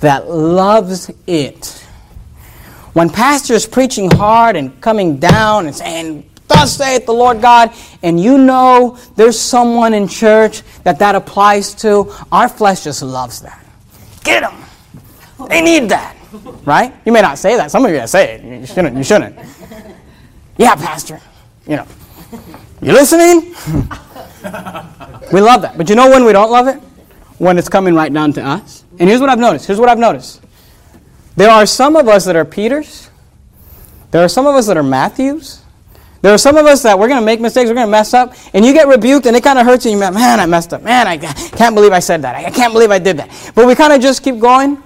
that 0.00 0.28
loves 0.28 1.10
it. 1.26 1.86
When 2.92 3.10
pastors 3.10 3.66
preaching 3.66 4.10
hard 4.10 4.56
and 4.56 4.80
coming 4.80 5.18
down 5.18 5.66
and 5.66 5.76
saying, 5.76 6.30
Thus 6.48 6.76
saith 6.76 7.06
the 7.06 7.12
Lord 7.12 7.42
God, 7.42 7.72
and 8.02 8.20
you 8.20 8.38
know 8.38 8.98
there's 9.16 9.38
someone 9.38 9.94
in 9.94 10.06
church 10.06 10.62
that 10.84 10.98
that 11.00 11.14
applies 11.14 11.74
to, 11.76 12.12
our 12.30 12.48
flesh 12.48 12.84
just 12.84 13.02
loves 13.02 13.40
that. 13.42 13.64
Get 14.22 14.40
them. 14.40 14.54
They 15.48 15.60
need 15.60 15.88
that. 15.90 16.16
Right? 16.64 16.94
You 17.04 17.12
may 17.12 17.20
not 17.20 17.38
say 17.38 17.56
that. 17.56 17.70
Some 17.70 17.84
of 17.84 17.90
you 17.90 18.06
say 18.06 18.34
it. 18.34 18.60
You 18.60 18.66
shouldn't. 18.66 18.96
You 18.96 19.04
shouldn't. 19.04 19.38
Yeah, 20.56 20.74
Pastor. 20.76 21.20
You 21.66 21.76
know. 21.76 21.86
You 22.86 22.92
listening? 22.92 23.40
we 25.32 25.40
love 25.40 25.62
that. 25.62 25.74
But 25.76 25.88
you 25.88 25.96
know 25.96 26.08
when 26.08 26.24
we 26.24 26.32
don't 26.32 26.52
love 26.52 26.68
it? 26.68 26.76
When 27.38 27.58
it's 27.58 27.68
coming 27.68 27.96
right 27.96 28.12
down 28.12 28.32
to 28.34 28.46
us. 28.46 28.84
And 29.00 29.08
here's 29.08 29.20
what 29.20 29.28
I've 29.28 29.40
noticed. 29.40 29.66
Here's 29.66 29.80
what 29.80 29.88
I've 29.88 29.98
noticed. 29.98 30.40
There 31.34 31.50
are 31.50 31.66
some 31.66 31.96
of 31.96 32.06
us 32.06 32.26
that 32.26 32.36
are 32.36 32.44
Peters. 32.44 33.10
There 34.12 34.22
are 34.22 34.28
some 34.28 34.46
of 34.46 34.54
us 34.54 34.68
that 34.68 34.76
are 34.76 34.84
Matthews. 34.84 35.62
There 36.22 36.32
are 36.32 36.38
some 36.38 36.56
of 36.56 36.66
us 36.66 36.84
that 36.84 36.96
we're 36.96 37.08
going 37.08 37.18
to 37.18 37.26
make 37.26 37.40
mistakes, 37.40 37.68
we're 37.68 37.74
going 37.74 37.88
to 37.88 37.90
mess 37.90 38.14
up, 38.14 38.34
and 38.54 38.64
you 38.64 38.72
get 38.72 38.86
rebuked, 38.86 39.26
and 39.26 39.36
it 39.36 39.42
kind 39.42 39.58
of 39.58 39.66
hurts 39.66 39.84
you. 39.84 39.90
You 39.90 39.98
man, 39.98 40.14
I 40.14 40.46
messed 40.46 40.72
up. 40.72 40.82
Man, 40.82 41.08
I 41.08 41.16
can't 41.18 41.74
believe 41.74 41.90
I 41.90 41.98
said 41.98 42.22
that. 42.22 42.36
I 42.36 42.50
can't 42.50 42.72
believe 42.72 42.92
I 42.92 43.00
did 43.00 43.16
that. 43.16 43.52
But 43.56 43.66
we 43.66 43.74
kind 43.74 43.94
of 43.94 44.00
just 44.00 44.22
keep 44.22 44.38
going. 44.38 44.80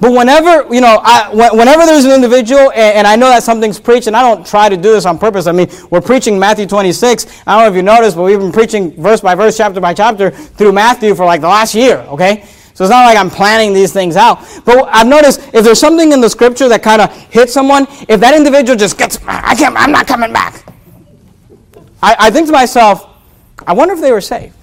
But 0.00 0.12
whenever, 0.12 0.72
you 0.72 0.80
know, 0.80 1.00
I, 1.02 1.30
whenever 1.32 1.84
there's 1.84 2.04
an 2.04 2.12
individual, 2.12 2.70
and, 2.70 2.98
and, 2.98 3.06
I 3.06 3.16
know 3.16 3.28
that 3.28 3.42
something's 3.42 3.80
preached, 3.80 4.06
and 4.06 4.16
I 4.16 4.22
don't 4.22 4.46
try 4.46 4.68
to 4.68 4.76
do 4.76 4.92
this 4.92 5.04
on 5.04 5.18
purpose. 5.18 5.48
I 5.48 5.52
mean, 5.52 5.68
we're 5.90 6.00
preaching 6.00 6.38
Matthew 6.38 6.66
26. 6.66 7.42
I 7.46 7.56
don't 7.56 7.64
know 7.64 7.70
if 7.70 7.76
you 7.76 7.82
noticed, 7.82 8.16
but 8.16 8.22
we've 8.22 8.38
been 8.38 8.52
preaching 8.52 8.92
verse 8.92 9.20
by 9.20 9.34
verse, 9.34 9.56
chapter 9.56 9.80
by 9.80 9.94
chapter 9.94 10.30
through 10.30 10.72
Matthew 10.72 11.16
for 11.16 11.24
like 11.24 11.40
the 11.40 11.48
last 11.48 11.74
year, 11.74 11.98
okay? 12.10 12.44
So 12.74 12.84
it's 12.84 12.92
not 12.92 13.06
like 13.06 13.18
I'm 13.18 13.28
planning 13.28 13.72
these 13.72 13.92
things 13.92 14.14
out. 14.14 14.38
But 14.64 14.88
I've 14.92 15.08
noticed 15.08 15.40
if 15.52 15.64
there's 15.64 15.80
something 15.80 16.12
in 16.12 16.20
the 16.20 16.30
scripture 16.30 16.68
that 16.68 16.80
kind 16.80 17.02
of 17.02 17.12
hits 17.12 17.52
someone, 17.52 17.88
if 18.08 18.20
that 18.20 18.36
individual 18.36 18.78
just 18.78 18.98
gets, 18.98 19.18
I 19.26 19.56
can't, 19.56 19.76
I'm 19.76 19.90
not 19.90 20.06
coming 20.06 20.32
back. 20.32 20.64
I, 22.00 22.14
I 22.20 22.30
think 22.30 22.46
to 22.46 22.52
myself, 22.52 23.04
I 23.66 23.72
wonder 23.72 23.94
if 23.94 24.00
they 24.00 24.12
were 24.12 24.20
saved. 24.20 24.54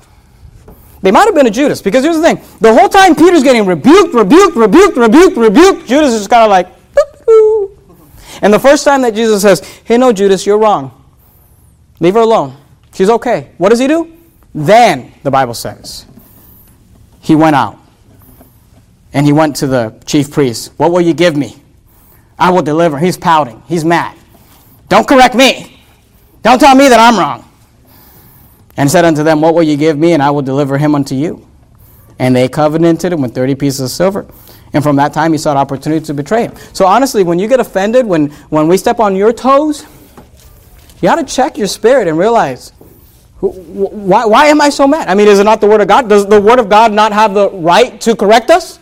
They 1.05 1.11
might 1.11 1.25
have 1.25 1.35
been 1.35 1.45
a 1.45 1.51
Judas, 1.51 1.83
because 1.83 2.03
here's 2.03 2.17
the 2.17 2.23
thing. 2.23 2.41
The 2.61 2.73
whole 2.73 2.89
time 2.89 3.15
Peter's 3.15 3.43
getting 3.43 3.67
rebuked, 3.67 4.15
rebuked, 4.15 4.55
rebuked, 4.55 4.97
rebuked, 4.97 5.37
rebuked, 5.37 5.87
Judas 5.87 6.13
is 6.13 6.21
just 6.21 6.31
kind 6.31 6.43
of 6.43 6.49
like, 6.49 6.67
and 8.41 8.51
the 8.51 8.57
first 8.57 8.83
time 8.83 9.03
that 9.03 9.13
Jesus 9.13 9.43
says, 9.43 9.59
hey, 9.83 9.99
no, 9.99 10.11
Judas, 10.11 10.47
you're 10.47 10.57
wrong. 10.57 11.05
Leave 11.99 12.15
her 12.15 12.21
alone. 12.21 12.57
She's 12.91 13.11
okay. 13.11 13.51
What 13.59 13.69
does 13.69 13.77
he 13.77 13.85
do? 13.85 14.17
Then, 14.55 15.13
the 15.21 15.29
Bible 15.29 15.53
says, 15.53 16.07
he 17.21 17.35
went 17.35 17.55
out 17.55 17.77
and 19.13 19.27
he 19.27 19.31
went 19.31 19.57
to 19.57 19.67
the 19.67 20.01
chief 20.07 20.31
priest. 20.31 20.71
What 20.77 20.91
will 20.91 21.01
you 21.01 21.13
give 21.13 21.37
me? 21.37 21.55
I 22.39 22.49
will 22.49 22.63
deliver. 22.63 22.97
He's 22.97 23.15
pouting. 23.15 23.61
He's 23.67 23.85
mad. 23.85 24.17
Don't 24.89 25.07
correct 25.07 25.35
me. 25.35 25.83
Don't 26.41 26.57
tell 26.57 26.73
me 26.73 26.89
that 26.89 26.99
I'm 26.99 27.19
wrong. 27.19 27.47
And 28.77 28.89
said 28.91 29.05
unto 29.05 29.23
them, 29.23 29.41
What 29.41 29.55
will 29.55 29.63
you 29.63 29.77
give 29.77 29.97
me? 29.97 30.13
And 30.13 30.21
I 30.21 30.31
will 30.31 30.41
deliver 30.41 30.77
him 30.77 30.95
unto 30.95 31.15
you. 31.15 31.47
And 32.19 32.35
they 32.35 32.47
covenanted 32.47 33.13
him 33.13 33.21
with 33.21 33.33
30 33.33 33.55
pieces 33.55 33.81
of 33.81 33.89
silver. 33.89 34.25
And 34.73 34.83
from 34.83 34.97
that 34.97 35.13
time, 35.13 35.31
he 35.31 35.37
sought 35.37 35.57
opportunity 35.57 36.05
to 36.05 36.13
betray 36.13 36.43
him. 36.43 36.53
So 36.73 36.85
honestly, 36.85 37.23
when 37.23 37.39
you 37.39 37.47
get 37.47 37.59
offended, 37.59 38.05
when, 38.05 38.29
when 38.49 38.67
we 38.67 38.77
step 38.77 38.99
on 38.99 39.15
your 39.15 39.31
toes, 39.31 39.85
you 40.95 41.03
got 41.03 41.15
to 41.15 41.23
check 41.23 41.57
your 41.57 41.67
spirit 41.67 42.07
and 42.07 42.17
realize, 42.17 42.71
why, 43.39 44.25
why 44.25 44.45
am 44.47 44.61
I 44.61 44.69
so 44.69 44.87
mad? 44.87 45.07
I 45.07 45.13
mean, 45.13 45.27
is 45.27 45.39
it 45.39 45.43
not 45.43 45.61
the 45.61 45.67
Word 45.67 45.81
of 45.81 45.87
God? 45.87 46.09
Does 46.09 46.25
the 46.25 46.41
Word 46.41 46.59
of 46.59 46.69
God 46.69 46.91
not 46.91 47.11
have 47.13 47.33
the 47.33 47.49
right 47.51 47.99
to 48.01 48.15
correct 48.15 48.49
us? 48.49 48.79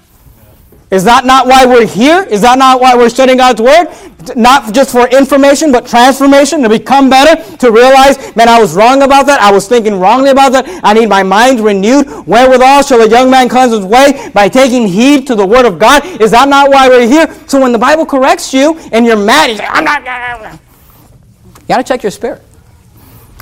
Is 0.91 1.03
that 1.05 1.25
not 1.25 1.47
why 1.47 1.65
we're 1.65 1.87
here? 1.87 2.23
Is 2.23 2.41
that 2.41 2.57
not 2.59 2.79
why 2.79 2.95
we're 2.95 3.09
studying 3.09 3.37
God's 3.39 3.61
Word? 3.61 3.87
Not 4.35 4.73
just 4.73 4.91
for 4.91 5.07
information, 5.07 5.71
but 5.71 5.87
transformation, 5.87 6.61
to 6.61 6.69
become 6.69 7.09
better, 7.09 7.41
to 7.57 7.71
realize, 7.71 8.35
man, 8.35 8.47
I 8.47 8.59
was 8.59 8.75
wrong 8.75 9.01
about 9.01 9.25
that. 9.25 9.41
I 9.41 9.51
was 9.51 9.67
thinking 9.67 9.99
wrongly 9.99 10.29
about 10.29 10.51
that. 10.51 10.81
I 10.83 10.93
need 10.93 11.09
my 11.09 11.23
mind 11.23 11.59
renewed. 11.59 12.07
Wherewithal 12.27 12.83
shall 12.83 13.01
a 13.01 13.09
young 13.09 13.31
man 13.31 13.49
cleanse 13.49 13.73
his 13.73 13.85
way? 13.85 14.29
By 14.33 14.47
taking 14.47 14.87
heed 14.87 15.25
to 15.27 15.35
the 15.35 15.45
Word 15.45 15.65
of 15.65 15.79
God. 15.79 16.05
Is 16.21 16.31
that 16.31 16.47
not 16.47 16.69
why 16.69 16.87
we're 16.87 17.07
here? 17.07 17.27
So 17.47 17.59
when 17.59 17.71
the 17.71 17.79
Bible 17.79 18.05
corrects 18.05 18.53
you 18.53 18.77
and 18.91 19.05
you're 19.05 19.17
mad, 19.17 19.49
you 19.49 19.57
say, 19.57 19.65
I'm 19.65 19.83
not. 19.83 20.03
You 20.03 21.67
got 21.67 21.77
to 21.77 21.83
check 21.83 22.03
your 22.03 22.11
spirit. 22.11 22.41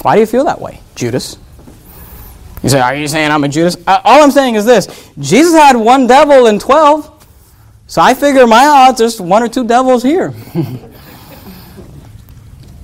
Why 0.04 0.16
do 0.16 0.22
you 0.22 0.28
feel 0.28 0.46
that 0.46 0.62
way, 0.62 0.80
Judas? 0.96 1.38
You 2.64 2.70
say, 2.70 2.80
Are 2.80 2.96
you 2.96 3.08
saying 3.08 3.32
I'm 3.32 3.44
a 3.44 3.50
Judas? 3.50 3.78
Uh, 3.88 4.00
all 4.04 4.24
I'm 4.24 4.32
saying 4.32 4.56
is 4.56 4.66
this 4.66 5.10
Jesus 5.20 5.54
had 5.54 5.76
one 5.76 6.08
devil 6.08 6.46
in 6.48 6.60
12. 6.60 7.11
So 7.92 8.02
I 8.02 8.14
figure 8.14 8.48
my 8.48 8.66
odds, 8.68 9.00
there's 9.00 9.20
one 9.20 9.44
or 9.44 9.50
two 9.50 9.68
devils 9.68 10.02
here. 10.02 10.34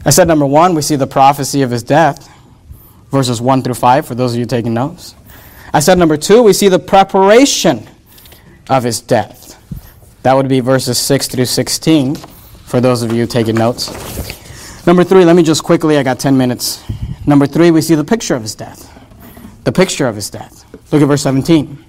I 0.06 0.10
said 0.10 0.28
number 0.28 0.46
one, 0.46 0.76
we 0.76 0.82
see 0.82 0.98
the 0.98 1.08
prophecy 1.08 1.62
of 1.62 1.72
his 1.72 1.82
death, 1.82 2.30
verses 3.10 3.40
1 3.40 3.62
through 3.62 3.76
5, 3.76 4.06
for 4.06 4.16
those 4.16 4.34
of 4.34 4.40
you 4.40 4.46
taking 4.46 4.74
notes. 4.74 5.16
I 5.74 5.80
said 5.80 5.98
number 5.98 6.18
two, 6.18 6.44
we 6.44 6.52
see 6.52 6.68
the 6.68 6.78
preparation 6.78 7.88
of 8.70 8.84
his 8.84 9.00
death. 9.00 9.56
That 10.24 10.34
would 10.34 10.50
be 10.50 10.60
verses 10.60 10.98
6 10.98 11.30
through 11.30 11.46
16, 11.46 12.16
for 12.16 12.82
those 12.82 13.02
of 13.02 13.14
you 13.14 13.26
taking 13.28 13.56
notes. 13.56 13.88
Number 14.86 15.06
three, 15.06 15.24
let 15.24 15.38
me 15.38 15.44
just 15.44 15.64
quickly, 15.64 15.98
I 15.98 16.04
got 16.04 16.20
10 16.20 16.38
minutes. 16.38 16.84
Number 17.26 17.48
three, 17.48 17.72
we 17.72 17.82
see 17.82 17.96
the 17.96 18.04
picture 18.04 18.36
of 18.36 18.42
his 18.42 18.56
death. 18.56 18.92
The 19.64 19.72
picture 19.72 20.10
of 20.10 20.16
his 20.16 20.30
death. 20.30 20.66
Look 20.92 21.02
at 21.02 21.08
verse 21.08 21.22
17. 21.22 21.86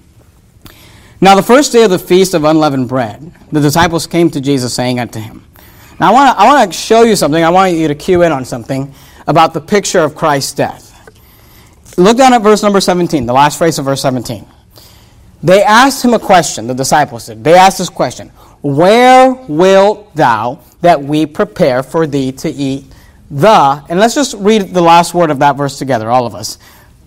Now, 1.21 1.35
the 1.35 1.43
first 1.43 1.73
day 1.73 1.83
of 1.83 1.91
the 1.91 1.99
feast 1.99 2.33
of 2.33 2.45
unleavened 2.45 2.87
bread, 2.87 3.33
the 3.51 3.59
disciples 3.59 4.07
came 4.07 4.29
to 4.31 4.39
Jesus, 4.39 4.73
saying 4.73 4.99
unto 4.99 5.19
him, 5.19 5.45
Now, 5.99 6.09
I 6.09 6.11
want 6.13 6.37
to 6.37 6.41
I 6.41 6.47
wanna 6.47 6.71
show 6.71 7.03
you 7.03 7.15
something. 7.15 7.43
I 7.43 7.49
want 7.49 7.75
you 7.75 7.89
to 7.89 7.95
cue 7.95 8.21
in 8.23 8.31
on 8.31 8.45
something 8.45 8.93
about 9.27 9.53
the 9.53 9.61
picture 9.61 9.99
of 9.99 10.15
Christ's 10.15 10.53
death. 10.53 10.85
Look 11.97 12.17
down 12.17 12.33
at 12.33 12.41
verse 12.41 12.63
number 12.63 12.79
17, 12.79 13.25
the 13.25 13.33
last 13.33 13.57
phrase 13.57 13.77
of 13.79 13.85
verse 13.85 14.01
17. 14.01 14.45
They 15.43 15.63
asked 15.63 16.03
him 16.03 16.13
a 16.13 16.19
question, 16.19 16.67
the 16.67 16.73
disciples 16.73 17.25
did. 17.25 17.43
They 17.43 17.55
asked 17.55 17.79
this 17.79 17.89
question 17.89 18.29
Where 18.61 19.33
wilt 19.33 20.15
thou 20.15 20.61
that 20.81 21.01
we 21.01 21.25
prepare 21.25 21.83
for 21.83 22.07
thee 22.07 22.31
to 22.33 22.49
eat 22.49 22.85
the, 23.29 23.83
and 23.89 23.99
let's 23.99 24.15
just 24.15 24.35
read 24.35 24.73
the 24.73 24.81
last 24.81 25.13
word 25.13 25.29
of 25.29 25.39
that 25.39 25.55
verse 25.55 25.77
together, 25.77 26.09
all 26.09 26.25
of 26.25 26.33
us 26.33 26.57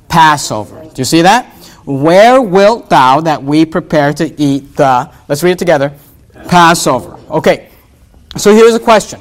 Passover. 0.08 0.82
Do 0.82 0.92
you 0.96 1.04
see 1.04 1.22
that? 1.22 1.50
Where 1.84 2.40
wilt 2.40 2.90
thou 2.90 3.20
that 3.22 3.42
we 3.42 3.64
prepare 3.64 4.12
to 4.14 4.40
eat 4.40 4.76
the, 4.76 5.12
let's 5.28 5.42
read 5.42 5.52
it 5.52 5.58
together, 5.58 5.92
Passover. 6.48 7.18
Okay, 7.30 7.70
so 8.36 8.54
here's 8.54 8.74
a 8.74 8.80
question. 8.80 9.20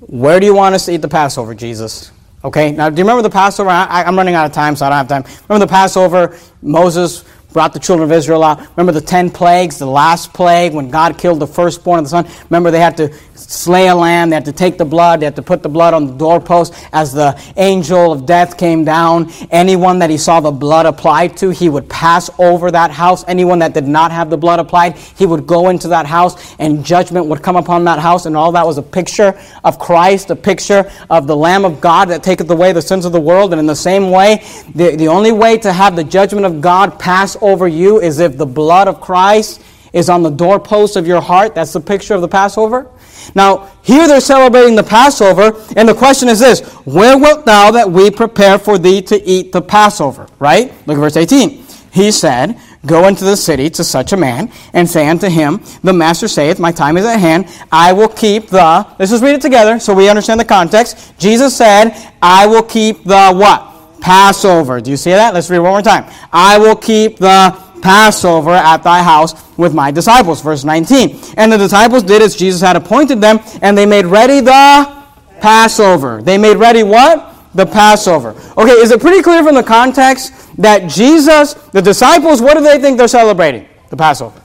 Where 0.00 0.40
do 0.40 0.46
you 0.46 0.54
want 0.54 0.74
us 0.74 0.86
to 0.86 0.92
eat 0.92 1.02
the 1.02 1.08
Passover, 1.08 1.54
Jesus? 1.54 2.10
Okay, 2.42 2.72
now 2.72 2.88
do 2.88 2.96
you 2.96 3.04
remember 3.04 3.22
the 3.22 3.30
Passover? 3.30 3.68
I, 3.68 4.02
am 4.04 4.16
running 4.16 4.34
out 4.34 4.46
of 4.46 4.52
time, 4.52 4.74
so 4.74 4.86
I 4.86 4.88
don't 4.88 4.98
have 4.98 5.08
time. 5.08 5.42
Remember 5.48 5.66
the 5.66 5.70
Passover? 5.70 6.36
Moses 6.62 7.24
brought 7.52 7.72
the 7.74 7.78
children 7.78 8.10
of 8.10 8.16
Israel 8.16 8.42
out. 8.42 8.60
Remember 8.76 8.92
the 8.92 9.06
ten 9.06 9.30
plagues, 9.30 9.78
the 9.78 9.86
last 9.86 10.32
plague 10.32 10.72
when 10.72 10.88
God 10.88 11.18
killed 11.18 11.40
the 11.40 11.46
firstborn 11.46 11.98
of 11.98 12.06
the 12.06 12.08
son? 12.08 12.26
Remember 12.48 12.70
they 12.70 12.80
had 12.80 12.96
to 12.96 13.12
slay 13.40 13.88
a 13.88 13.94
lamb, 13.94 14.30
they 14.30 14.36
had 14.36 14.44
to 14.44 14.52
take 14.52 14.78
the 14.78 14.84
blood, 14.84 15.20
they 15.20 15.26
had 15.26 15.36
to 15.36 15.42
put 15.42 15.62
the 15.62 15.68
blood 15.68 15.94
on 15.94 16.06
the 16.06 16.12
doorpost 16.12 16.74
as 16.92 17.12
the 17.12 17.40
angel 17.56 18.12
of 18.12 18.26
death 18.26 18.56
came 18.58 18.84
down. 18.84 19.30
Anyone 19.50 19.98
that 20.00 20.10
he 20.10 20.18
saw 20.18 20.40
the 20.40 20.50
blood 20.50 20.86
applied 20.86 21.36
to, 21.38 21.50
he 21.50 21.68
would 21.68 21.88
pass 21.88 22.30
over 22.38 22.70
that 22.70 22.90
house. 22.90 23.24
Anyone 23.28 23.58
that 23.60 23.74
did 23.74 23.86
not 23.86 24.12
have 24.12 24.30
the 24.30 24.36
blood 24.36 24.60
applied, 24.60 24.96
he 24.96 25.26
would 25.26 25.46
go 25.46 25.68
into 25.68 25.88
that 25.88 26.06
house 26.06 26.54
and 26.58 26.84
judgment 26.84 27.26
would 27.26 27.42
come 27.42 27.56
upon 27.56 27.84
that 27.84 27.98
house. 27.98 28.26
And 28.26 28.36
all 28.36 28.52
that 28.52 28.66
was 28.66 28.78
a 28.78 28.82
picture 28.82 29.38
of 29.64 29.78
Christ, 29.78 30.30
a 30.30 30.36
picture 30.36 30.90
of 31.08 31.26
the 31.26 31.36
Lamb 31.36 31.64
of 31.64 31.80
God 31.80 32.08
that 32.08 32.22
taketh 32.22 32.50
away 32.50 32.72
the 32.72 32.82
sins 32.82 33.04
of 33.04 33.12
the 33.12 33.20
world. 33.20 33.52
And 33.52 33.60
in 33.60 33.66
the 33.66 33.76
same 33.76 34.10
way, 34.10 34.44
the, 34.74 34.96
the 34.96 35.08
only 35.08 35.32
way 35.32 35.58
to 35.58 35.72
have 35.72 35.96
the 35.96 36.04
judgment 36.04 36.46
of 36.46 36.60
God 36.60 36.98
pass 36.98 37.36
over 37.40 37.68
you 37.68 38.00
is 38.00 38.18
if 38.18 38.36
the 38.36 38.46
blood 38.46 38.88
of 38.88 39.00
Christ 39.00 39.62
is 39.92 40.08
on 40.08 40.22
the 40.22 40.30
doorpost 40.30 40.96
of 40.96 41.06
your 41.06 41.20
heart. 41.20 41.54
That's 41.54 41.72
the 41.72 41.80
picture 41.80 42.14
of 42.14 42.20
the 42.20 42.28
Passover. 42.28 42.90
Now, 43.34 43.70
here 43.82 44.06
they're 44.06 44.20
celebrating 44.20 44.74
the 44.74 44.82
Passover, 44.82 45.62
and 45.76 45.88
the 45.88 45.94
question 45.94 46.28
is 46.28 46.38
this 46.38 46.60
Where 46.84 47.18
wilt 47.18 47.46
thou 47.46 47.70
that 47.70 47.90
we 47.90 48.10
prepare 48.10 48.58
for 48.58 48.78
thee 48.78 49.02
to 49.02 49.22
eat 49.28 49.52
the 49.52 49.62
Passover? 49.62 50.26
Right? 50.38 50.72
Look 50.86 50.96
at 50.96 51.00
verse 51.00 51.16
18. 51.16 51.64
He 51.92 52.10
said, 52.10 52.58
Go 52.86 53.08
into 53.08 53.24
the 53.24 53.36
city 53.36 53.68
to 53.70 53.84
such 53.84 54.12
a 54.12 54.16
man, 54.16 54.50
and 54.72 54.88
say 54.88 55.08
unto 55.08 55.28
him, 55.28 55.60
The 55.82 55.92
master 55.92 56.28
saith, 56.28 56.58
My 56.58 56.72
time 56.72 56.96
is 56.96 57.04
at 57.04 57.20
hand. 57.20 57.46
I 57.70 57.92
will 57.92 58.08
keep 58.08 58.48
the. 58.48 58.86
Let's 58.98 59.10
just 59.10 59.22
read 59.22 59.34
it 59.34 59.42
together 59.42 59.78
so 59.78 59.94
we 59.94 60.08
understand 60.08 60.40
the 60.40 60.46
context. 60.46 61.18
Jesus 61.18 61.56
said, 61.56 61.92
I 62.22 62.46
will 62.46 62.62
keep 62.62 63.04
the 63.04 63.32
what? 63.32 63.66
Passover. 64.00 64.80
Do 64.80 64.90
you 64.90 64.96
see 64.96 65.10
that? 65.10 65.34
Let's 65.34 65.50
read 65.50 65.58
one 65.58 65.72
more 65.72 65.82
time. 65.82 66.10
I 66.32 66.58
will 66.58 66.76
keep 66.76 67.18
the 67.18 67.69
Passover 67.82 68.50
at 68.50 68.82
thy 68.82 69.02
house 69.02 69.34
with 69.56 69.74
my 69.74 69.90
disciples. 69.90 70.40
Verse 70.42 70.64
19. 70.64 71.34
And 71.36 71.52
the 71.52 71.58
disciples 71.58 72.02
did 72.02 72.22
as 72.22 72.36
Jesus 72.36 72.60
had 72.60 72.76
appointed 72.76 73.20
them, 73.20 73.40
and 73.62 73.76
they 73.76 73.86
made 73.86 74.06
ready 74.06 74.40
the 74.40 75.04
Passover. 75.40 76.22
They 76.22 76.38
made 76.38 76.56
ready 76.56 76.82
what? 76.82 77.34
The 77.54 77.66
Passover. 77.66 78.30
Okay, 78.56 78.72
is 78.72 78.90
it 78.90 79.00
pretty 79.00 79.22
clear 79.22 79.42
from 79.42 79.54
the 79.54 79.62
context 79.62 80.32
that 80.58 80.88
Jesus, 80.88 81.54
the 81.54 81.82
disciples, 81.82 82.40
what 82.40 82.56
do 82.56 82.62
they 82.62 82.78
think 82.78 82.98
they're 82.98 83.08
celebrating? 83.08 83.66
The 83.88 83.96
Passover. 83.96 84.40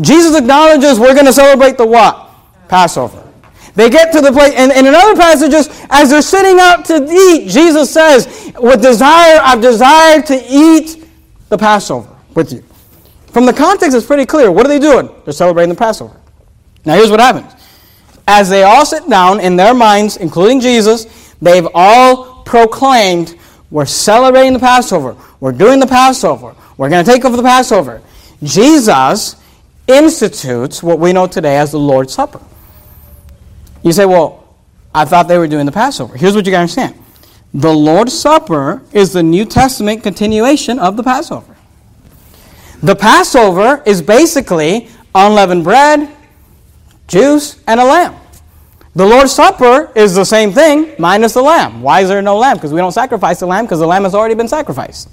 Jesus 0.00 0.36
acknowledges 0.36 0.98
we're 0.98 1.14
going 1.14 1.26
to 1.26 1.32
celebrate 1.32 1.76
the 1.76 1.86
what? 1.86 2.30
Passover. 2.68 3.20
They 3.76 3.90
get 3.90 4.12
to 4.12 4.20
the 4.20 4.32
place, 4.32 4.52
and, 4.54 4.72
and 4.72 4.86
in 4.86 4.94
other 4.94 5.14
passages, 5.14 5.68
as 5.90 6.10
they're 6.10 6.22
sitting 6.22 6.58
out 6.60 6.84
to 6.86 7.06
eat, 7.10 7.48
Jesus 7.50 7.92
says, 7.92 8.52
With 8.58 8.82
desire, 8.82 9.40
I've 9.42 9.60
desired 9.60 10.26
to 10.26 10.44
eat 10.48 11.04
the 11.48 11.58
Passover 11.58 12.13
with 12.34 12.52
you. 12.52 12.64
From 13.28 13.46
the 13.46 13.52
context, 13.52 13.96
it's 13.96 14.06
pretty 14.06 14.26
clear. 14.26 14.50
What 14.50 14.64
are 14.66 14.68
they 14.68 14.78
doing? 14.78 15.08
They're 15.24 15.32
celebrating 15.32 15.70
the 15.70 15.78
Passover. 15.78 16.16
Now, 16.84 16.94
here's 16.94 17.10
what 17.10 17.20
happens. 17.20 17.52
As 18.26 18.48
they 18.48 18.62
all 18.62 18.86
sit 18.86 19.08
down 19.08 19.40
in 19.40 19.56
their 19.56 19.74
minds, 19.74 20.16
including 20.16 20.60
Jesus, 20.60 21.34
they've 21.42 21.66
all 21.74 22.42
proclaimed, 22.44 23.36
We're 23.70 23.86
celebrating 23.86 24.52
the 24.52 24.58
Passover. 24.58 25.16
We're 25.40 25.52
doing 25.52 25.80
the 25.80 25.86
Passover. 25.86 26.54
We're 26.76 26.90
going 26.90 27.04
to 27.04 27.10
take 27.10 27.24
over 27.24 27.36
the 27.36 27.42
Passover. 27.42 28.02
Jesus 28.42 29.36
institutes 29.86 30.82
what 30.82 30.98
we 30.98 31.12
know 31.12 31.26
today 31.26 31.56
as 31.56 31.72
the 31.72 31.78
Lord's 31.78 32.12
Supper. 32.14 32.40
You 33.82 33.92
say, 33.92 34.06
Well, 34.06 34.56
I 34.94 35.04
thought 35.04 35.28
they 35.28 35.38
were 35.38 35.48
doing 35.48 35.66
the 35.66 35.72
Passover. 35.72 36.16
Here's 36.16 36.34
what 36.34 36.46
you 36.46 36.52
got 36.52 36.58
to 36.58 36.62
understand 36.62 36.98
the 37.52 37.72
Lord's 37.72 38.18
Supper 38.18 38.82
is 38.92 39.12
the 39.12 39.22
New 39.22 39.44
Testament 39.44 40.02
continuation 40.02 40.78
of 40.78 40.96
the 40.96 41.02
Passover. 41.02 41.53
The 42.84 42.94
Passover 42.94 43.82
is 43.86 44.02
basically 44.02 44.90
unleavened 45.14 45.64
bread, 45.64 46.14
juice, 47.08 47.58
and 47.66 47.80
a 47.80 47.84
lamb. 47.84 48.14
The 48.94 49.06
Lord's 49.06 49.32
Supper 49.32 49.90
is 49.96 50.14
the 50.14 50.24
same 50.26 50.52
thing, 50.52 50.94
minus 50.98 51.32
the 51.32 51.40
lamb. 51.40 51.80
Why 51.80 52.02
is 52.02 52.10
there 52.10 52.20
no 52.20 52.36
lamb? 52.36 52.58
Because 52.58 52.74
we 52.74 52.80
don't 52.80 52.92
sacrifice 52.92 53.40
the 53.40 53.46
lamb, 53.46 53.64
because 53.64 53.78
the 53.78 53.86
lamb 53.86 54.04
has 54.04 54.14
already 54.14 54.34
been 54.34 54.48
sacrificed. 54.48 55.08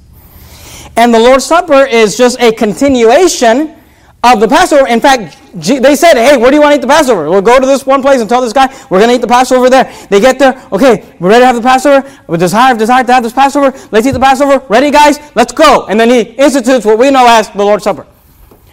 And 0.97 1.13
the 1.13 1.19
Lord's 1.19 1.45
Supper 1.45 1.85
is 1.85 2.17
just 2.17 2.41
a 2.41 2.51
continuation 2.51 3.73
of 4.21 4.41
the 4.41 4.49
Passover. 4.49 4.89
In 4.89 4.99
fact, 4.99 5.37
they 5.53 5.95
said, 5.95 6.13
hey, 6.13 6.37
where 6.37 6.49
do 6.49 6.55
you 6.55 6.61
want 6.61 6.73
to 6.73 6.77
eat 6.77 6.81
the 6.81 6.87
Passover? 6.87 7.29
We'll 7.29 7.41
go 7.41 7.59
to 7.59 7.65
this 7.65 7.85
one 7.85 8.01
place 8.01 8.21
and 8.21 8.29
tell 8.29 8.41
this 8.41 8.53
guy, 8.53 8.67
we're 8.89 8.99
going 8.99 9.09
to 9.09 9.15
eat 9.15 9.21
the 9.21 9.27
Passover 9.27 9.69
there. 9.69 9.91
They 10.09 10.19
get 10.19 10.39
there, 10.39 10.65
okay, 10.71 11.15
we're 11.19 11.29
ready 11.29 11.41
to 11.41 11.45
have 11.45 11.55
the 11.55 11.61
Passover. 11.61 12.09
We 12.27 12.37
desire, 12.37 12.75
desire 12.75 13.03
to 13.03 13.13
have 13.13 13.23
this 13.23 13.33
Passover. 13.33 13.77
Let's 13.91 14.07
eat 14.07 14.11
the 14.11 14.19
Passover. 14.19 14.65
Ready, 14.69 14.91
guys? 14.91 15.19
Let's 15.35 15.53
go. 15.53 15.87
And 15.87 15.99
then 15.99 16.09
he 16.09 16.21
institutes 16.21 16.85
what 16.85 16.97
we 16.97 17.11
know 17.11 17.25
as 17.27 17.49
the 17.49 17.63
Lord's 17.63 17.83
Supper. 17.83 18.07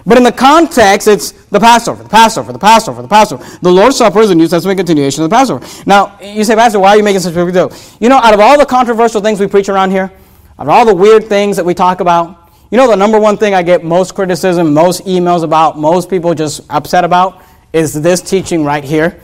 But 0.06 0.16
in 0.16 0.24
the 0.24 0.32
context, 0.32 1.06
it's 1.06 1.32
the 1.32 1.60
Passover, 1.60 2.02
the 2.02 2.08
Passover, 2.08 2.52
the 2.52 2.58
Passover, 2.58 3.02
the 3.02 3.08
Passover. 3.08 3.44
The 3.60 3.70
Lord's 3.70 3.96
Supper 3.96 4.20
is 4.20 4.30
a 4.30 4.34
New 4.34 4.48
Testament 4.48 4.78
continuation 4.78 5.22
of 5.22 5.28
the 5.28 5.36
Passover. 5.36 5.66
Now, 5.84 6.18
you 6.22 6.44
say, 6.44 6.54
Pastor, 6.54 6.80
why 6.80 6.90
are 6.90 6.96
you 6.96 7.02
making 7.02 7.20
such 7.20 7.34
a 7.34 7.44
big 7.44 7.52
deal? 7.52 7.70
You 8.00 8.08
know, 8.08 8.16
out 8.16 8.32
of 8.32 8.40
all 8.40 8.58
the 8.58 8.64
controversial 8.64 9.20
things 9.20 9.38
we 9.38 9.46
preach 9.46 9.68
around 9.68 9.90
here, 9.90 10.10
out 10.58 10.66
of 10.66 10.68
all 10.70 10.86
the 10.86 10.94
weird 10.94 11.26
things 11.28 11.56
that 11.56 11.66
we 11.66 11.74
talk 11.74 12.00
about, 12.00 12.47
you 12.70 12.76
know, 12.76 12.86
the 12.86 12.96
number 12.96 13.18
one 13.18 13.38
thing 13.38 13.54
I 13.54 13.62
get 13.62 13.82
most 13.82 14.14
criticism, 14.14 14.74
most 14.74 15.06
emails 15.06 15.42
about, 15.42 15.78
most 15.78 16.10
people 16.10 16.34
just 16.34 16.60
upset 16.68 17.04
about 17.04 17.42
is 17.72 17.94
this 17.94 18.20
teaching 18.20 18.64
right 18.64 18.84
here 18.84 19.20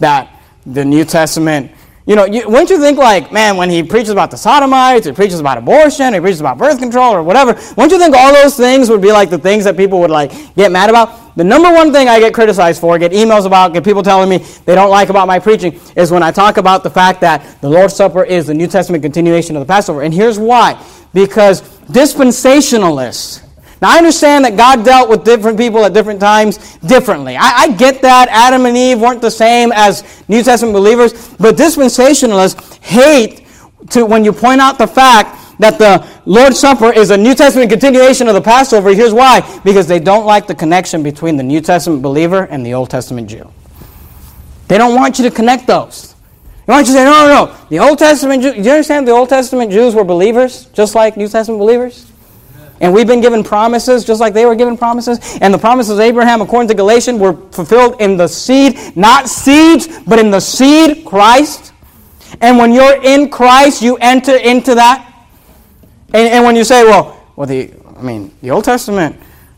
that 0.00 0.42
the 0.66 0.84
New 0.84 1.04
Testament, 1.04 1.70
you 2.06 2.16
know, 2.16 2.24
you, 2.24 2.48
wouldn't 2.48 2.70
you 2.70 2.80
think 2.80 2.98
like, 2.98 3.32
man, 3.32 3.56
when 3.56 3.70
he 3.70 3.82
preaches 3.82 4.10
about 4.10 4.30
the 4.30 4.36
sodomites, 4.36 5.06
he 5.06 5.12
preaches 5.12 5.38
about 5.38 5.58
abortion, 5.58 6.12
he 6.12 6.20
preaches 6.20 6.40
about 6.40 6.58
birth 6.58 6.78
control 6.78 7.14
or 7.14 7.22
whatever, 7.22 7.52
wouldn't 7.52 7.92
you 7.92 7.98
think 7.98 8.16
all 8.16 8.32
those 8.32 8.56
things 8.56 8.90
would 8.90 9.02
be 9.02 9.12
like 9.12 9.30
the 9.30 9.38
things 9.38 9.64
that 9.64 9.76
people 9.76 10.00
would 10.00 10.10
like 10.10 10.32
get 10.56 10.72
mad 10.72 10.90
about? 10.90 11.27
The 11.38 11.44
number 11.44 11.72
one 11.72 11.92
thing 11.92 12.08
I 12.08 12.18
get 12.18 12.34
criticized 12.34 12.80
for, 12.80 12.98
get 12.98 13.12
emails 13.12 13.46
about, 13.46 13.72
get 13.72 13.84
people 13.84 14.02
telling 14.02 14.28
me 14.28 14.38
they 14.64 14.74
don't 14.74 14.90
like 14.90 15.08
about 15.08 15.28
my 15.28 15.38
preaching 15.38 15.78
is 15.94 16.10
when 16.10 16.20
I 16.20 16.32
talk 16.32 16.56
about 16.56 16.82
the 16.82 16.90
fact 16.90 17.20
that 17.20 17.60
the 17.60 17.70
Lord's 17.70 17.94
Supper 17.94 18.24
is 18.24 18.48
the 18.48 18.54
New 18.54 18.66
Testament 18.66 19.04
continuation 19.04 19.54
of 19.54 19.64
the 19.64 19.72
Passover. 19.72 20.02
And 20.02 20.12
here's 20.12 20.36
why. 20.36 20.84
Because 21.14 21.62
dispensationalists. 21.86 23.44
Now, 23.80 23.90
I 23.90 23.98
understand 23.98 24.46
that 24.46 24.56
God 24.56 24.84
dealt 24.84 25.08
with 25.08 25.22
different 25.22 25.56
people 25.56 25.84
at 25.84 25.92
different 25.94 26.18
times 26.18 26.76
differently. 26.78 27.36
I, 27.36 27.52
I, 27.52 27.70
get 27.70 28.02
that. 28.02 28.26
Adam 28.30 28.66
and 28.66 28.76
Eve 28.76 29.00
weren't 29.00 29.22
the 29.22 29.30
same 29.30 29.70
as 29.72 30.24
New 30.26 30.42
Testament 30.42 30.74
believers, 30.74 31.12
but 31.36 31.54
dispensationalists 31.54 32.82
hate 32.82 33.46
to 33.90 34.04
when 34.04 34.24
you 34.24 34.32
point 34.32 34.60
out 34.60 34.76
the 34.76 34.88
fact 34.88 35.47
that 35.58 35.78
the 35.78 36.06
Lord's 36.24 36.58
Supper 36.58 36.92
is 36.92 37.10
a 37.10 37.16
New 37.16 37.34
Testament 37.34 37.70
continuation 37.70 38.28
of 38.28 38.34
the 38.34 38.40
Passover. 38.40 38.94
Here's 38.94 39.12
why 39.12 39.60
because 39.64 39.86
they 39.86 39.98
don't 39.98 40.26
like 40.26 40.46
the 40.46 40.54
connection 40.54 41.02
between 41.02 41.36
the 41.36 41.42
New 41.42 41.60
Testament 41.60 42.02
believer 42.02 42.44
and 42.44 42.64
the 42.64 42.74
Old 42.74 42.90
Testament 42.90 43.28
Jew. 43.28 43.50
They 44.68 44.78
don't 44.78 44.94
want 44.94 45.18
you 45.18 45.28
to 45.28 45.34
connect 45.34 45.66
those. 45.66 46.14
They 46.66 46.72
want 46.72 46.86
you 46.86 46.92
to 46.92 46.98
say, 46.98 47.04
no, 47.04 47.26
no, 47.26 47.46
no. 47.46 47.56
The 47.70 47.78
Old 47.78 47.98
Testament 47.98 48.42
Jews, 48.42 48.54
do 48.54 48.62
you 48.62 48.70
understand 48.70 49.08
the 49.08 49.12
Old 49.12 49.30
Testament 49.30 49.72
Jews 49.72 49.94
were 49.94 50.04
believers, 50.04 50.66
just 50.66 50.94
like 50.94 51.16
New 51.16 51.28
Testament 51.28 51.58
believers? 51.58 52.06
And 52.80 52.92
we've 52.92 53.06
been 53.06 53.20
given 53.20 53.42
promises 53.42 54.04
just 54.04 54.20
like 54.20 54.34
they 54.34 54.46
were 54.46 54.54
given 54.54 54.76
promises. 54.76 55.18
And 55.40 55.52
the 55.52 55.58
promises 55.58 55.94
of 55.94 56.00
Abraham, 56.00 56.40
according 56.40 56.68
to 56.68 56.74
Galatians, 56.74 57.18
were 57.18 57.34
fulfilled 57.50 58.00
in 58.00 58.16
the 58.16 58.28
seed, 58.28 58.78
not 58.94 59.28
seeds, 59.28 59.88
but 60.06 60.18
in 60.18 60.30
the 60.30 60.40
seed, 60.40 61.04
Christ. 61.04 61.72
And 62.40 62.58
when 62.58 62.72
you're 62.72 63.02
in 63.02 63.30
Christ, 63.30 63.82
you 63.82 63.96
enter 63.96 64.36
into 64.36 64.74
that. 64.74 65.07
And, 66.14 66.28
and 66.28 66.44
when 66.44 66.56
you 66.56 66.64
say, 66.64 66.84
well, 66.84 67.22
well, 67.36 67.46
the 67.46 67.72
I 67.96 68.02
mean, 68.02 68.32
the 68.42 68.50
Old 68.50 68.64
Testament 68.64 69.16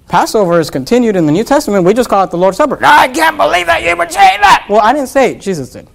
Passover 0.08 0.58
is 0.58 0.70
continued 0.70 1.14
in 1.14 1.24
the 1.24 1.32
New 1.32 1.44
Testament. 1.44 1.84
We 1.84 1.94
just 1.94 2.08
call 2.08 2.24
it 2.24 2.30
the 2.30 2.36
Lord's 2.36 2.56
Supper. 2.56 2.78
I 2.82 3.06
can't 3.08 3.36
believe 3.36 3.66
that 3.66 3.84
you 3.84 3.96
would 3.96 4.10
say 4.10 4.18
that. 4.40 4.66
Well, 4.68 4.80
I 4.80 4.92
didn't 4.92 5.08
say 5.08 5.32
it. 5.32 5.40
Jesus 5.40 5.70
did. 5.70 5.86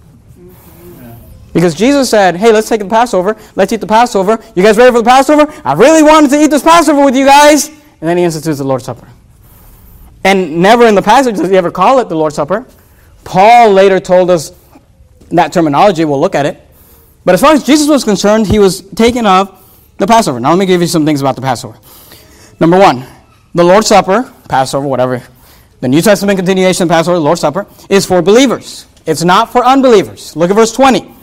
Because 1.52 1.74
Jesus 1.74 2.08
said, 2.08 2.36
hey, 2.36 2.50
let's 2.52 2.68
take 2.68 2.80
the 2.80 2.88
Passover. 2.88 3.36
Let's 3.56 3.72
eat 3.72 3.80
the 3.80 3.86
Passover. 3.86 4.42
You 4.54 4.62
guys 4.62 4.78
ready 4.78 4.90
for 4.90 5.02
the 5.02 5.08
Passover? 5.08 5.52
I 5.64 5.74
really 5.74 6.02
wanted 6.02 6.30
to 6.30 6.42
eat 6.42 6.50
this 6.50 6.62
Passover 6.62 7.04
with 7.04 7.14
you 7.14 7.26
guys. 7.26 7.68
And 7.68 8.08
then 8.08 8.16
he 8.16 8.24
institutes 8.24 8.58
the 8.58 8.64
Lord's 8.64 8.84
Supper. 8.84 9.06
And 10.24 10.62
never 10.62 10.86
in 10.86 10.94
the 10.94 11.02
passage 11.02 11.36
does 11.36 11.50
he 11.50 11.56
ever 11.56 11.70
call 11.70 11.98
it 11.98 12.08
the 12.08 12.16
Lord's 12.16 12.36
Supper. 12.36 12.66
Paul 13.24 13.72
later 13.72 14.00
told 14.00 14.30
us 14.30 14.52
that 15.30 15.52
terminology. 15.52 16.04
We'll 16.04 16.20
look 16.20 16.34
at 16.34 16.46
it. 16.46 16.60
But 17.24 17.34
as 17.34 17.40
far 17.40 17.52
as 17.52 17.64
Jesus 17.64 17.88
was 17.88 18.02
concerned, 18.02 18.46
he 18.46 18.58
was 18.58 18.80
taking 18.80 19.26
of 19.26 19.62
the 19.98 20.06
Passover. 20.06 20.40
Now, 20.40 20.50
let 20.50 20.58
me 20.58 20.66
give 20.66 20.80
you 20.80 20.86
some 20.86 21.04
things 21.04 21.20
about 21.20 21.36
the 21.36 21.42
Passover. 21.42 21.78
Number 22.60 22.78
one, 22.78 23.06
the 23.54 23.64
Lord's 23.64 23.86
Supper, 23.86 24.32
Passover, 24.48 24.86
whatever, 24.86 25.22
the 25.80 25.88
New 25.88 26.02
Testament 26.02 26.38
continuation 26.38 26.84
of 26.84 26.88
Passover, 26.88 27.16
the 27.16 27.24
Lord's 27.24 27.40
Supper, 27.40 27.66
is 27.88 28.06
for 28.06 28.22
believers. 28.22 28.86
It's 29.06 29.22
not 29.22 29.52
for 29.52 29.64
unbelievers. 29.64 30.34
Look 30.36 30.50
at 30.50 30.56
verse 30.56 30.72
20. 30.72 31.14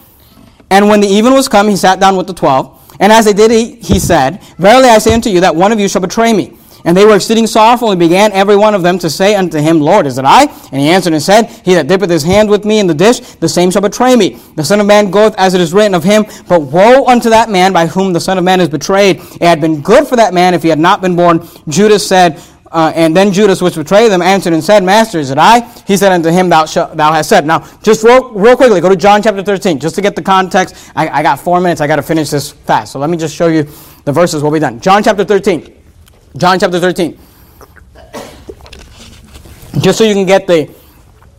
And 0.69 0.89
when 0.89 1.01
the 1.01 1.07
even 1.07 1.34
was 1.34 1.47
come, 1.47 1.67
he 1.67 1.76
sat 1.76 1.99
down 1.99 2.17
with 2.17 2.26
the 2.26 2.34
twelve. 2.34 2.80
And 2.99 3.11
as 3.11 3.26
they 3.26 3.34
did 3.34 3.51
eat, 3.51 3.86
he 3.86 3.99
said, 3.99 4.41
Verily 4.57 4.89
I 4.89 4.97
say 4.97 5.13
unto 5.13 5.30
you 5.30 5.41
that 5.41 5.55
one 5.55 5.71
of 5.71 5.80
you 5.80 5.88
shall 5.88 6.01
betray 6.01 6.34
me. 6.34 6.57
And 6.86 6.98
they 6.98 7.06
were 7.06 7.16
exceeding 7.16 7.48
sorrowful, 7.48 7.92
and 7.92 8.00
began 8.00 8.32
every 8.34 8.58
one 8.58 8.76
of 8.76 8.84
them 8.84 9.00
to 9.00 9.10
say 9.10 9.36
unto 9.36 9.60
him, 9.60 9.80
Lord, 9.80 10.06
is 10.06 10.18
it 10.18 10.26
I? 10.26 10.44
And 10.72 10.82
he 10.82 10.90
answered 10.90 11.14
and 11.14 11.22
said, 11.22 11.44
He 11.64 11.74
that 11.76 11.88
dippeth 11.88 12.10
his 12.10 12.24
hand 12.24 12.50
with 12.50 12.66
me 12.66 12.80
in 12.80 12.88
the 12.88 12.94
dish, 12.94 13.20
the 13.20 13.48
same 13.48 13.72
shall 13.72 13.82
betray 13.82 14.16
me. 14.16 14.40
The 14.56 14.64
Son 14.64 14.80
of 14.80 14.86
Man 14.86 15.10
goeth 15.10 15.36
as 15.38 15.54
it 15.54 15.62
is 15.62 15.74
written 15.74 15.96
of 15.96 16.04
him, 16.04 16.26
but 16.48 16.62
woe 16.62 17.06
unto 17.06 17.30
that 17.30 17.50
man 17.50 17.72
by 17.72 17.88
whom 17.88 18.12
the 18.12 18.20
Son 18.20 18.38
of 18.38 18.44
Man 18.44 18.60
is 18.60 18.70
betrayed. 18.70 19.18
It 19.18 19.44
had 19.44 19.62
been 19.62 19.82
good 19.82 20.08
for 20.08 20.18
that 20.18 20.34
man 20.34 20.54
if 20.54 20.64
he 20.64 20.70
had 20.70 20.80
not 20.80 21.02
been 21.02 21.16
born. 21.16 21.48
Judas 21.70 22.06
said, 22.06 22.42
uh, 22.74 22.92
and 22.96 23.16
then 23.16 23.32
Judas, 23.32 23.62
which 23.62 23.76
betrayed 23.76 24.12
them, 24.12 24.24
answered 24.24 24.52
and 24.52 24.64
said, 24.64 24.84
Master, 24.84 25.20
is 25.20 25.30
it 25.30 25.38
I? 25.38 25.60
He 25.86 25.96
said 25.96 26.12
unto 26.12 26.32
him, 26.32 26.50
Thou, 26.50 26.66
shall, 26.66 26.94
thou 26.96 27.14
hast 27.14 27.30
said. 27.30 27.46
Now, 27.46 27.60
just 27.84 28.04
real, 28.04 28.32
real 28.34 28.58
quickly, 28.58 28.82
go 28.82 28.90
to 28.90 28.96
John 28.96 29.22
chapter 29.22 29.44
13, 29.44 29.80
just 29.80 29.94
to 29.96 30.02
get 30.02 30.16
the 30.16 30.24
context. 30.24 30.92
I, 30.96 31.08
I 31.08 31.22
got 31.22 31.40
four 31.40 31.62
minutes. 31.62 31.82
I 31.82 31.88
got 31.88 31.98
to 31.98 32.02
finish 32.02 32.32
this 32.32 32.52
fast. 32.52 32.92
So 32.92 33.00
let 33.00 33.12
me 33.12 33.18
just 33.18 33.36
show 33.36 33.48
you 33.48 33.68
the 34.06 34.12
verses. 34.12 34.42
We'll 34.42 34.52
be 34.52 34.60
done. 34.60 34.80
John 34.80 35.04
chapter 35.04 35.24
13. 35.24 35.83
John 36.38 36.60
chapter 36.60 36.80
13. 36.80 37.18
Just 39.80 39.98
so 39.98 40.04
you 40.04 40.14
can 40.14 40.26
get 40.26 40.48
the 40.48 40.74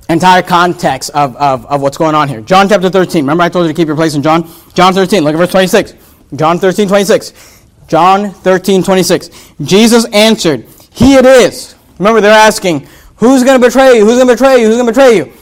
entire 0.08 0.42
context 0.42 1.10
of, 1.10 1.36
of, 1.36 1.66
of 1.66 1.80
what's 1.80 1.96
going 1.96 2.14
on 2.14 2.28
here. 2.28 2.40
John 2.40 2.68
chapter 2.68 2.90
13. 2.90 3.24
Remember 3.24 3.42
I 3.42 3.48
told 3.48 3.66
you 3.66 3.72
to 3.72 3.76
keep 3.76 3.86
your 3.86 3.96
place 3.96 4.14
in 4.14 4.22
John? 4.22 4.48
John 4.74 4.92
13. 4.92 5.24
Look 5.24 5.34
at 5.34 5.38
verse 5.38 5.50
26. 5.50 5.94
John 6.36 6.58
13, 6.58 6.88
26. 6.88 7.64
John 7.86 8.30
13, 8.30 8.82
26. 8.82 9.52
Jesus 9.62 10.04
answered, 10.06 10.66
he 10.94 11.14
it 11.14 11.26
is. 11.26 11.74
Remember, 11.98 12.20
they're 12.20 12.32
asking, 12.32 12.86
Who's 13.16 13.44
going 13.44 13.60
to 13.60 13.66
betray 13.66 13.96
you? 13.96 14.04
Who's 14.04 14.16
going 14.16 14.28
to 14.28 14.34
betray 14.34 14.60
you? 14.60 14.66
Who's 14.66 14.76
going 14.76 14.86
to 14.86 14.92
betray 14.92 15.16
you? 15.16 15.32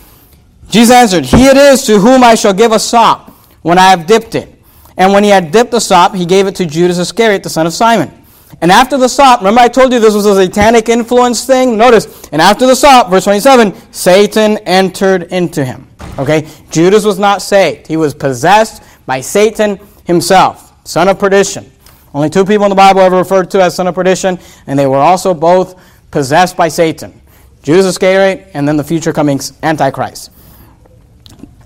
Jesus 0.71 0.95
answered, 0.95 1.25
He 1.25 1.47
it 1.47 1.57
is 1.57 1.85
to 1.87 1.99
whom 1.99 2.25
I 2.25 2.35
shall 2.35 2.55
give 2.55 2.73
a 2.73 2.79
sop 2.79 3.31
when 3.61 3.79
I 3.79 3.91
have 3.91 4.07
dipped 4.07 4.35
it. 4.35 4.49
And 4.97 5.13
when 5.13 5.25
he 5.25 5.31
had 5.31 5.53
dipped 5.53 5.71
the 5.71 5.81
sop, 5.81 6.15
he 6.15 6.27
gave 6.27 6.47
it 6.47 6.57
to 6.57 6.67
Judas 6.67 6.99
Iscariot, 6.99 7.43
the 7.43 7.51
son 7.51 7.67
of 7.67 7.73
Simon. 7.73 8.22
And 8.61 8.71
after 8.71 8.99
the 8.99 9.09
sop, 9.09 9.41
remember 9.41 9.61
I 9.61 9.69
told 9.69 9.93
you 9.93 9.99
this 9.99 10.15
was 10.15 10.27
a 10.27 10.35
satanic 10.35 10.89
influence 10.89 11.45
thing? 11.45 11.77
Notice, 11.77 12.29
and 12.31 12.43
after 12.43 12.67
the 12.67 12.77
sop, 12.77 13.11
verse 13.11 13.25
27, 13.25 13.75
Satan 13.93 14.59
entered 14.59 15.25
into 15.25 15.65
him. 15.65 15.89
Okay? 16.19 16.49
Judas 16.71 17.05
was 17.05 17.19
not 17.19 17.43
saved. 17.43 17.87
He 17.87 17.97
was 17.97 18.15
possessed 18.15 18.83
by 19.07 19.21
Satan 19.21 19.81
himself, 20.05 20.73
son 20.87 21.09
of 21.09 21.19
perdition. 21.19 21.71
Only 22.15 22.29
two 22.29 22.45
people 22.45 22.65
in 22.67 22.71
the 22.71 22.77
Bible 22.77 23.01
ever 23.01 23.17
referred 23.17 23.51
to 23.53 23.63
as 23.63 23.75
son 23.75 23.87
of 23.87 23.95
perdition, 23.95 24.39
and 24.67 24.79
they 24.79 24.87
were 24.87 24.99
also 24.99 25.33
both 25.33 25.81
possessed 26.11 26.57
by 26.57 26.69
Satan 26.69 27.23
Judas 27.63 27.87
Iscariot, 27.87 28.51
and 28.55 28.67
then 28.67 28.77
the 28.77 28.85
future 28.85 29.13
coming 29.13 29.41
Antichrist. 29.63 30.31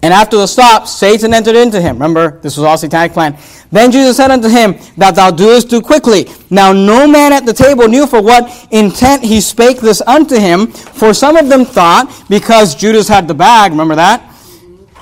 And 0.02 0.12
after 0.12 0.36
the 0.36 0.46
sop, 0.46 0.86
Satan 0.86 1.32
entered 1.32 1.56
into 1.56 1.80
him. 1.80 1.96
Remember, 1.96 2.38
this 2.40 2.56
was 2.56 2.64
all 2.64 2.78
satanic 2.78 3.12
plan. 3.12 3.36
Then 3.72 3.90
Jesus 3.90 4.16
said 4.16 4.30
unto 4.30 4.48
him, 4.48 4.76
That 4.96 5.14
thou 5.14 5.30
doest 5.30 5.68
do 5.68 5.80
quickly. 5.80 6.28
Now 6.50 6.72
no 6.72 7.06
man 7.08 7.32
at 7.32 7.46
the 7.46 7.52
table 7.52 7.88
knew 7.88 8.06
for 8.06 8.22
what 8.22 8.68
intent 8.70 9.24
he 9.24 9.40
spake 9.40 9.80
this 9.80 10.00
unto 10.02 10.38
him. 10.38 10.68
For 10.68 11.14
some 11.14 11.36
of 11.36 11.48
them 11.48 11.64
thought, 11.64 12.24
because 12.28 12.74
Judas 12.74 13.08
had 13.08 13.26
the 13.26 13.34
bag, 13.34 13.72
remember 13.72 13.96
that? 13.96 14.25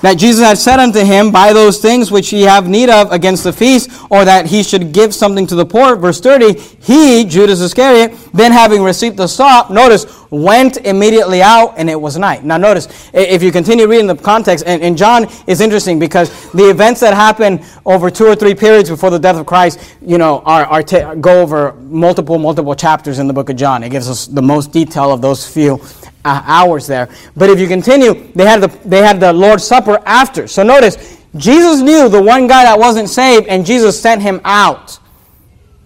That 0.05 0.19
Jesus 0.19 0.45
had 0.45 0.59
said 0.59 0.79
unto 0.79 1.01
him, 1.01 1.33
Buy 1.33 1.55
those 1.55 1.79
things 1.79 2.11
which 2.11 2.31
ye 2.31 2.43
have 2.43 2.69
need 2.69 2.91
of 2.91 3.11
against 3.11 3.43
the 3.43 3.55
feast, 3.55 3.91
or 4.11 4.23
that 4.27 4.45
he 4.45 4.63
should 4.63 4.93
give 4.93 5.15
something 5.15 5.47
to 5.47 5.55
the 5.55 5.65
poor. 5.65 5.97
Verse 5.97 6.21
30, 6.21 6.59
he, 6.59 7.25
Judas 7.25 7.63
Iscariot, 7.63 8.15
then 8.35 8.53
having 8.53 8.83
received 8.83 9.17
the 9.17 9.27
sop, 9.27 9.71
notice, 9.71 10.05
went 10.31 10.77
immediately 10.79 11.41
out, 11.41 11.73
and 11.79 11.89
it 11.89 11.99
was 11.99 12.19
night. 12.19 12.45
Now 12.45 12.59
notice, 12.59 13.11
if 13.15 13.43
you 13.43 13.51
continue 13.51 13.87
reading 13.87 14.07
the 14.07 14.15
context, 14.17 14.65
and, 14.67 14.83
and 14.83 14.99
John 14.99 15.27
is 15.47 15.63
interesting 15.63 15.99
because 15.99 16.53
the 16.53 16.69
events 16.69 17.01
that 17.01 17.15
happen 17.15 17.65
over 17.87 18.11
two 18.11 18.27
or 18.27 18.37
three 18.37 18.55
periods 18.55 18.91
before 18.91 19.09
the 19.09 19.19
death 19.19 19.37
of 19.37 19.47
Christ, 19.47 19.97
you 20.03 20.19
know, 20.19 20.41
are, 20.41 20.67
are 20.67 20.83
go 21.17 21.41
over 21.41 21.73
multiple, 21.81 22.39
multiple 22.39 22.75
chapters 22.75 23.19
in 23.19 23.27
the 23.27 23.33
book 23.33 23.49
of 23.49 23.57
John. 23.57 23.83
It 23.83 23.89
gives 23.89 24.11
us 24.11 24.27
the 24.27 24.43
most 24.43 24.71
detail 24.71 25.13
of 25.13 25.23
those 25.23 25.49
few 25.49 25.81
uh, 26.25 26.43
hours 26.45 26.87
there. 26.87 27.09
But 27.37 27.51
if 27.51 27.61
you 27.61 27.67
continue, 27.67 28.33
they 28.35 28.45
had, 28.45 28.63
the, 28.63 28.89
they 28.89 28.99
had 28.99 29.21
the 29.21 29.33
Lord's 29.33 29.65
Supper 29.65 30.01
after. 30.07 30.47
So 30.47 30.63
notice, 30.63 31.21
Jesus 31.37 31.81
knew 31.81 32.09
the 32.09 32.23
one 32.23 32.47
guy 32.47 32.65
that 32.65 32.79
wasn't 32.79 33.09
saved, 33.09 33.47
and 33.47 33.67
Jesus 33.67 34.01
sent 34.01 34.23
him 34.23 34.41
out 34.45 34.99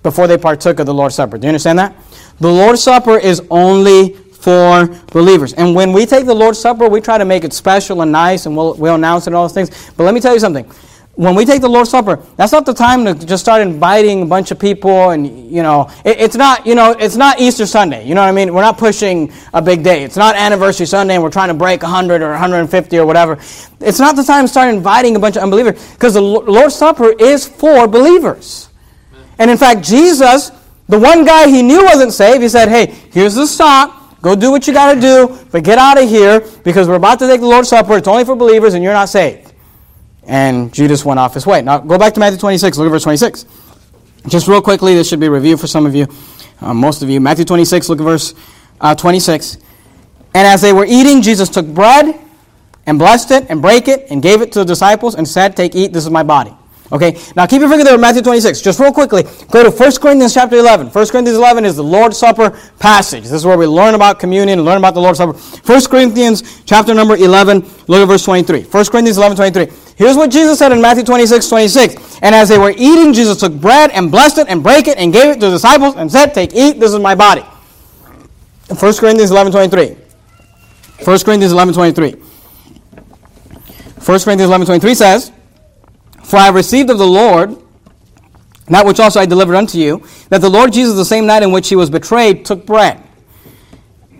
before 0.03 0.27
they 0.27 0.39
partook 0.39 0.79
of 0.79 0.87
the 0.87 0.95
Lord's 0.95 1.15
Supper. 1.15 1.39
Do 1.39 1.47
you 1.47 1.49
understand 1.49 1.79
that? 1.79 1.95
The 2.41 2.51
Lord's 2.51 2.83
Supper 2.83 3.19
is 3.19 3.43
only 3.51 4.15
for 4.15 4.87
believers. 5.13 5.53
And 5.55 5.75
when 5.75 5.93
we 5.93 6.07
take 6.07 6.27
the 6.27 6.35
Lord's 6.35 6.59
Supper, 6.59 6.89
we 6.89 7.01
try 7.01 7.19
to 7.19 7.25
make 7.25 7.45
it 7.45 7.53
special 7.53 8.03
and 8.03 8.13
nice, 8.13 8.47
and 8.47 8.57
we'll, 8.57 8.75
we'll 8.75 8.95
announce 8.95 9.25
it 9.25 9.29
and 9.29 9.37
all 9.37 9.45
those 9.45 9.55
things. 9.55 9.91
But 9.97 10.05
let 10.05 10.15
me 10.15 10.21
tell 10.21 10.35
you 10.35 10.41
something 10.41 10.71
when 11.19 11.35
we 11.35 11.45
take 11.45 11.61
the 11.61 11.69
Lord's 11.69 11.91
Supper, 11.91 12.23
that's 12.37 12.53
not 12.53 12.65
the 12.65 12.73
time 12.73 13.05
to 13.05 13.13
just 13.13 13.43
start 13.43 13.61
inviting 13.61 14.23
a 14.23 14.27
bunch 14.27 14.53
of 14.53 14.59
people, 14.61 15.11
and 15.11 15.51
you 15.51 15.65
know, 15.65 15.91
it, 16.05 16.21
it's 16.21 16.37
not, 16.37 16.65
you 16.65 16.77
know, 16.77 16.93
it's 16.93 17.17
not 17.17 17.41
Easter 17.41 17.67
Sunday. 17.67 18.07
You 18.07 18.15
know 18.15 18.21
what 18.21 18.29
I 18.29 18.33
mean? 18.33 18.55
We're 18.55 18.63
not 18.63 18.79
pushing 18.79 19.33
a 19.53 19.61
big 19.61 19.83
day. 19.83 20.05
It's 20.05 20.17
not 20.17 20.37
anniversary 20.37 20.87
Sunday, 20.87 21.15
and 21.15 21.23
we're 21.25 21.31
trying 21.31 21.49
to 21.49 21.55
break 21.55 21.83
100 21.83 22.23
or 22.23 22.31
150 22.31 22.99
or 23.01 23.05
whatever. 23.05 23.33
It's 23.81 23.99
not 23.99 24.15
the 24.15 24.23
time 24.23 24.45
to 24.45 24.49
start 24.49 24.73
inviting 24.73 25.17
a 25.17 25.19
bunch 25.19 25.35
of 25.35 25.43
unbelievers, 25.43 25.93
because 25.95 26.15
the 26.15 26.21
Lord's 26.21 26.77
Supper 26.77 27.11
is 27.19 27.49
for 27.49 27.89
believers. 27.89 28.69
And 29.41 29.51
in 29.51 29.57
fact, 29.57 29.83
Jesus, 29.83 30.53
the 30.89 31.01
one 31.01 31.25
guy 31.25 31.49
he 31.49 31.63
knew 31.63 31.83
wasn't 31.83 32.13
saved, 32.13 32.43
he 32.43 32.49
said, 32.49 32.69
"Hey, 32.69 32.95
here's 33.11 33.35
the 33.35 33.49
sop. 33.49 34.23
Go 34.23 34.37
do 34.37 34.53
what 34.53 34.69
you 34.69 34.73
got 34.73 34.95
to 34.95 35.01
do, 35.01 35.37
but 35.51 35.65
get 35.65 35.79
out 35.79 36.01
of 36.01 36.09
here 36.09 36.45
because 36.63 36.87
we're 36.87 36.95
about 36.95 37.19
to 37.19 37.27
take 37.27 37.41
the 37.41 37.47
Lord's 37.49 37.71
Supper. 37.71 37.97
It's 37.97 38.07
only 38.07 38.25
for 38.25 38.37
believers, 38.37 38.75
and 38.75 38.85
you're 38.85 38.93
not 38.93 39.09
saved." 39.09 39.48
And 40.29 40.73
Judas 40.73 41.05
went 41.05 41.19
off 41.19 41.35
his 41.35 41.47
way. 41.47 41.63
Now, 41.63 41.79
go 41.79 41.99
back 41.99 42.15
to 42.15 42.21
Matthew 42.21 42.39
26. 42.39 42.77
Look 42.79 42.87
at 42.87 42.91
verse 42.91 43.03
26. 43.03 43.47
Just 44.29 44.47
real 44.47 44.61
quickly, 44.61 44.95
this 44.95 45.09
should 45.09 45.21
be 45.21 45.29
review 45.29 45.57
for 45.57 45.67
some 45.67 45.87
of 45.87 45.95
you, 45.95 46.07
uh, 46.61 46.75
most 46.75 47.03
of 47.03 47.09
you. 47.09 47.19
Matthew 47.19 47.47
26, 47.47 47.89
look 47.89 47.99
at 47.99 48.05
verse 48.05 48.35
uh, 48.81 48.95
26. 48.95 49.57
And 50.35 50.47
as 50.47 50.61
they 50.61 50.73
were 50.75 50.85
eating, 50.87 51.23
Jesus 51.23 51.49
took 51.49 51.67
bread 51.67 52.15
and 52.87 52.99
blessed 52.99 53.31
it 53.31 53.47
and 53.49 53.63
brake 53.63 53.89
it 53.89 54.07
and 54.11 54.23
gave 54.23 54.43
it 54.43 54.53
to 54.53 54.59
the 54.61 54.65
disciples 54.67 55.15
and 55.15 55.27
said, 55.27 55.57
Take, 55.57 55.75
eat, 55.75 55.93
this 55.95 56.05
is 56.05 56.11
my 56.11 56.23
body. 56.23 56.55
Okay, 56.91 57.21
now 57.37 57.45
keep 57.45 57.61
your 57.61 57.69
finger 57.69 57.85
there 57.85 57.97
in 57.97 58.01
Matthew 58.01 58.23
26. 58.23 58.63
Just 58.63 58.81
real 58.81 58.93
quickly, 58.93 59.25
go 59.51 59.63
to 59.63 59.71
1 59.71 59.93
Corinthians 59.97 60.33
chapter 60.33 60.57
11. 60.57 60.87
1 60.87 60.93
Corinthians 61.09 61.37
11 61.37 61.67
is 61.67 61.77
the 61.77 61.85
Lord's 61.85 62.17
Supper 62.17 62.59
passage. 62.79 63.25
This 63.25 63.33
is 63.33 63.45
where 63.45 63.59
we 63.59 63.67
learn 63.67 63.95
about 63.95 64.19
communion 64.19 64.65
learn 64.65 64.79
about 64.79 64.95
the 64.95 65.01
Lord's 65.01 65.19
Supper. 65.19 65.35
1 65.35 65.85
Corinthians 65.87 66.63
chapter 66.65 66.95
number 66.95 67.15
11, 67.15 67.61
look 67.89 68.01
at 68.01 68.09
verse 68.09 68.25
23. 68.25 68.63
1 68.63 68.85
Corinthians 68.87 69.19
11, 69.19 69.37
23. 69.37 69.67
Here's 69.97 70.17
what 70.17 70.31
Jesus 70.31 70.59
said 70.59 70.73
in 70.73 70.81
Matthew 70.81 71.05
26, 71.05 71.47
26. 71.49 72.21
And 72.23 72.35
as 72.35 72.49
they 72.49 72.57
were 72.57 72.73
eating, 72.75 73.13
Jesus 73.13 73.39
took 73.39 73.53
bread 73.53 73.91
and 73.91 74.11
blessed 74.11 74.39
it 74.39 74.49
and 74.49 74.63
brake 74.63 74.89
it 74.89 74.97
and 74.97 75.13
gave 75.13 75.27
it 75.27 75.41
to 75.41 75.47
the 75.47 75.51
disciples 75.51 75.95
and 75.97 76.11
said, 76.11 76.33
Take, 76.33 76.55
eat, 76.55 76.81
this 76.81 76.93
is 76.93 77.01
my 77.01 77.15
body. 77.15 77.43
1 78.69 78.79
Corinthians 78.79 79.31
11, 79.31 79.53
23. 79.53 79.89
1 81.05 81.19
Corinthians 81.21 81.53
11, 81.53 81.75
23. 81.75 82.11
1 82.13 82.21
Corinthians 84.05 84.49
11, 84.49 84.67
23 84.67 84.95
says, 84.95 85.33
for 86.29 86.37
I 86.37 86.49
received 86.51 86.91
of 86.91 86.99
the 86.99 87.07
Lord 87.07 87.57
that 88.71 88.85
which 88.85 89.01
also 89.01 89.21
I 89.21 89.27
delivered 89.27 89.57
unto 89.57 89.79
you, 89.79 90.05
that 90.29 90.41
the 90.41 90.51
Lord 90.51 90.73
Jesus, 90.73 90.95
the 90.95 91.05
same 91.05 91.27
night 91.27 91.43
in 91.43 91.53
which 91.53 91.69
he 91.69 91.77
was 91.77 91.91
betrayed, 91.91 92.45
took 92.45 92.67
bread. 92.67 93.03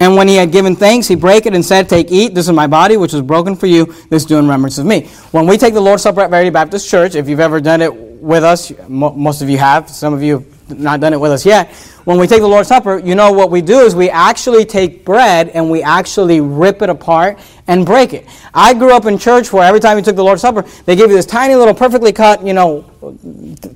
And 0.01 0.15
when 0.15 0.29
he 0.29 0.37
had 0.37 0.53
given 0.53 0.77
thanks, 0.77 1.09
he 1.09 1.17
brake 1.17 1.45
it 1.47 1.55
and 1.55 1.65
said, 1.65 1.89
Take, 1.89 2.11
eat, 2.11 2.35
this 2.35 2.47
is 2.47 2.53
my 2.53 2.69
body, 2.69 2.97
which 2.97 3.13
was 3.13 3.23
broken 3.23 3.57
for 3.57 3.67
you. 3.67 3.93
This 4.11 4.25
do 4.25 4.39
in 4.39 4.45
remembrance 4.45 4.79
of 4.79 4.87
me. 4.87 5.07
When 5.33 5.47
we 5.47 5.59
take 5.59 5.75
the 5.75 5.81
Lord's 5.81 6.05
Supper 6.05 6.21
at 6.21 6.31
Verity 6.31 6.51
Baptist 6.51 6.89
Church, 6.89 7.15
if 7.17 7.29
you've 7.29 7.41
ever 7.41 7.61
done 7.61 7.83
it 7.83 7.95
with 7.95 8.45
us, 8.45 8.73
most 8.89 9.43
of 9.43 9.51
you 9.51 9.59
have, 9.59 9.91
some 9.91 10.15
of 10.15 10.23
you 10.23 10.47
not 10.71 11.01
done 11.01 11.13
it 11.13 11.21
with 11.21 11.33
us 11.33 11.47
yet. 11.47 11.73
When 12.05 12.19
we 12.19 12.27
take 12.27 12.41
the 12.41 12.49
Lord's 12.49 12.69
Supper, 12.69 12.99
you 12.99 13.15
know 13.15 13.33
what 13.33 13.51
we 13.51 13.61
do 13.61 13.81
is 13.81 13.95
we 13.95 14.11
actually 14.11 14.65
take 14.65 15.05
bread 15.05 15.51
and 15.51 15.71
we 15.71 15.83
actually 15.83 16.41
rip 16.41 16.83
it 16.83 16.89
apart 16.89 17.39
and 17.67 17.85
break 17.85 18.13
it. 18.13 18.27
I 18.55 18.75
grew 18.75 18.93
up 18.93 19.05
in 19.07 19.19
church 19.19 19.53
where 19.53 19.65
every 19.65 19.81
time 19.81 19.99
you 19.99 20.05
took 20.05 20.17
the 20.17 20.25
Lord's 20.25 20.43
Supper, 20.43 20.63
they 20.87 20.97
gave 20.97 21.11
you 21.11 21.17
this 21.17 21.27
tiny 21.27 21.55
little 21.55 21.75
perfectly 21.75 22.13
cut, 22.13 22.45
you 22.47 22.55
know, 22.55 22.85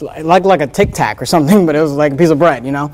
like 0.01 0.45
like 0.45 0.61
a 0.61 0.67
tic 0.67 0.93
tac 0.95 1.21
or 1.21 1.27
something, 1.27 1.67
but 1.67 1.77
it 1.77 1.81
was 1.81 1.93
like 1.93 2.13
a 2.13 2.17
piece 2.17 2.31
of 2.31 2.39
bread, 2.39 2.65
you 2.65 2.73
know. 2.73 2.93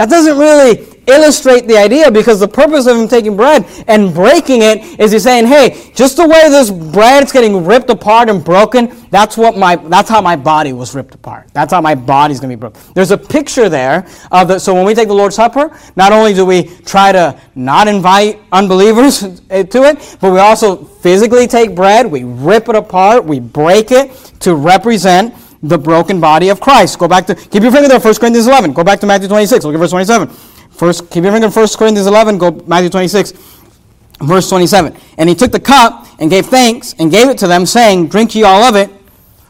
That 0.00 0.08
doesn't 0.08 0.38
really 0.38 0.86
illustrate 1.06 1.66
the 1.66 1.76
idea 1.76 2.10
because 2.10 2.40
the 2.40 2.48
purpose 2.48 2.86
of 2.86 2.96
him 2.96 3.06
taking 3.06 3.36
bread 3.36 3.66
and 3.86 4.14
breaking 4.14 4.62
it 4.62 4.98
is 4.98 5.12
he's 5.12 5.24
saying, 5.24 5.44
hey, 5.44 5.92
just 5.94 6.16
the 6.16 6.26
way 6.26 6.48
this 6.48 6.70
bread's 6.70 7.32
getting 7.32 7.66
ripped 7.66 7.90
apart 7.90 8.30
and 8.30 8.42
broken, 8.42 8.96
that's 9.10 9.36
what 9.36 9.58
my 9.58 9.76
that's 9.76 10.08
how 10.08 10.22
my 10.22 10.36
body 10.36 10.72
was 10.72 10.94
ripped 10.94 11.14
apart. 11.14 11.48
That's 11.52 11.70
how 11.70 11.82
my 11.82 11.94
body's 11.94 12.40
gonna 12.40 12.52
be 12.52 12.56
broken. 12.56 12.80
There's 12.94 13.10
a 13.10 13.18
picture 13.18 13.68
there 13.68 14.06
of 14.32 14.48
the 14.48 14.58
so 14.58 14.72
when 14.72 14.86
we 14.86 14.94
take 14.94 15.08
the 15.08 15.12
Lord's 15.12 15.36
Supper, 15.36 15.70
not 15.96 16.12
only 16.12 16.32
do 16.32 16.46
we 16.46 16.62
try 16.86 17.12
to 17.12 17.38
not 17.54 17.86
invite 17.86 18.40
unbelievers 18.52 19.42
eh, 19.50 19.64
to 19.64 19.82
it, 19.82 20.16
but 20.18 20.32
we 20.32 20.38
also 20.38 20.82
physically 20.82 21.46
take 21.46 21.74
bread, 21.74 22.06
we 22.06 22.24
rip 22.24 22.70
it 22.70 22.74
apart, 22.74 23.26
we 23.26 23.38
break 23.38 23.90
it 23.90 24.14
to 24.40 24.54
represent 24.54 25.34
the 25.62 25.78
broken 25.78 26.20
body 26.20 26.48
of 26.48 26.60
Christ. 26.60 26.98
Go 26.98 27.08
back 27.08 27.26
to, 27.26 27.34
keep 27.34 27.62
your 27.62 27.72
finger 27.72 27.88
there, 27.88 28.00
1 28.00 28.14
Corinthians 28.14 28.46
11. 28.46 28.72
Go 28.72 28.84
back 28.84 29.00
to 29.00 29.06
Matthew 29.06 29.28
26. 29.28 29.64
Look 29.64 29.74
at 29.74 29.78
verse 29.78 29.90
27. 29.90 30.28
First, 30.28 31.10
keep 31.10 31.22
your 31.22 31.32
finger 31.32 31.46
in 31.46 31.52
1 31.52 31.68
Corinthians 31.76 32.06
11. 32.06 32.38
Go 32.38 32.50
Matthew 32.66 32.88
26, 32.88 33.32
verse 34.22 34.48
27. 34.48 34.96
And 35.18 35.28
he 35.28 35.34
took 35.34 35.52
the 35.52 35.60
cup 35.60 36.06
and 36.18 36.30
gave 36.30 36.46
thanks 36.46 36.94
and 36.98 37.10
gave 37.10 37.28
it 37.28 37.38
to 37.38 37.46
them, 37.46 37.66
saying, 37.66 38.08
Drink 38.08 38.34
ye 38.34 38.44
all 38.44 38.62
of 38.62 38.76
it, 38.76 38.90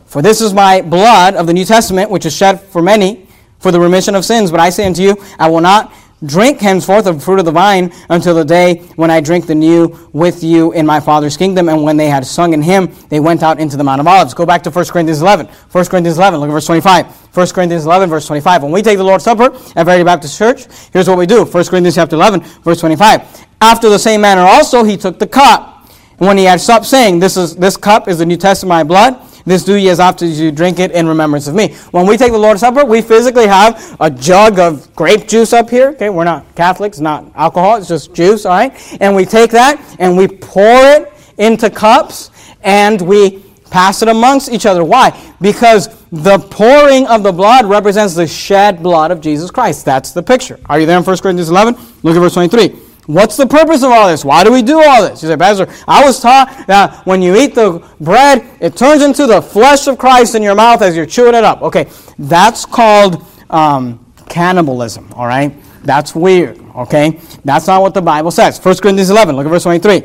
for 0.06 0.22
this 0.22 0.40
is 0.40 0.52
my 0.52 0.80
blood 0.80 1.36
of 1.36 1.46
the 1.46 1.52
New 1.52 1.64
Testament, 1.64 2.10
which 2.10 2.26
is 2.26 2.34
shed 2.34 2.60
for 2.60 2.82
many 2.82 3.28
for 3.60 3.70
the 3.70 3.78
remission 3.78 4.16
of 4.16 4.24
sins. 4.24 4.50
But 4.50 4.58
I 4.58 4.70
say 4.70 4.86
unto 4.86 5.02
you, 5.02 5.16
I 5.38 5.48
will 5.48 5.60
not 5.60 5.92
Drink 6.24 6.60
henceforth 6.60 7.06
of 7.06 7.16
the 7.16 7.20
fruit 7.20 7.38
of 7.38 7.46
the 7.46 7.50
vine 7.50 7.92
until 8.10 8.34
the 8.34 8.44
day 8.44 8.82
when 8.96 9.10
I 9.10 9.22
drink 9.22 9.46
the 9.46 9.54
new 9.54 9.96
with 10.12 10.44
you 10.44 10.72
in 10.72 10.84
my 10.84 11.00
Father's 11.00 11.36
kingdom. 11.36 11.70
And 11.70 11.82
when 11.82 11.96
they 11.96 12.08
had 12.08 12.26
sung 12.26 12.52
in 12.52 12.60
hymn, 12.60 12.92
they 13.08 13.20
went 13.20 13.42
out 13.42 13.58
into 13.58 13.78
the 13.78 13.84
Mount 13.84 14.00
of 14.00 14.06
Olives. 14.06 14.34
Go 14.34 14.44
back 14.44 14.62
to 14.64 14.70
1 14.70 14.84
Corinthians 14.86 15.22
11. 15.22 15.46
1 15.46 15.84
Corinthians 15.86 16.18
11, 16.18 16.40
look 16.40 16.50
at 16.50 16.52
verse 16.52 16.66
25. 16.66 17.06
1 17.06 17.46
Corinthians 17.48 17.86
11, 17.86 18.10
verse 18.10 18.26
25. 18.26 18.62
When 18.62 18.72
we 18.72 18.82
take 18.82 18.98
the 18.98 19.04
Lord's 19.04 19.24
Supper 19.24 19.44
at 19.76 19.84
Verity 19.84 20.04
Baptist 20.04 20.36
Church, 20.36 20.66
here's 20.92 21.08
what 21.08 21.16
we 21.16 21.24
do. 21.24 21.44
1 21.44 21.64
Corinthians 21.64 21.94
chapter 21.94 22.16
11, 22.16 22.40
verse 22.40 22.80
25. 22.80 23.46
After 23.62 23.88
the 23.88 23.98
same 23.98 24.20
manner 24.20 24.42
also, 24.42 24.84
he 24.84 24.98
took 24.98 25.18
the 25.18 25.26
cup. 25.26 25.88
And 26.18 26.28
when 26.28 26.36
he 26.36 26.44
had 26.44 26.60
supped, 26.60 26.84
saying, 26.84 27.20
This, 27.20 27.38
is, 27.38 27.56
this 27.56 27.78
cup 27.78 28.08
is 28.08 28.18
the 28.18 28.26
New 28.26 28.36
Testament 28.36 28.68
my 28.68 28.84
blood 28.84 29.26
this 29.50 29.64
do 29.64 29.74
ye 29.74 29.88
as 29.88 30.00
often 30.00 30.28
as 30.28 30.40
you 30.40 30.52
drink 30.52 30.78
it 30.78 30.92
in 30.92 31.08
remembrance 31.08 31.48
of 31.48 31.54
me. 31.54 31.74
When 31.90 32.06
we 32.06 32.16
take 32.16 32.32
the 32.32 32.38
Lord's 32.38 32.60
Supper, 32.60 32.84
we 32.84 33.02
physically 33.02 33.46
have 33.46 33.96
a 34.00 34.10
jug 34.10 34.58
of 34.58 34.94
grape 34.94 35.26
juice 35.26 35.52
up 35.52 35.68
here. 35.68 35.88
Okay, 35.90 36.08
we're 36.08 36.24
not 36.24 36.54
Catholics, 36.54 37.00
not 37.00 37.30
alcohol, 37.34 37.76
it's 37.76 37.88
just 37.88 38.14
juice, 38.14 38.46
all 38.46 38.52
right? 38.52 38.98
And 39.00 39.16
we 39.16 39.24
take 39.24 39.50
that 39.50 39.96
and 39.98 40.16
we 40.16 40.28
pour 40.28 40.62
it 40.62 41.12
into 41.38 41.70
cups 41.70 42.30
and 42.62 43.00
we 43.00 43.44
pass 43.70 44.02
it 44.02 44.08
amongst 44.08 44.50
each 44.50 44.66
other. 44.66 44.84
Why? 44.84 45.18
Because 45.40 45.88
the 46.10 46.38
pouring 46.38 47.06
of 47.06 47.22
the 47.22 47.32
blood 47.32 47.66
represents 47.66 48.14
the 48.14 48.26
shed 48.26 48.82
blood 48.82 49.10
of 49.10 49.20
Jesus 49.20 49.50
Christ. 49.50 49.84
That's 49.84 50.12
the 50.12 50.22
picture. 50.22 50.58
Are 50.66 50.78
you 50.78 50.86
there 50.86 50.98
in 50.98 51.04
1 51.04 51.18
Corinthians 51.18 51.50
11? 51.50 51.74
Look 52.02 52.16
at 52.16 52.20
verse 52.20 52.34
23. 52.34 52.89
What's 53.06 53.36
the 53.36 53.46
purpose 53.46 53.82
of 53.82 53.90
all 53.90 54.08
this? 54.08 54.24
Why 54.24 54.44
do 54.44 54.52
we 54.52 54.62
do 54.62 54.82
all 54.82 55.02
this? 55.02 55.22
You 55.22 55.28
say, 55.28 55.36
Pastor, 55.36 55.66
I 55.88 56.04
was 56.04 56.20
taught 56.20 56.66
that 56.66 57.04
when 57.06 57.22
you 57.22 57.36
eat 57.36 57.54
the 57.54 57.84
bread, 58.00 58.46
it 58.60 58.76
turns 58.76 59.02
into 59.02 59.26
the 59.26 59.40
flesh 59.42 59.86
of 59.86 59.98
Christ 59.98 60.34
in 60.34 60.42
your 60.42 60.54
mouth 60.54 60.82
as 60.82 60.96
you're 60.96 61.06
chewing 61.06 61.34
it 61.34 61.42
up. 61.42 61.62
Okay, 61.62 61.88
that's 62.18 62.64
called 62.64 63.26
um, 63.48 64.04
cannibalism, 64.28 65.12
all 65.14 65.26
right? 65.26 65.54
That's 65.82 66.14
weird, 66.14 66.60
okay? 66.76 67.20
That's 67.44 67.66
not 67.66 67.82
what 67.82 67.94
the 67.94 68.02
Bible 68.02 68.30
says. 68.30 68.58
1 68.64 68.76
Corinthians 68.76 69.10
11, 69.10 69.34
look 69.34 69.46
at 69.46 69.50
verse 69.50 69.62
23. 69.64 70.02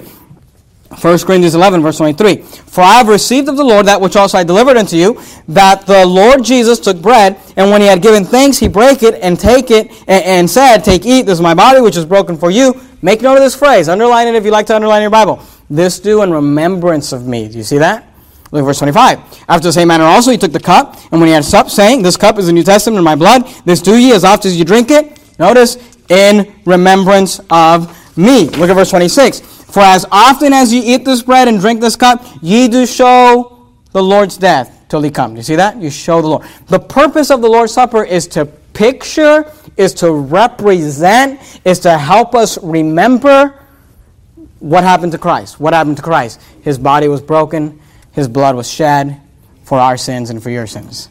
1 0.89 0.99
Corinthians 1.19 1.55
11, 1.55 1.81
verse 1.81 1.97
23. 1.97 2.38
For 2.38 2.81
I 2.81 2.93
have 2.95 3.07
received 3.07 3.49
of 3.49 3.57
the 3.57 3.63
Lord 3.63 3.88
that 3.88 3.99
which 3.99 4.15
also 4.15 4.38
I 4.38 4.43
delivered 4.43 4.77
unto 4.77 4.95
you, 4.95 5.19
that 5.47 5.86
the 5.88 6.05
Lord 6.05 6.43
Jesus 6.43 6.79
took 6.79 7.01
bread, 7.01 7.39
and 7.57 7.71
when 7.71 7.81
he 7.81 7.88
had 7.88 8.01
given 8.01 8.23
thanks, 8.23 8.59
he 8.59 8.67
brake 8.67 9.01
it 9.01 9.15
and 9.15 9.39
take 9.39 9.71
it 9.71 9.89
and, 10.07 10.23
and 10.23 10.49
said, 10.49 10.79
Take, 10.79 11.05
eat, 11.05 11.23
this 11.23 11.39
is 11.39 11.41
my 11.41 11.55
body 11.55 11.81
which 11.81 11.97
is 11.97 12.05
broken 12.05 12.38
for 12.38 12.51
you. 12.51 12.79
Make 13.01 13.21
note 13.21 13.36
of 13.36 13.41
this 13.41 13.55
phrase. 13.55 13.89
Underline 13.89 14.27
it 14.27 14.36
if 14.36 14.45
you 14.45 14.51
like 14.51 14.67
to 14.67 14.75
underline 14.75 15.01
your 15.01 15.11
Bible. 15.11 15.41
This 15.69 15.99
do 15.99 16.21
in 16.21 16.31
remembrance 16.31 17.11
of 17.11 17.27
me. 17.27 17.47
Do 17.47 17.57
you 17.57 17.63
see 17.63 17.79
that? 17.79 18.07
Look 18.51 18.61
at 18.61 18.65
verse 18.65 18.77
25. 18.77 19.19
After 19.49 19.67
the 19.67 19.73
same 19.73 19.88
manner 19.88 20.03
also 20.03 20.31
he 20.31 20.38
took 20.38 20.51
the 20.51 20.59
cup, 20.59 20.97
and 21.11 21.19
when 21.19 21.27
he 21.27 21.33
had 21.33 21.43
supped, 21.43 21.71
saying, 21.71 22.03
This 22.03 22.15
cup 22.15 22.38
is 22.38 22.45
the 22.45 22.53
New 22.53 22.63
Testament 22.63 22.99
in 22.99 23.03
my 23.03 23.15
blood. 23.15 23.47
This 23.65 23.81
do 23.81 23.97
ye 23.97 24.13
as 24.13 24.23
oft 24.23 24.45
as 24.45 24.57
you 24.57 24.63
drink 24.65 24.91
it. 24.91 25.19
Notice, 25.39 25.77
in 26.09 26.53
remembrance 26.65 27.39
of 27.49 27.91
me. 28.18 28.49
Look 28.49 28.70
at 28.70 28.74
verse 28.74 28.89
26. 28.89 29.41
For 29.41 29.82
as 29.82 30.05
often 30.11 30.53
as 30.53 30.74
ye 30.74 30.80
eat 30.82 31.05
this 31.05 31.22
bread 31.22 31.47
and 31.47 31.59
drink 31.59 31.82
this 31.82 31.95
cup, 31.95 32.26
ye 32.41 32.68
do 32.68 32.86
show 32.86 33.68
the 33.91 34.03
Lord's 34.03 34.38
death 34.38 34.86
till 34.89 35.01
he 35.01 35.11
come. 35.11 35.36
You 35.36 35.41
see 35.41 35.55
that? 35.55 35.78
You 35.82 35.89
show 35.89 36.22
the 36.22 36.28
Lord. 36.28 36.47
The 36.68 36.80
purpose 36.80 37.32
of 37.32 37.41
the 37.41 37.49
Lord's 37.49 37.74
Supper 37.74 38.03
is 38.03 38.28
to 38.30 38.45
picture, 38.45 39.51
is 39.78 39.93
to 39.95 40.11
represent, 40.11 41.39
is 41.66 41.80
to 41.80 41.97
help 41.97 42.36
us 42.36 42.57
remember 42.63 43.61
what 44.59 44.84
happened 44.84 45.11
to 45.13 45.18
Christ. 45.18 45.59
What 45.59 45.74
happened 45.74 45.97
to 45.97 46.03
Christ? 46.03 46.41
His 46.61 46.78
body 46.78 47.07
was 47.07 47.22
broken, 47.22 47.80
his 48.11 48.28
blood 48.28 48.55
was 48.55 48.70
shed 48.72 49.22
for 49.63 49.80
our 49.80 49.97
sins 49.97 50.30
and 50.30 50.41
for 50.41 50.49
your 50.49 50.68
sins. 50.68 51.09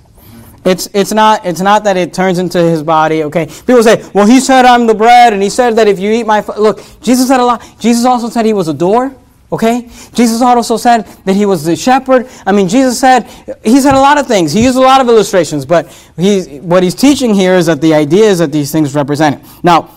It's, 0.64 0.88
it's, 0.94 1.12
not, 1.12 1.44
it's 1.44 1.60
not 1.60 1.84
that 1.84 1.96
it 1.96 2.14
turns 2.14 2.38
into 2.38 2.58
his 2.58 2.82
body, 2.82 3.22
okay? 3.24 3.46
People 3.46 3.82
say, 3.82 4.08
well, 4.14 4.26
he 4.26 4.40
said 4.40 4.64
I'm 4.64 4.86
the 4.86 4.94
bread, 4.94 5.34
and 5.34 5.42
he 5.42 5.50
said 5.50 5.76
that 5.76 5.88
if 5.88 5.98
you 5.98 6.10
eat 6.10 6.26
my... 6.26 6.42
Look, 6.58 6.80
Jesus 7.02 7.28
said 7.28 7.40
a 7.40 7.44
lot. 7.44 7.62
Jesus 7.78 8.06
also 8.06 8.30
said 8.30 8.46
he 8.46 8.54
was 8.54 8.68
a 8.68 8.72
door, 8.72 9.14
okay? 9.52 9.90
Jesus 10.14 10.40
also 10.40 10.78
said 10.78 11.06
that 11.26 11.34
he 11.34 11.44
was 11.44 11.64
the 11.64 11.76
shepherd. 11.76 12.28
I 12.46 12.52
mean, 12.52 12.66
Jesus 12.68 12.98
said, 12.98 13.28
he 13.62 13.78
said 13.78 13.94
a 13.94 14.00
lot 14.00 14.16
of 14.16 14.26
things. 14.26 14.52
He 14.52 14.64
used 14.64 14.78
a 14.78 14.80
lot 14.80 15.02
of 15.02 15.08
illustrations, 15.08 15.66
but 15.66 15.86
he, 16.16 16.60
what 16.60 16.82
he's 16.82 16.94
teaching 16.94 17.34
here 17.34 17.54
is 17.54 17.66
that 17.66 17.82
the 17.82 17.92
idea 17.92 18.24
is 18.24 18.38
that 18.38 18.50
these 18.50 18.72
things 18.72 18.94
represent 18.94 19.36
it. 19.36 19.46
Now, 19.62 19.90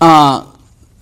uh, 0.00 0.44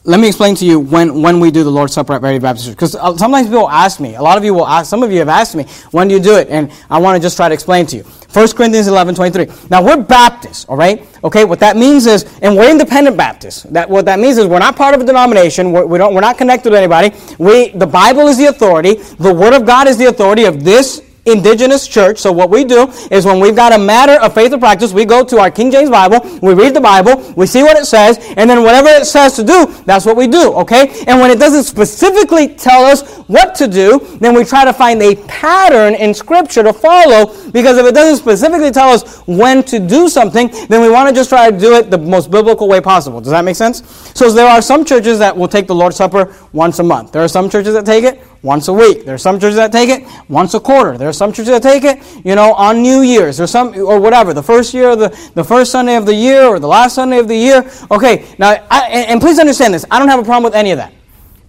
let 0.06 0.20
me 0.20 0.28
explain 0.28 0.54
to 0.56 0.66
you 0.66 0.78
when, 0.78 1.22
when 1.22 1.40
we 1.40 1.50
do 1.50 1.64
the 1.64 1.70
Lord's 1.70 1.94
Supper 1.94 2.12
at 2.12 2.20
Verity 2.20 2.38
Baptist 2.38 2.66
Church. 2.66 2.76
Because 2.76 2.94
uh, 2.94 3.16
sometimes 3.16 3.46
people 3.46 3.70
ask 3.70 4.00
me, 4.00 4.16
a 4.16 4.22
lot 4.22 4.36
of 4.36 4.44
you 4.44 4.52
will 4.52 4.66
ask, 4.66 4.90
some 4.90 5.02
of 5.02 5.10
you 5.10 5.18
have 5.18 5.30
asked 5.30 5.56
me, 5.56 5.64
when 5.92 6.08
do 6.08 6.14
you 6.14 6.20
do 6.20 6.36
it? 6.36 6.48
And 6.48 6.70
I 6.90 6.98
want 6.98 7.16
to 7.16 7.22
just 7.22 7.36
try 7.36 7.48
to 7.48 7.54
explain 7.54 7.86
to 7.86 7.96
you. 7.96 8.02
1 8.02 8.48
Corinthians 8.52 8.86
11, 8.86 9.14
23. 9.14 9.46
Now, 9.70 9.82
we're 9.82 9.96
Baptists, 9.96 10.66
all 10.66 10.76
right? 10.76 11.06
Okay, 11.24 11.46
what 11.46 11.58
that 11.60 11.78
means 11.78 12.04
is, 12.04 12.24
and 12.42 12.54
we're 12.54 12.70
independent 12.70 13.16
Baptists. 13.16 13.62
That, 13.62 13.88
what 13.88 14.04
that 14.04 14.18
means 14.18 14.36
is 14.36 14.46
we're 14.46 14.58
not 14.58 14.76
part 14.76 14.94
of 14.94 15.00
a 15.00 15.04
denomination. 15.04 15.72
We're, 15.72 15.86
we 15.86 15.96
don't, 15.96 16.14
we're 16.14 16.20
not 16.20 16.36
connected 16.36 16.70
to 16.70 16.76
anybody. 16.76 17.16
We, 17.38 17.70
the 17.70 17.86
Bible 17.86 18.28
is 18.28 18.36
the 18.36 18.46
authority. 18.46 18.94
The 18.94 19.32
Word 19.32 19.54
of 19.54 19.64
God 19.64 19.88
is 19.88 19.96
the 19.96 20.06
authority 20.06 20.44
of 20.44 20.64
this 20.64 21.00
indigenous 21.26 21.88
church. 21.88 22.18
So 22.18 22.32
what 22.32 22.50
we 22.50 22.64
do 22.64 22.88
is 23.10 23.24
when 23.24 23.40
we've 23.40 23.56
got 23.56 23.72
a 23.72 23.78
matter 23.78 24.20
of 24.22 24.34
faith 24.34 24.52
or 24.52 24.58
practice, 24.58 24.92
we 24.92 25.04
go 25.04 25.24
to 25.24 25.38
our 25.38 25.50
King 25.50 25.70
James 25.70 25.90
Bible, 25.90 26.20
we 26.42 26.54
read 26.54 26.74
the 26.74 26.80
Bible, 26.80 27.32
we 27.36 27.46
see 27.46 27.62
what 27.62 27.76
it 27.76 27.86
says, 27.86 28.18
and 28.36 28.48
then 28.48 28.62
whatever 28.62 28.88
it 28.88 29.06
says 29.06 29.34
to 29.36 29.44
do, 29.44 29.66
that's 29.86 30.06
what 30.06 30.16
we 30.16 30.26
do, 30.26 30.52
okay? 30.54 31.04
And 31.06 31.20
when 31.20 31.30
it 31.30 31.38
doesn't 31.38 31.64
specifically 31.64 32.48
tell 32.48 32.84
us 32.84 33.18
what 33.26 33.54
to 33.56 33.68
do, 33.68 33.98
then 34.20 34.34
we 34.34 34.44
try 34.44 34.64
to 34.64 34.72
find 34.72 35.02
a 35.02 35.16
pattern 35.26 35.94
in 35.94 36.12
Scripture 36.12 36.62
to 36.62 36.72
follow, 36.72 37.26
because 37.52 37.78
if 37.78 37.86
it 37.86 37.94
doesn't 37.94 38.18
specifically 38.18 38.70
tell 38.70 38.90
us 38.90 39.20
when 39.26 39.62
to 39.64 39.78
do 39.78 40.08
something, 40.08 40.48
then 40.68 40.80
we 40.80 40.90
want 40.90 41.08
to 41.08 41.14
just 41.14 41.30
try 41.30 41.50
to 41.50 41.58
do 41.58 41.74
it 41.74 41.90
the 41.90 41.98
most 41.98 42.30
biblical 42.30 42.68
way 42.68 42.80
possible. 42.80 43.20
Does 43.20 43.30
that 43.30 43.44
make 43.44 43.56
sense? 43.56 43.82
So 44.14 44.30
there 44.30 44.46
are 44.46 44.60
some 44.60 44.84
churches 44.84 45.18
that 45.20 45.36
will 45.36 45.48
take 45.48 45.66
the 45.66 45.74
Lord's 45.74 45.96
Supper 45.96 46.34
once 46.52 46.78
a 46.78 46.82
month. 46.82 47.12
There 47.12 47.22
are 47.22 47.28
some 47.28 47.48
churches 47.48 47.74
that 47.74 47.86
take 47.86 48.04
it 48.04 48.22
once 48.44 48.68
a 48.68 48.72
week. 48.72 49.04
There 49.04 49.14
are 49.14 49.18
some 49.18 49.40
churches 49.40 49.56
that 49.56 49.72
take 49.72 49.88
it 49.88 50.06
once 50.28 50.54
a 50.54 50.60
quarter. 50.60 50.96
There 50.98 51.08
are 51.08 51.14
some 51.14 51.32
churches 51.32 51.48
that 51.48 51.62
take 51.62 51.82
it, 51.82 51.98
you 52.24 52.34
know, 52.34 52.52
on 52.52 52.82
New 52.82 53.00
Year's 53.00 53.40
or 53.40 53.46
some 53.46 53.74
or 53.74 53.98
whatever. 53.98 54.34
The 54.34 54.42
first 54.42 54.74
year 54.74 54.90
of 54.90 54.98
the 54.98 55.30
the 55.34 55.42
first 55.42 55.72
Sunday 55.72 55.96
of 55.96 56.06
the 56.06 56.14
year 56.14 56.44
or 56.44 56.60
the 56.60 56.68
last 56.68 56.94
Sunday 56.94 57.18
of 57.18 57.26
the 57.26 57.36
year. 57.36 57.68
Okay, 57.90 58.26
now 58.38 58.50
I, 58.70 58.88
and, 59.08 59.20
please 59.20 59.38
understand 59.38 59.74
this. 59.74 59.84
I 59.90 59.98
don't 59.98 60.08
have 60.08 60.20
a 60.20 60.24
problem 60.24 60.44
with 60.44 60.54
any 60.54 60.70
of 60.70 60.78
that. 60.78 60.92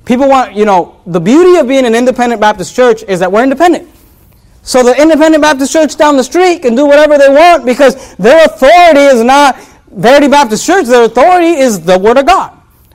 People 0.06 0.30
want, 0.30 0.56
you 0.56 0.66
know, 0.66 1.02
the 1.06 1.20
beauty 1.20 1.60
of 1.60 1.68
being 1.68 1.86
an 1.86 1.96
independent 1.96 2.40
Baptist 2.40 2.76
church 2.76 3.04
is 3.04 3.20
that 3.20 3.32
we're 3.32 3.44
independent. 3.44 3.90
So 4.62 4.82
the 4.82 5.00
independent 5.00 5.44
Baptist 5.44 5.74
church 5.74 5.96
down 5.98 6.16
the 6.18 6.24
street 6.24 6.62
can 6.62 6.76
do 6.76 6.86
whatever 6.86 7.18
they 7.18 7.30
want 7.30 7.66
because 7.66 8.16
their 8.16 8.46
authority 8.46 9.02
is 9.02 9.24
not 9.24 9.60
Verity 9.92 10.28
Baptist 10.28 10.66
Church. 10.66 10.88
Their 10.88 11.06
authority 11.06 11.54
is 11.54 11.82
the 11.82 11.98
Word 11.98 12.18
of 12.18 12.26
God. 12.26 12.52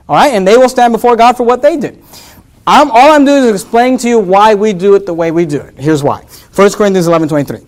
All 0.07 0.15
right, 0.15 0.33
and 0.33 0.47
they 0.47 0.57
will 0.57 0.69
stand 0.69 0.93
before 0.93 1.15
God 1.15 1.37
for 1.37 1.43
what 1.43 1.61
they 1.61 1.77
did. 1.77 2.03
I'm, 2.67 2.91
all 2.91 3.11
I'm 3.11 3.25
doing 3.25 3.43
is 3.43 3.61
explaining 3.61 3.97
to 3.99 4.09
you 4.09 4.19
why 4.19 4.53
we 4.53 4.73
do 4.73 4.95
it 4.95 5.05
the 5.05 5.13
way 5.13 5.31
we 5.31 5.45
do 5.45 5.59
it. 5.59 5.77
Here's 5.77 6.03
why. 6.03 6.21
1 6.55 6.71
Corinthians 6.73 7.07
11 7.07 7.29
23. 7.29 7.59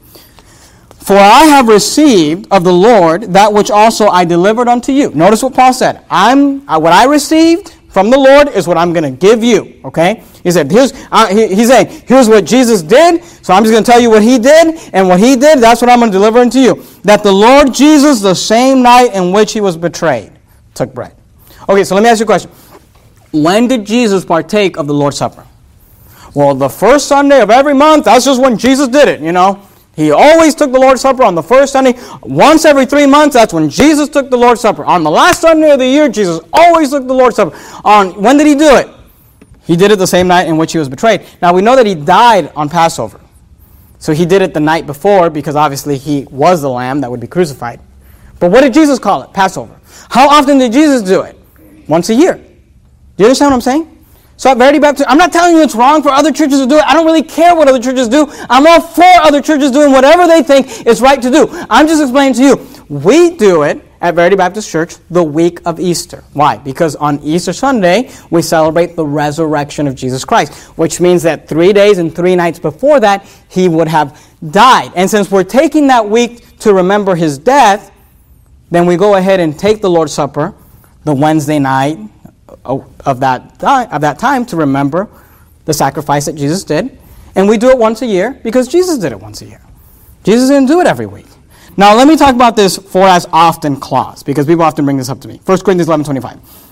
For 1.03 1.17
I 1.17 1.43
have 1.45 1.67
received 1.67 2.47
of 2.51 2.63
the 2.63 2.71
Lord 2.71 3.23
that 3.33 3.51
which 3.51 3.69
also 3.69 4.07
I 4.07 4.23
delivered 4.23 4.69
unto 4.69 4.91
you. 4.91 5.11
Notice 5.11 5.43
what 5.43 5.53
Paul 5.53 5.73
said. 5.73 6.05
I'm 6.09 6.67
uh, 6.69 6.79
what 6.79 6.93
I 6.93 7.05
received 7.05 7.75
from 7.89 8.09
the 8.09 8.17
Lord 8.17 8.49
is 8.49 8.67
what 8.67 8.77
I'm 8.77 8.91
going 8.91 9.03
to 9.03 9.11
give 9.11 9.43
you. 9.43 9.79
Okay? 9.85 10.23
He 10.41 10.49
said, 10.49 10.71
here's, 10.71 10.93
uh, 11.11 11.27
he, 11.27 11.53
he's 11.53 11.67
saying, 11.67 12.03
here's 12.07 12.27
what 12.27 12.43
Jesus 12.43 12.81
did. 12.81 13.23
So 13.23 13.53
I'm 13.53 13.63
just 13.63 13.71
going 13.71 13.83
to 13.83 13.91
tell 13.91 13.99
you 13.99 14.09
what 14.09 14.23
he 14.23 14.39
did. 14.39 14.79
And 14.93 15.07
what 15.07 15.19
he 15.19 15.35
did, 15.35 15.59
that's 15.59 15.79
what 15.79 15.91
I'm 15.91 15.99
going 15.99 16.11
to 16.11 16.17
deliver 16.17 16.39
unto 16.39 16.57
you. 16.57 16.83
That 17.03 17.21
the 17.21 17.31
Lord 17.31 17.71
Jesus, 17.71 18.19
the 18.19 18.33
same 18.33 18.81
night 18.81 19.13
in 19.13 19.31
which 19.31 19.53
he 19.53 19.61
was 19.61 19.77
betrayed, 19.77 20.31
took 20.73 20.91
bread. 20.91 21.15
Okay, 21.69 21.83
so 21.83 21.93
let 21.93 22.03
me 22.03 22.09
ask 22.09 22.19
you 22.19 22.23
a 22.23 22.27
question. 22.27 22.49
When 23.33 23.67
did 23.67 23.85
Jesus 23.85 24.23
partake 24.23 24.77
of 24.77 24.85
the 24.85 24.93
Lord's 24.93 25.17
Supper? 25.17 25.45
Well, 26.35 26.53
the 26.53 26.69
first 26.69 27.07
Sunday 27.07 27.41
of 27.41 27.49
every 27.49 27.73
month, 27.73 28.05
that's 28.05 28.25
just 28.25 28.39
when 28.39 28.57
Jesus 28.57 28.87
did 28.87 29.07
it, 29.07 29.21
you 29.21 29.31
know. 29.31 29.67
He 29.95 30.11
always 30.11 30.55
took 30.55 30.71
the 30.71 30.79
Lord's 30.79 31.01
Supper 31.01 31.23
on 31.23 31.35
the 31.35 31.41
first 31.43 31.73
Sunday. 31.73 31.99
Once 32.21 32.63
every 32.63 32.85
three 32.85 33.07
months, 33.07 33.35
that's 33.35 33.53
when 33.53 33.69
Jesus 33.69 34.07
took 34.07 34.29
the 34.29 34.37
Lord's 34.37 34.61
Supper. 34.61 34.85
On 34.85 35.03
the 35.03 35.11
last 35.11 35.41
Sunday 35.41 35.71
of 35.71 35.79
the 35.79 35.87
year, 35.87 36.09
Jesus 36.09 36.39
always 36.53 36.91
took 36.91 37.07
the 37.07 37.13
Lord's 37.13 37.35
Supper. 37.35 37.55
On 37.83 38.21
when 38.21 38.37
did 38.37 38.47
he 38.47 38.55
do 38.55 38.75
it? 38.77 38.87
He 39.65 39.75
did 39.75 39.91
it 39.91 39.97
the 39.97 40.07
same 40.07 40.27
night 40.27 40.47
in 40.47 40.57
which 40.57 40.71
he 40.71 40.77
was 40.77 40.89
betrayed. 40.89 41.21
Now 41.41 41.53
we 41.53 41.61
know 41.61 41.75
that 41.75 41.85
he 41.85 41.95
died 41.95 42.51
on 42.55 42.69
Passover. 42.69 43.19
So 43.97 44.13
he 44.13 44.25
did 44.25 44.41
it 44.41 44.53
the 44.53 44.59
night 44.59 44.85
before 44.85 45.29
because 45.29 45.55
obviously 45.55 45.97
he 45.97 46.25
was 46.29 46.61
the 46.61 46.69
lamb 46.69 47.01
that 47.01 47.09
would 47.09 47.21
be 47.21 47.27
crucified. 47.27 47.79
But 48.39 48.51
what 48.51 48.61
did 48.61 48.73
Jesus 48.73 48.99
call 48.99 49.23
it? 49.23 49.31
Passover. 49.31 49.79
How 50.09 50.27
often 50.27 50.57
did 50.57 50.73
Jesus 50.73 51.01
do 51.01 51.21
it? 51.21 51.39
Once 51.87 52.09
a 52.09 52.13
year. 52.13 52.43
Do 53.17 53.23
you 53.23 53.27
understand 53.27 53.51
what 53.51 53.55
I'm 53.55 53.61
saying? 53.61 54.05
So 54.37 54.49
at 54.49 54.57
Verity 54.57 54.79
Baptist, 54.79 55.07
I'm 55.07 55.17
not 55.17 55.31
telling 55.31 55.55
you 55.55 55.61
it's 55.61 55.75
wrong 55.75 56.01
for 56.01 56.09
other 56.09 56.31
churches 56.31 56.59
to 56.59 56.67
do 56.67 56.77
it. 56.77 56.83
I 56.85 56.93
don't 56.93 57.05
really 57.05 57.21
care 57.21 57.55
what 57.55 57.67
other 57.67 57.79
churches 57.79 58.09
do. 58.09 58.25
I'm 58.49 58.65
all 58.65 58.81
for 58.81 59.03
other 59.03 59.41
churches 59.41 59.71
doing 59.71 59.91
whatever 59.91 60.27
they 60.27 60.41
think 60.41 60.87
is 60.87 61.01
right 61.01 61.21
to 61.21 61.29
do. 61.29 61.47
I'm 61.69 61.87
just 61.87 62.01
explaining 62.01 62.33
to 62.35 62.43
you, 62.43 62.67
we 62.89 63.37
do 63.37 63.63
it 63.63 63.85
at 64.01 64.15
Verity 64.15 64.35
Baptist 64.35 64.69
Church 64.69 64.95
the 65.11 65.23
week 65.23 65.59
of 65.65 65.79
Easter. 65.79 66.23
Why? 66.33 66.57
Because 66.57 66.95
on 66.95 67.19
Easter 67.19 67.53
Sunday, 67.53 68.11
we 68.31 68.41
celebrate 68.41 68.95
the 68.95 69.05
resurrection 69.05 69.87
of 69.87 69.95
Jesus 69.95 70.25
Christ, 70.25 70.53
which 70.77 70.99
means 70.99 71.23
that 71.23 71.47
three 71.47 71.71
days 71.71 71.99
and 71.99 72.13
three 72.13 72.35
nights 72.35 72.59
before 72.59 72.99
that, 72.99 73.25
he 73.49 73.69
would 73.69 73.87
have 73.87 74.19
died. 74.51 74.91
And 74.95 75.09
since 75.09 75.31
we're 75.31 75.45
taking 75.45 75.87
that 75.87 76.09
week 76.09 76.57
to 76.59 76.73
remember 76.73 77.15
his 77.15 77.37
death, 77.37 77.91
then 78.71 78.87
we 78.87 78.97
go 78.97 79.15
ahead 79.15 79.39
and 79.39 79.57
take 79.57 79.81
the 79.81 79.89
Lord's 79.89 80.13
Supper 80.13 80.53
the 81.05 81.13
Wednesday 81.13 81.59
night 81.59 81.99
of 82.65 83.19
that, 83.19 83.63
of 83.63 84.01
that 84.01 84.19
time 84.19 84.45
to 84.47 84.55
remember 84.55 85.09
the 85.65 85.73
sacrifice 85.73 86.25
that 86.25 86.35
Jesus 86.35 86.63
did. 86.63 86.97
And 87.35 87.49
we 87.49 87.57
do 87.57 87.69
it 87.69 87.77
once 87.77 88.01
a 88.01 88.05
year 88.05 88.39
because 88.43 88.67
Jesus 88.67 88.97
did 88.99 89.11
it 89.11 89.19
once 89.19 89.41
a 89.41 89.45
year. 89.45 89.61
Jesus 90.23 90.49
didn't 90.49 90.67
do 90.67 90.79
it 90.79 90.87
every 90.87 91.05
week. 91.05 91.25
Now, 91.75 91.95
let 91.95 92.07
me 92.07 92.15
talk 92.15 92.35
about 92.35 92.55
this 92.55 92.77
for 92.77 93.07
as 93.07 93.27
often 93.33 93.77
clause 93.77 94.21
because 94.21 94.45
people 94.45 94.63
often 94.63 94.85
bring 94.85 94.97
this 94.97 95.09
up 95.09 95.19
to 95.21 95.27
me. 95.27 95.41
1 95.45 95.59
Corinthians 95.61 95.87
11 95.87 96.05
25. 96.05 96.62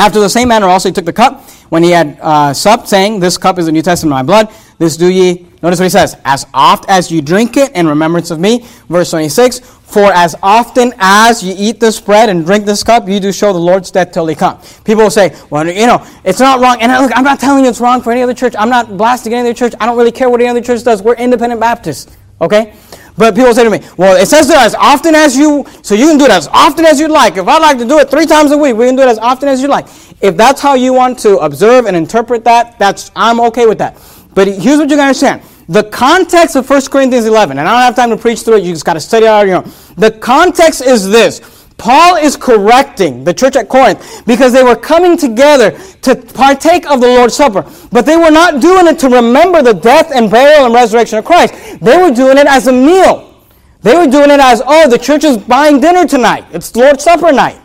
After 0.00 0.18
the 0.18 0.30
same 0.30 0.48
manner 0.48 0.66
also 0.66 0.88
he 0.88 0.94
took 0.94 1.04
the 1.04 1.12
cup 1.12 1.42
when 1.68 1.82
he 1.82 1.90
had 1.90 2.18
uh, 2.22 2.54
supped, 2.54 2.88
saying, 2.88 3.20
This 3.20 3.36
cup 3.36 3.58
is 3.58 3.66
the 3.66 3.72
New 3.72 3.82
Testament 3.82 4.14
of 4.14 4.16
my 4.16 4.22
blood. 4.22 4.48
This 4.78 4.96
do 4.96 5.12
ye, 5.12 5.46
notice 5.62 5.78
what 5.78 5.84
he 5.84 5.90
says, 5.90 6.16
as 6.24 6.46
oft 6.54 6.88
as 6.88 7.12
you 7.12 7.20
drink 7.20 7.58
it 7.58 7.70
in 7.72 7.86
remembrance 7.86 8.30
of 8.30 8.40
me. 8.40 8.64
Verse 8.88 9.10
26, 9.10 9.60
For 9.60 10.10
as 10.10 10.34
often 10.42 10.94
as 10.98 11.42
you 11.42 11.54
eat 11.54 11.80
this 11.80 12.00
bread 12.00 12.30
and 12.30 12.46
drink 12.46 12.64
this 12.64 12.82
cup, 12.82 13.10
you 13.10 13.20
do 13.20 13.30
show 13.30 13.52
the 13.52 13.58
Lord's 13.58 13.90
death 13.90 14.10
till 14.12 14.26
he 14.26 14.34
come. 14.34 14.58
People 14.84 15.02
will 15.02 15.10
say, 15.10 15.36
Well, 15.50 15.68
you 15.68 15.86
know, 15.86 16.02
it's 16.24 16.40
not 16.40 16.60
wrong. 16.60 16.78
And 16.80 16.90
look, 16.92 17.12
I'm 17.14 17.24
not 17.24 17.38
telling 17.38 17.64
you 17.64 17.68
it's 17.68 17.80
wrong 17.80 18.00
for 18.00 18.10
any 18.10 18.22
other 18.22 18.32
church. 18.32 18.54
I'm 18.58 18.70
not 18.70 18.96
blasting 18.96 19.34
any 19.34 19.50
other 19.50 19.54
church. 19.54 19.74
I 19.80 19.84
don't 19.84 19.98
really 19.98 20.12
care 20.12 20.30
what 20.30 20.40
any 20.40 20.48
other 20.48 20.62
church 20.62 20.82
does. 20.82 21.02
We're 21.02 21.16
independent 21.16 21.60
Baptists. 21.60 22.16
Okay? 22.40 22.72
But 23.20 23.34
people 23.34 23.52
say 23.52 23.64
to 23.64 23.68
me, 23.70 23.80
well, 23.98 24.16
it 24.16 24.24
says 24.24 24.48
that 24.48 24.64
as 24.64 24.74
often 24.74 25.14
as 25.14 25.36
you, 25.36 25.66
so 25.82 25.94
you 25.94 26.06
can 26.06 26.16
do 26.16 26.24
it 26.24 26.30
as 26.30 26.48
often 26.48 26.86
as 26.86 26.98
you'd 26.98 27.10
like. 27.10 27.36
If 27.36 27.46
I'd 27.46 27.60
like 27.60 27.76
to 27.76 27.84
do 27.84 27.98
it 27.98 28.10
three 28.10 28.24
times 28.24 28.50
a 28.50 28.56
week, 28.56 28.74
we 28.74 28.86
can 28.86 28.96
do 28.96 29.02
it 29.02 29.08
as 29.08 29.18
often 29.18 29.46
as 29.46 29.60
you 29.60 29.68
like. 29.68 29.88
If 30.22 30.38
that's 30.38 30.62
how 30.62 30.72
you 30.72 30.94
want 30.94 31.18
to 31.18 31.36
observe 31.36 31.84
and 31.84 31.94
interpret 31.94 32.44
that, 32.44 32.78
that's, 32.78 33.10
I'm 33.14 33.38
okay 33.40 33.66
with 33.66 33.76
that. 33.76 34.00
But 34.32 34.48
here's 34.48 34.78
what 34.78 34.88
you 34.88 34.96
gotta 34.96 35.08
understand. 35.08 35.42
The 35.68 35.84
context 35.84 36.56
of 36.56 36.68
1 36.68 36.80
Corinthians 36.86 37.26
11, 37.26 37.58
and 37.58 37.68
I 37.68 37.72
don't 37.72 37.82
have 37.82 37.94
time 37.94 38.08
to 38.08 38.16
preach 38.16 38.40
through 38.40 38.56
it, 38.56 38.62
you 38.62 38.72
just 38.72 38.86
gotta 38.86 39.00
study 39.00 39.26
it 39.26 39.28
out 39.28 39.42
on 39.42 39.48
your 39.48 39.56
own. 39.58 39.70
The 39.98 40.12
context 40.12 40.80
is 40.80 41.06
this. 41.10 41.59
Paul 41.80 42.16
is 42.16 42.36
correcting 42.36 43.24
the 43.24 43.32
church 43.32 43.56
at 43.56 43.70
Corinth 43.70 44.22
because 44.26 44.52
they 44.52 44.62
were 44.62 44.76
coming 44.76 45.16
together 45.16 45.70
to 46.02 46.14
partake 46.14 46.84
of 46.90 47.00
the 47.00 47.06
Lord's 47.06 47.34
Supper. 47.34 47.64
But 47.90 48.04
they 48.04 48.18
were 48.18 48.30
not 48.30 48.60
doing 48.60 48.86
it 48.86 48.98
to 48.98 49.08
remember 49.08 49.62
the 49.62 49.72
death 49.72 50.12
and 50.14 50.30
burial 50.30 50.66
and 50.66 50.74
resurrection 50.74 51.18
of 51.18 51.24
Christ. 51.24 51.54
They 51.80 51.96
were 51.96 52.10
doing 52.10 52.36
it 52.36 52.46
as 52.46 52.66
a 52.66 52.72
meal. 52.72 53.46
They 53.80 53.96
were 53.96 54.06
doing 54.06 54.30
it 54.30 54.40
as, 54.40 54.62
oh, 54.66 54.90
the 54.90 54.98
church 54.98 55.24
is 55.24 55.38
buying 55.38 55.80
dinner 55.80 56.06
tonight. 56.06 56.44
It's 56.52 56.76
Lord's 56.76 57.02
Supper 57.02 57.32
night. 57.32 57.58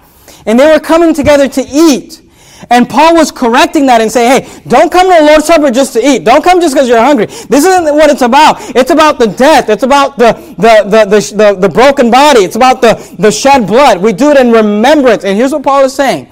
And 0.46 0.58
they 0.58 0.72
were 0.72 0.80
coming 0.80 1.14
together 1.14 1.50
to 1.50 1.62
eat. 1.70 2.22
And 2.70 2.90
Paul 2.90 3.16
was 3.16 3.32
correcting 3.32 3.86
that 3.88 4.02
and 4.02 4.12
saying, 4.12 4.44
hey, 4.44 4.62
don't 4.68 4.92
come 4.92 5.08
to 5.08 5.20
the 5.20 5.26
Lord's 5.26 5.46
Supper 5.46 5.72
just 5.72 5.94
to 5.94 6.06
eat. 6.06 6.24
Don't 6.24 6.44
come 6.44 6.60
just 6.60 6.74
because 6.74 6.88
you're 6.88 7.04
hungry. 7.04 7.26
This 7.26 7.66
isn't 7.66 7.86
what 7.96 8.10
it's 8.10 8.22
about. 8.22 8.58
It's 8.76 8.92
about 8.92 9.20
the 9.20 9.28
death. 9.28 9.70
It's 9.70 9.84
about 9.84 10.18
the, 10.18 10.34
the, 10.58 10.84
the, 10.90 11.36
the, 11.36 11.60
the, 11.60 11.70
broken 11.70 12.10
body. 12.10 12.42
It's 12.42 12.56
about 12.56 12.82
the, 12.82 13.16
the 13.20 13.32
shed 13.32 13.68
blood. 13.68 14.02
We 14.02 14.14
do 14.14 14.32
it 14.32 14.38
in 14.38 14.52
remembrance. 14.52 15.24
And 15.24 15.38
here's 15.38 15.52
what 15.52 15.64
Paul 15.64 15.84
is 15.84 15.94
saying. 15.94 16.30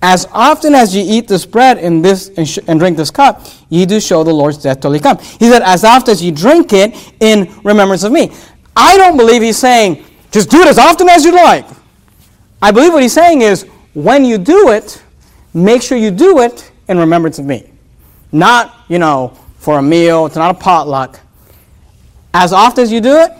As 0.00 0.26
often 0.32 0.74
as 0.74 0.94
you 0.94 1.02
eat 1.04 1.26
this 1.26 1.44
bread 1.44 1.78
and 1.78 2.04
this 2.04 2.28
and, 2.36 2.48
sh- 2.48 2.60
and 2.68 2.78
drink 2.78 2.96
this 2.96 3.10
cup, 3.10 3.44
ye 3.68 3.84
do 3.84 4.00
show 4.00 4.22
the 4.22 4.32
Lord's 4.32 4.58
death 4.58 4.80
till 4.80 4.92
he 4.92 5.00
come. 5.00 5.18
He 5.18 5.48
said, 5.50 5.62
as 5.62 5.84
often 5.84 6.12
as 6.12 6.22
you 6.22 6.30
drink 6.30 6.72
it 6.72 7.14
in 7.20 7.52
remembrance 7.64 8.04
of 8.04 8.12
me. 8.12 8.32
I 8.76 8.96
don't 8.96 9.16
believe 9.16 9.42
he's 9.42 9.58
saying, 9.58 10.04
just 10.30 10.50
do 10.50 10.60
it 10.60 10.68
as 10.68 10.78
often 10.78 11.08
as 11.08 11.24
you 11.24 11.32
like. 11.32 11.66
I 12.62 12.70
believe 12.70 12.92
what 12.92 13.02
he's 13.02 13.12
saying 13.12 13.42
is, 13.42 13.66
when 13.94 14.24
you 14.24 14.38
do 14.38 14.70
it, 14.70 15.02
make 15.54 15.82
sure 15.82 15.98
you 15.98 16.10
do 16.10 16.40
it 16.40 16.70
in 16.88 16.98
remembrance 16.98 17.38
of 17.38 17.44
me. 17.44 17.70
Not, 18.32 18.74
you 18.88 18.98
know, 18.98 19.36
for 19.58 19.78
a 19.78 19.82
meal, 19.82 20.26
it's 20.26 20.36
not 20.36 20.54
a 20.54 20.58
potluck. 20.58 21.20
As 22.34 22.52
often 22.52 22.84
as 22.84 22.92
you 22.92 23.00
do 23.00 23.16
it, 23.16 23.32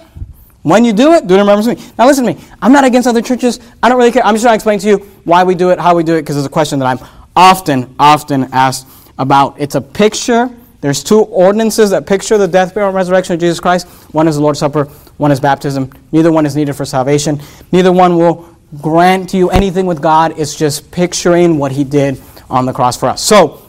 when 0.62 0.84
you 0.84 0.92
do 0.92 1.12
it, 1.12 1.26
do 1.26 1.34
it 1.34 1.40
in 1.40 1.46
remembrance 1.46 1.66
of 1.66 1.78
me. 1.78 1.94
Now 1.98 2.06
listen 2.06 2.24
to 2.26 2.34
me. 2.34 2.40
I'm 2.60 2.72
not 2.72 2.84
against 2.84 3.06
other 3.06 3.22
churches. 3.22 3.60
I 3.82 3.88
don't 3.88 3.98
really 3.98 4.12
care. 4.12 4.24
I'm 4.24 4.34
just 4.34 4.44
trying 4.44 4.52
to 4.52 4.56
explain 4.56 4.78
to 4.80 4.88
you 4.88 4.98
why 5.24 5.44
we 5.44 5.54
do 5.54 5.70
it, 5.70 5.78
how 5.78 5.94
we 5.94 6.02
do 6.02 6.14
it, 6.16 6.22
because 6.22 6.36
it's 6.36 6.46
a 6.46 6.50
question 6.50 6.78
that 6.80 6.86
I'm 6.86 6.98
often, 7.36 7.94
often 7.98 8.44
asked 8.52 8.86
about. 9.18 9.58
It's 9.60 9.76
a 9.76 9.80
picture. 9.80 10.50
There's 10.80 11.02
two 11.02 11.20
ordinances 11.20 11.90
that 11.90 12.06
picture 12.06 12.38
the 12.38 12.48
death, 12.48 12.74
burial, 12.74 12.88
and 12.88 12.96
resurrection 12.96 13.34
of 13.34 13.40
Jesus 13.40 13.60
Christ. 13.60 13.86
One 14.12 14.28
is 14.28 14.36
the 14.36 14.42
Lord's 14.42 14.58
Supper, 14.58 14.84
one 15.16 15.32
is 15.32 15.40
baptism. 15.40 15.92
Neither 16.12 16.30
one 16.30 16.46
is 16.46 16.54
needed 16.54 16.74
for 16.74 16.84
salvation. 16.84 17.40
Neither 17.72 17.92
one 17.92 18.16
will 18.16 18.48
grant 18.76 19.30
to 19.30 19.36
you 19.36 19.50
anything 19.50 19.86
with 19.86 20.02
God. 20.02 20.38
It's 20.38 20.54
just 20.54 20.90
picturing 20.90 21.58
what 21.58 21.72
he 21.72 21.84
did 21.84 22.20
on 22.50 22.66
the 22.66 22.72
cross 22.72 22.98
for 22.98 23.06
us. 23.08 23.22
So, 23.22 23.64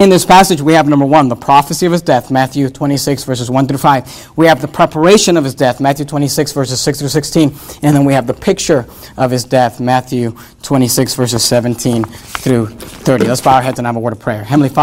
in 0.00 0.10
this 0.10 0.26
passage, 0.26 0.60
we 0.60 0.72
have 0.72 0.88
number 0.88 1.06
one, 1.06 1.28
the 1.28 1.36
prophecy 1.36 1.86
of 1.86 1.92
his 1.92 2.02
death, 2.02 2.28
Matthew 2.28 2.68
26, 2.68 3.22
verses 3.22 3.48
1 3.48 3.68
through 3.68 3.78
5. 3.78 4.32
We 4.36 4.46
have 4.46 4.60
the 4.60 4.66
preparation 4.66 5.36
of 5.36 5.44
his 5.44 5.54
death, 5.54 5.80
Matthew 5.80 6.04
26, 6.04 6.50
verses 6.52 6.80
6 6.80 6.98
through 6.98 7.08
16. 7.08 7.54
And 7.82 7.96
then 7.96 8.04
we 8.04 8.12
have 8.12 8.26
the 8.26 8.34
picture 8.34 8.86
of 9.16 9.30
his 9.30 9.44
death, 9.44 9.78
Matthew 9.78 10.36
26, 10.62 11.14
verses 11.14 11.44
17 11.44 12.04
through 12.04 12.66
30. 12.66 13.24
Let's 13.26 13.40
bow 13.40 13.54
our 13.54 13.62
heads 13.62 13.78
and 13.78 13.86
have 13.86 13.94
a 13.94 14.00
word 14.00 14.14
of 14.14 14.18
prayer. 14.18 14.42
Heavenly 14.42 14.68
Father, 14.68 14.72